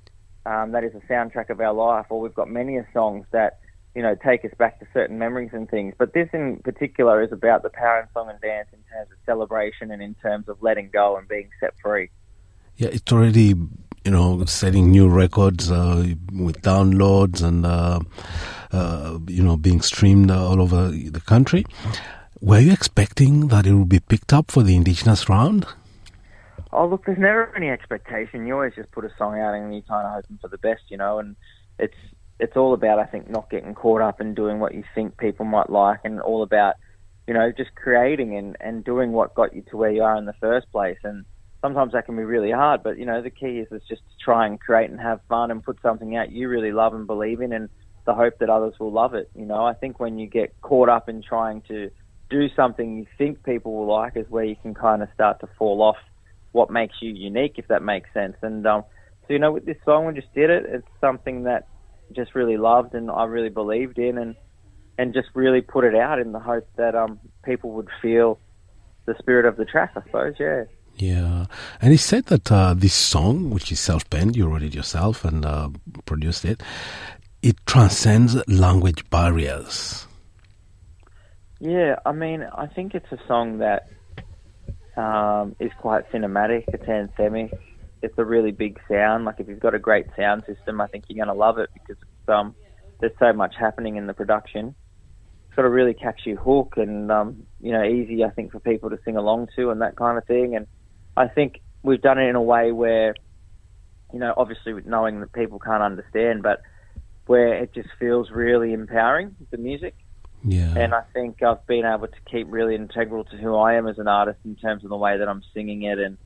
um, 0.44 0.72
that 0.72 0.84
is 0.84 0.92
a 0.94 1.12
soundtrack 1.12 1.50
of 1.50 1.60
our 1.60 1.72
life, 1.72 2.06
or 2.10 2.20
we've 2.20 2.34
got 2.34 2.48
many 2.48 2.78
songs 2.92 3.26
that, 3.32 3.60
you 3.94 4.02
know, 4.02 4.14
take 4.14 4.44
us 4.44 4.52
back 4.58 4.78
to 4.80 4.86
certain 4.92 5.18
memories 5.18 5.50
and 5.52 5.68
things. 5.68 5.94
But 5.98 6.12
this 6.12 6.28
in 6.32 6.58
particular 6.58 7.22
is 7.22 7.32
about 7.32 7.62
the 7.62 7.70
power 7.70 8.00
in 8.00 8.08
song 8.12 8.28
and 8.28 8.40
dance 8.40 8.68
in 8.72 8.78
terms 8.92 9.10
of 9.10 9.16
celebration 9.24 9.90
and 9.90 10.02
in 10.02 10.14
terms 10.16 10.48
of 10.48 10.62
letting 10.62 10.90
go 10.92 11.16
and 11.16 11.26
being 11.26 11.48
set 11.60 11.74
free. 11.82 12.10
Yeah, 12.76 12.90
it's 12.92 13.10
already, 13.10 13.54
you 14.06 14.12
know, 14.12 14.44
setting 14.44 14.92
new 14.92 15.08
records 15.08 15.68
uh, 15.68 16.14
with 16.32 16.62
downloads 16.62 17.42
and, 17.42 17.66
uh, 17.66 17.98
uh, 18.70 19.18
you 19.26 19.42
know, 19.42 19.56
being 19.56 19.82
streamed 19.82 20.30
all 20.30 20.62
over 20.62 20.88
the 20.88 21.20
country. 21.20 21.66
Were 22.40 22.60
you 22.60 22.72
expecting 22.72 23.48
that 23.48 23.66
it 23.66 23.74
would 23.74 23.88
be 23.88 23.98
picked 23.98 24.32
up 24.32 24.52
for 24.52 24.62
the 24.62 24.76
Indigenous 24.76 25.28
round? 25.28 25.66
Oh, 26.72 26.86
look, 26.86 27.04
there's 27.04 27.18
never 27.18 27.52
any 27.56 27.68
expectation. 27.68 28.46
You 28.46 28.54
always 28.54 28.76
just 28.76 28.92
put 28.92 29.04
a 29.04 29.10
song 29.18 29.40
out 29.40 29.54
and 29.54 29.74
you're 29.74 29.82
kind 29.82 30.06
of 30.06 30.14
hoping 30.14 30.38
for 30.40 30.48
the 30.48 30.58
best, 30.58 30.82
you 30.88 30.98
know. 30.98 31.18
And 31.18 31.34
it's 31.80 31.96
it's 32.38 32.56
all 32.56 32.74
about, 32.74 33.00
I 33.00 33.06
think, 33.06 33.28
not 33.28 33.50
getting 33.50 33.74
caught 33.74 34.02
up 34.02 34.20
in 34.20 34.34
doing 34.34 34.60
what 34.60 34.74
you 34.74 34.84
think 34.94 35.16
people 35.16 35.46
might 35.46 35.70
like, 35.70 36.00
and 36.04 36.20
all 36.20 36.44
about, 36.44 36.74
you 37.26 37.34
know, 37.34 37.50
just 37.50 37.74
creating 37.74 38.36
and 38.36 38.56
and 38.60 38.84
doing 38.84 39.10
what 39.12 39.34
got 39.34 39.54
you 39.56 39.62
to 39.70 39.76
where 39.76 39.90
you 39.90 40.02
are 40.02 40.16
in 40.16 40.26
the 40.26 40.34
first 40.34 40.70
place. 40.70 40.98
And 41.02 41.24
sometimes 41.66 41.92
that 41.92 42.06
can 42.06 42.16
be 42.16 42.22
really 42.22 42.52
hard, 42.52 42.82
but 42.84 42.98
you 42.98 43.06
know, 43.06 43.20
the 43.20 43.30
key 43.30 43.58
is 43.58 43.68
is 43.72 43.82
just 43.88 44.02
to 44.02 44.24
try 44.24 44.46
and 44.46 44.60
create 44.60 44.88
and 44.88 45.00
have 45.00 45.20
fun 45.28 45.50
and 45.50 45.62
put 45.62 45.78
something 45.82 46.16
out 46.16 46.30
you 46.30 46.48
really 46.48 46.72
love 46.72 46.94
and 46.94 47.06
believe 47.06 47.40
in, 47.40 47.52
and 47.52 47.68
the 48.06 48.14
hope 48.14 48.38
that 48.38 48.48
others 48.48 48.74
will 48.78 48.92
love 48.92 49.14
it. 49.14 49.28
You 49.34 49.46
know, 49.46 49.64
I 49.64 49.74
think 49.74 49.98
when 49.98 50.18
you 50.18 50.28
get 50.28 50.54
caught 50.60 50.88
up 50.88 51.08
in 51.08 51.22
trying 51.22 51.62
to 51.68 51.90
do 52.30 52.48
something 52.54 52.96
you 52.98 53.06
think 53.18 53.42
people 53.44 53.72
will 53.74 53.92
like 53.92 54.16
is 54.16 54.26
where 54.28 54.44
you 54.44 54.56
can 54.62 54.74
kind 54.74 55.02
of 55.02 55.08
start 55.14 55.40
to 55.40 55.48
fall 55.58 55.82
off 55.82 55.96
what 56.52 56.70
makes 56.70 56.94
you 57.00 57.12
unique, 57.12 57.54
if 57.56 57.68
that 57.68 57.82
makes 57.82 58.08
sense. 58.14 58.36
And 58.42 58.66
um, 58.66 58.84
so, 59.26 59.32
you 59.32 59.38
know, 59.38 59.52
with 59.52 59.66
this 59.66 59.76
song, 59.84 60.06
we 60.06 60.14
just 60.14 60.32
did 60.34 60.50
it. 60.50 60.64
It's 60.68 60.86
something 61.00 61.44
that 61.44 61.68
just 62.12 62.34
really 62.34 62.56
loved 62.56 62.94
and 62.94 63.10
I 63.10 63.24
really 63.24 63.48
believed 63.48 63.98
in, 63.98 64.18
and 64.18 64.36
and 64.98 65.12
just 65.12 65.28
really 65.34 65.60
put 65.60 65.84
it 65.84 65.94
out 65.94 66.18
in 66.18 66.32
the 66.32 66.38
hope 66.38 66.68
that 66.76 66.94
um 66.94 67.18
people 67.44 67.72
would 67.72 67.88
feel 68.00 68.38
the 69.06 69.14
spirit 69.18 69.46
of 69.46 69.56
the 69.56 69.64
track. 69.64 69.92
I 69.96 70.02
suppose, 70.02 70.34
yeah. 70.38 70.64
Yeah, 70.96 71.46
and 71.80 71.90
he 71.92 71.98
said 71.98 72.26
that 72.26 72.50
uh, 72.50 72.74
this 72.74 72.94
song, 72.94 73.50
which 73.50 73.70
is 73.70 73.78
self-penned, 73.78 74.34
you 74.34 74.48
wrote 74.48 74.62
it 74.62 74.74
yourself 74.74 75.24
and 75.24 75.44
uh, 75.44 75.68
produced 76.06 76.44
it, 76.44 76.62
it 77.42 77.56
transcends 77.66 78.36
language 78.48 79.08
barriers. 79.10 80.06
Yeah, 81.60 81.96
I 82.04 82.12
mean, 82.12 82.46
I 82.52 82.66
think 82.66 82.94
it's 82.94 83.10
a 83.12 83.18
song 83.26 83.58
that 83.58 83.88
um, 84.96 85.54
is 85.60 85.70
quite 85.78 86.10
cinematic. 86.10 86.64
It's 86.68 86.84
anthemic. 86.84 87.56
It's 88.02 88.16
a 88.18 88.24
really 88.24 88.52
big 88.52 88.80
sound. 88.88 89.24
Like 89.24 89.38
if 89.38 89.48
you've 89.48 89.60
got 89.60 89.74
a 89.74 89.78
great 89.78 90.06
sound 90.16 90.44
system, 90.46 90.80
I 90.80 90.86
think 90.86 91.04
you're 91.08 91.24
going 91.24 91.34
to 91.34 91.38
love 91.38 91.58
it 91.58 91.70
because 91.74 91.96
um, 92.28 92.54
there's 93.00 93.12
so 93.18 93.32
much 93.32 93.54
happening 93.58 93.96
in 93.96 94.06
the 94.06 94.14
production. 94.14 94.74
It's 95.46 95.56
got 95.56 95.64
a 95.64 95.70
really 95.70 95.94
catchy 95.94 96.32
hook 96.34 96.74
and 96.76 97.10
um, 97.10 97.46
you 97.60 97.72
know 97.72 97.84
easy, 97.84 98.24
I 98.24 98.30
think, 98.30 98.52
for 98.52 98.60
people 98.60 98.90
to 98.90 98.98
sing 99.04 99.16
along 99.16 99.48
to 99.56 99.70
and 99.70 99.80
that 99.82 99.96
kind 99.96 100.18
of 100.18 100.24
thing. 100.24 100.56
And 100.56 100.66
I 101.16 101.28
think 101.28 101.60
we've 101.82 102.00
done 102.00 102.18
it 102.18 102.28
in 102.28 102.36
a 102.36 102.42
way 102.42 102.72
where, 102.72 103.14
you 104.12 104.18
know, 104.18 104.34
obviously 104.36 104.74
knowing 104.84 105.20
that 105.20 105.32
people 105.32 105.58
can't 105.58 105.82
understand, 105.82 106.42
but 106.42 106.62
where 107.26 107.54
it 107.54 107.74
just 107.74 107.88
feels 107.98 108.30
really 108.30 108.72
empowering 108.72 109.34
the 109.50 109.56
music. 109.56 109.94
Yeah. 110.44 110.74
And 110.76 110.94
I 110.94 111.02
think 111.12 111.42
I've 111.42 111.66
been 111.66 111.84
able 111.84 112.06
to 112.06 112.30
keep 112.30 112.46
really 112.50 112.74
integral 112.74 113.24
to 113.24 113.36
who 113.36 113.56
I 113.56 113.74
am 113.74 113.88
as 113.88 113.98
an 113.98 114.06
artist 114.06 114.38
in 114.44 114.54
terms 114.56 114.84
of 114.84 114.90
the 114.90 114.96
way 114.96 115.18
that 115.18 115.28
I'm 115.28 115.42
singing 115.54 115.82
it 115.82 115.98
and 115.98 116.18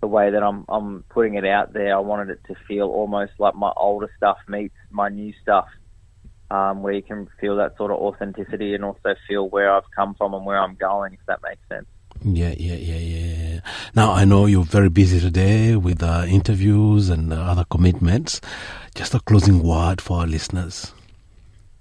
the 0.00 0.08
way 0.08 0.30
that 0.30 0.42
I'm 0.42 0.64
I'm 0.68 1.04
putting 1.08 1.34
it 1.34 1.46
out 1.46 1.72
there. 1.72 1.94
I 1.96 2.00
wanted 2.00 2.30
it 2.30 2.40
to 2.48 2.54
feel 2.66 2.86
almost 2.86 3.32
like 3.38 3.54
my 3.54 3.72
older 3.76 4.10
stuff 4.16 4.38
meets 4.48 4.74
my 4.90 5.08
new 5.08 5.32
stuff, 5.40 5.66
um, 6.50 6.82
where 6.82 6.92
you 6.92 7.02
can 7.02 7.28
feel 7.40 7.56
that 7.56 7.76
sort 7.76 7.90
of 7.90 7.98
authenticity 7.98 8.74
and 8.74 8.84
also 8.84 9.14
feel 9.28 9.48
where 9.48 9.72
I've 9.72 9.90
come 9.94 10.14
from 10.14 10.34
and 10.34 10.44
where 10.44 10.58
I'm 10.58 10.74
going, 10.74 11.14
if 11.14 11.20
that 11.26 11.40
makes 11.42 11.62
sense. 11.68 11.86
Yeah, 12.22 12.54
yeah, 12.58 12.74
yeah, 12.74 12.98
yeah. 12.98 13.33
Now 13.94 14.12
I 14.12 14.24
know 14.24 14.46
you're 14.46 14.64
very 14.64 14.88
busy 14.88 15.20
today 15.20 15.76
with 15.76 16.02
uh, 16.02 16.24
interviews 16.28 17.08
and 17.08 17.32
uh, 17.32 17.36
other 17.36 17.64
commitments. 17.64 18.40
Just 18.94 19.14
a 19.14 19.20
closing 19.20 19.62
word 19.62 20.00
for 20.00 20.20
our 20.20 20.26
listeners. 20.26 20.92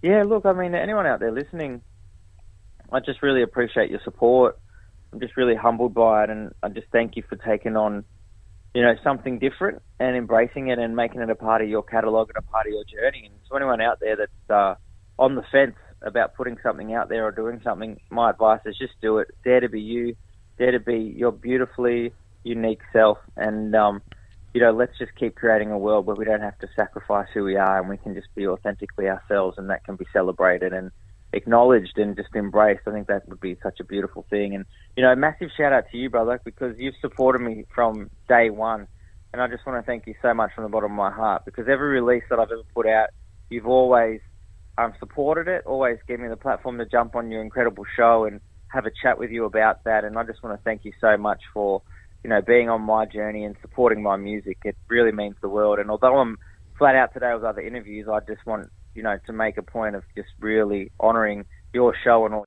Yeah, 0.02 0.24
look, 0.24 0.46
I 0.46 0.54
mean, 0.54 0.76
anyone 0.76 1.08
out 1.08 1.20
there 1.22 1.32
listening, 1.32 1.82
I 2.92 3.00
just 3.00 3.22
really 3.22 3.42
appreciate 3.42 3.90
your 3.90 4.02
support. 4.04 4.60
I'm 5.14 5.20
just 5.20 5.38
really 5.38 5.56
humbled 5.56 5.94
by 5.94 6.26
it, 6.26 6.30
and 6.30 6.54
I 6.62 6.70
just 6.70 6.88
thank 6.92 7.16
you 7.16 7.24
for 7.30 7.36
taking 7.38 7.78
on, 7.78 8.04
you 8.74 8.82
know, 8.82 8.96
something 9.04 9.40
different 9.40 9.82
and 10.00 10.18
embracing 10.18 10.68
it 10.70 10.80
and 10.80 10.96
making 10.96 11.22
it 11.22 11.30
a 11.30 11.36
part 11.36 11.62
of 11.62 11.70
your 11.70 11.84
catalogue 11.84 12.32
and 12.36 12.44
a 12.44 12.52
part 12.52 12.66
of 12.66 12.74
your 12.74 12.84
journey. 12.84 13.26
And 13.26 13.36
to 13.50 13.56
anyone 13.56 13.80
out 13.80 14.00
there 14.02 14.16
that's 14.16 14.50
uh, 14.50 14.76
on 15.18 15.36
the 15.36 15.44
fence 15.52 15.76
about 16.02 16.36
putting 16.36 16.58
something 16.62 16.94
out 16.94 17.10
there 17.10 17.26
or 17.26 17.32
doing 17.32 17.62
something, 17.64 18.00
my 18.10 18.32
advice 18.32 18.62
is 18.66 18.78
just 18.78 18.94
do 19.02 19.20
it. 19.20 19.30
Dare 19.44 19.62
to 19.62 19.70
be 19.70 19.80
you. 19.80 20.16
Dare 20.58 20.72
to 20.72 20.80
be 20.80 21.14
your 21.16 21.32
beautifully 21.32 22.14
unique 22.44 22.82
self, 22.92 23.18
and 23.36 23.76
um, 23.76 24.02
you 24.54 24.62
know, 24.62 24.72
let's 24.72 24.98
just 25.00 25.16
keep 25.16 25.36
creating 25.36 25.72
a 25.72 25.78
world 25.78 26.06
where 26.06 26.16
we 26.16 26.26
don't 26.26 26.42
have 26.42 26.58
to 26.60 26.68
sacrifice 26.76 27.28
who 27.34 27.44
we 27.44 27.56
are 27.56 27.80
and 27.80 27.90
we 27.90 27.98
can 27.98 28.14
just 28.14 28.28
be 28.36 28.48
authentically 28.48 29.08
ourselves 29.08 29.58
and 29.58 29.70
that 29.70 29.84
can 29.84 29.96
be 29.96 30.06
celebrated 30.14 30.74
and 30.74 30.92
acknowledged 31.34 31.98
and 31.98 32.16
just 32.16 32.30
embraced. 32.36 32.82
I 32.88 32.92
think 32.92 33.08
that 33.08 33.28
would 33.28 33.40
be 33.40 33.58
such 33.64 33.80
a 33.80 33.84
beautiful 33.84 34.28
thing. 34.30 34.54
And, 34.54 34.66
you 34.96 35.02
know, 35.02 35.16
massive 35.16 35.50
shout 35.58 35.74
out 35.74 35.86
to 35.92 35.98
you, 35.98 36.10
brother, 36.10 36.40
because 36.46 36.76
you've 36.78 36.94
supported 37.02 37.40
me 37.40 37.66
from 37.74 38.12
day 38.30 38.52
one. 38.52 38.88
And 39.34 39.42
I 39.42 39.48
just 39.48 39.66
want 39.66 39.84
to 39.84 39.86
thank 39.86 40.06
you 40.06 40.14
so 40.22 40.36
much 40.36 40.52
from 40.54 40.66
the 40.66 40.70
bottom 40.70 40.92
of 40.92 40.98
my 40.98 41.12
heart 41.12 41.46
because 41.46 41.68
every 41.68 42.00
release 42.00 42.24
that 42.30 42.38
I've 42.38 42.52
ever 42.52 42.62
put 42.76 42.86
out, 42.86 43.10
you've 43.50 43.66
always 43.66 44.20
um, 44.78 44.94
supported 45.00 45.48
it, 45.48 45.64
always 45.66 45.98
given 46.08 46.26
me 46.26 46.30
the 46.30 46.38
platform 46.38 46.78
to 46.78 46.86
jump 46.86 47.16
on 47.16 47.32
your 47.32 47.42
incredible 47.42 47.86
show 47.96 48.26
and 48.26 48.40
have 48.74 48.86
a 48.86 48.92
chat 48.92 49.18
with 49.18 49.32
you 49.32 49.46
about 49.46 49.84
that. 49.86 50.04
And 50.04 50.18
I 50.18 50.24
just 50.24 50.44
want 50.44 50.60
to 50.60 50.64
thank 50.64 50.84
you 50.84 50.92
so 51.00 51.16
much 51.16 51.42
for 51.54 51.82
you 52.24 52.30
know, 52.30 52.42
being 52.42 52.70
on 52.70 52.82
my 52.82 53.06
journey 53.06 53.44
and 53.44 53.56
supporting 53.62 54.02
my 54.02 54.16
music, 54.16 54.58
it 54.64 54.78
really 54.88 55.12
means 55.12 55.36
the 55.42 55.50
world. 55.50 55.80
And 55.80 55.92
although 55.92 56.18
I'm 56.18 56.38
flat 56.78 56.96
out 56.96 57.14
today 57.14 57.34
with 57.34 57.44
other 57.44 57.62
interviews, 57.62 58.08
I 58.08 58.20
just 58.22 58.46
want, 58.46 58.70
you 58.96 59.04
know, 59.04 59.18
to 59.28 59.34
make 59.34 59.58
a 59.58 59.62
point 59.62 59.96
of 59.96 60.04
just 60.16 60.30
really 60.40 60.92
honouring 61.00 61.46
your 61.74 61.94
show 62.04 62.26
and 62.26 62.36
all. 62.36 62.46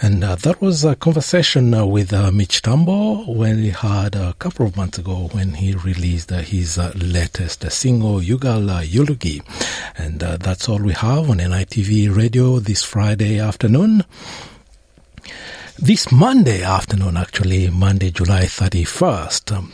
And 0.00 0.22
uh, 0.22 0.36
that 0.36 0.60
was 0.60 0.84
a 0.84 0.94
conversation 0.94 1.72
uh, 1.72 1.86
with 1.86 2.12
uh, 2.12 2.30
Mitch 2.30 2.60
Tambo 2.60 3.24
when 3.24 3.58
he 3.58 3.70
had 3.70 4.14
a 4.14 4.34
couple 4.34 4.66
of 4.66 4.76
months 4.76 4.98
ago 4.98 5.30
when 5.32 5.54
he 5.54 5.74
released 5.74 6.30
uh, 6.30 6.38
his 6.38 6.78
uh, 6.78 6.92
latest 6.94 7.68
single, 7.72 8.20
Yugal 8.20 8.68
Yulugi. 8.84 9.40
And 9.96 10.22
uh, 10.22 10.36
that's 10.36 10.68
all 10.68 10.78
we 10.78 10.92
have 10.92 11.30
on 11.30 11.38
NITV 11.38 12.14
Radio 12.14 12.58
this 12.58 12.84
Friday 12.84 13.38
afternoon. 13.40 14.04
This 15.78 16.12
Monday 16.12 16.62
afternoon, 16.62 17.16
actually, 17.16 17.70
Monday, 17.70 18.10
July 18.10 18.44
31st, 18.44 19.56
um, 19.56 19.72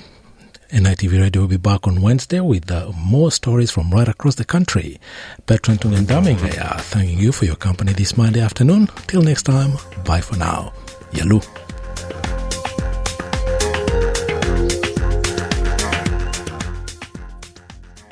NITV 0.70 1.20
Radio 1.20 1.42
will 1.42 1.49
be 1.49 1.57
back 1.57 1.86
on 1.86 2.01
Wednesday 2.03 2.40
with 2.40 2.70
uh, 2.70 2.92
more 2.94 3.32
stories 3.32 3.70
from 3.70 3.90
right 3.90 4.09
across 4.09 4.34
the 4.34 4.44
country. 4.44 5.01
Bertrand 5.46 5.80
Tungendamingaya 5.80 6.80
thanking 6.80 7.18
you 7.18 7.32
for 7.32 7.46
your 7.46 7.57
company 7.57 7.92
this 7.92 8.16
Monday 8.16 8.40
afternoon. 8.40 8.88
Till 9.07 9.22
next 9.22 9.44
time, 9.44 9.72
bye 10.05 10.20
for 10.20 10.36
now. 10.36 10.72
Yalu. 11.12 11.40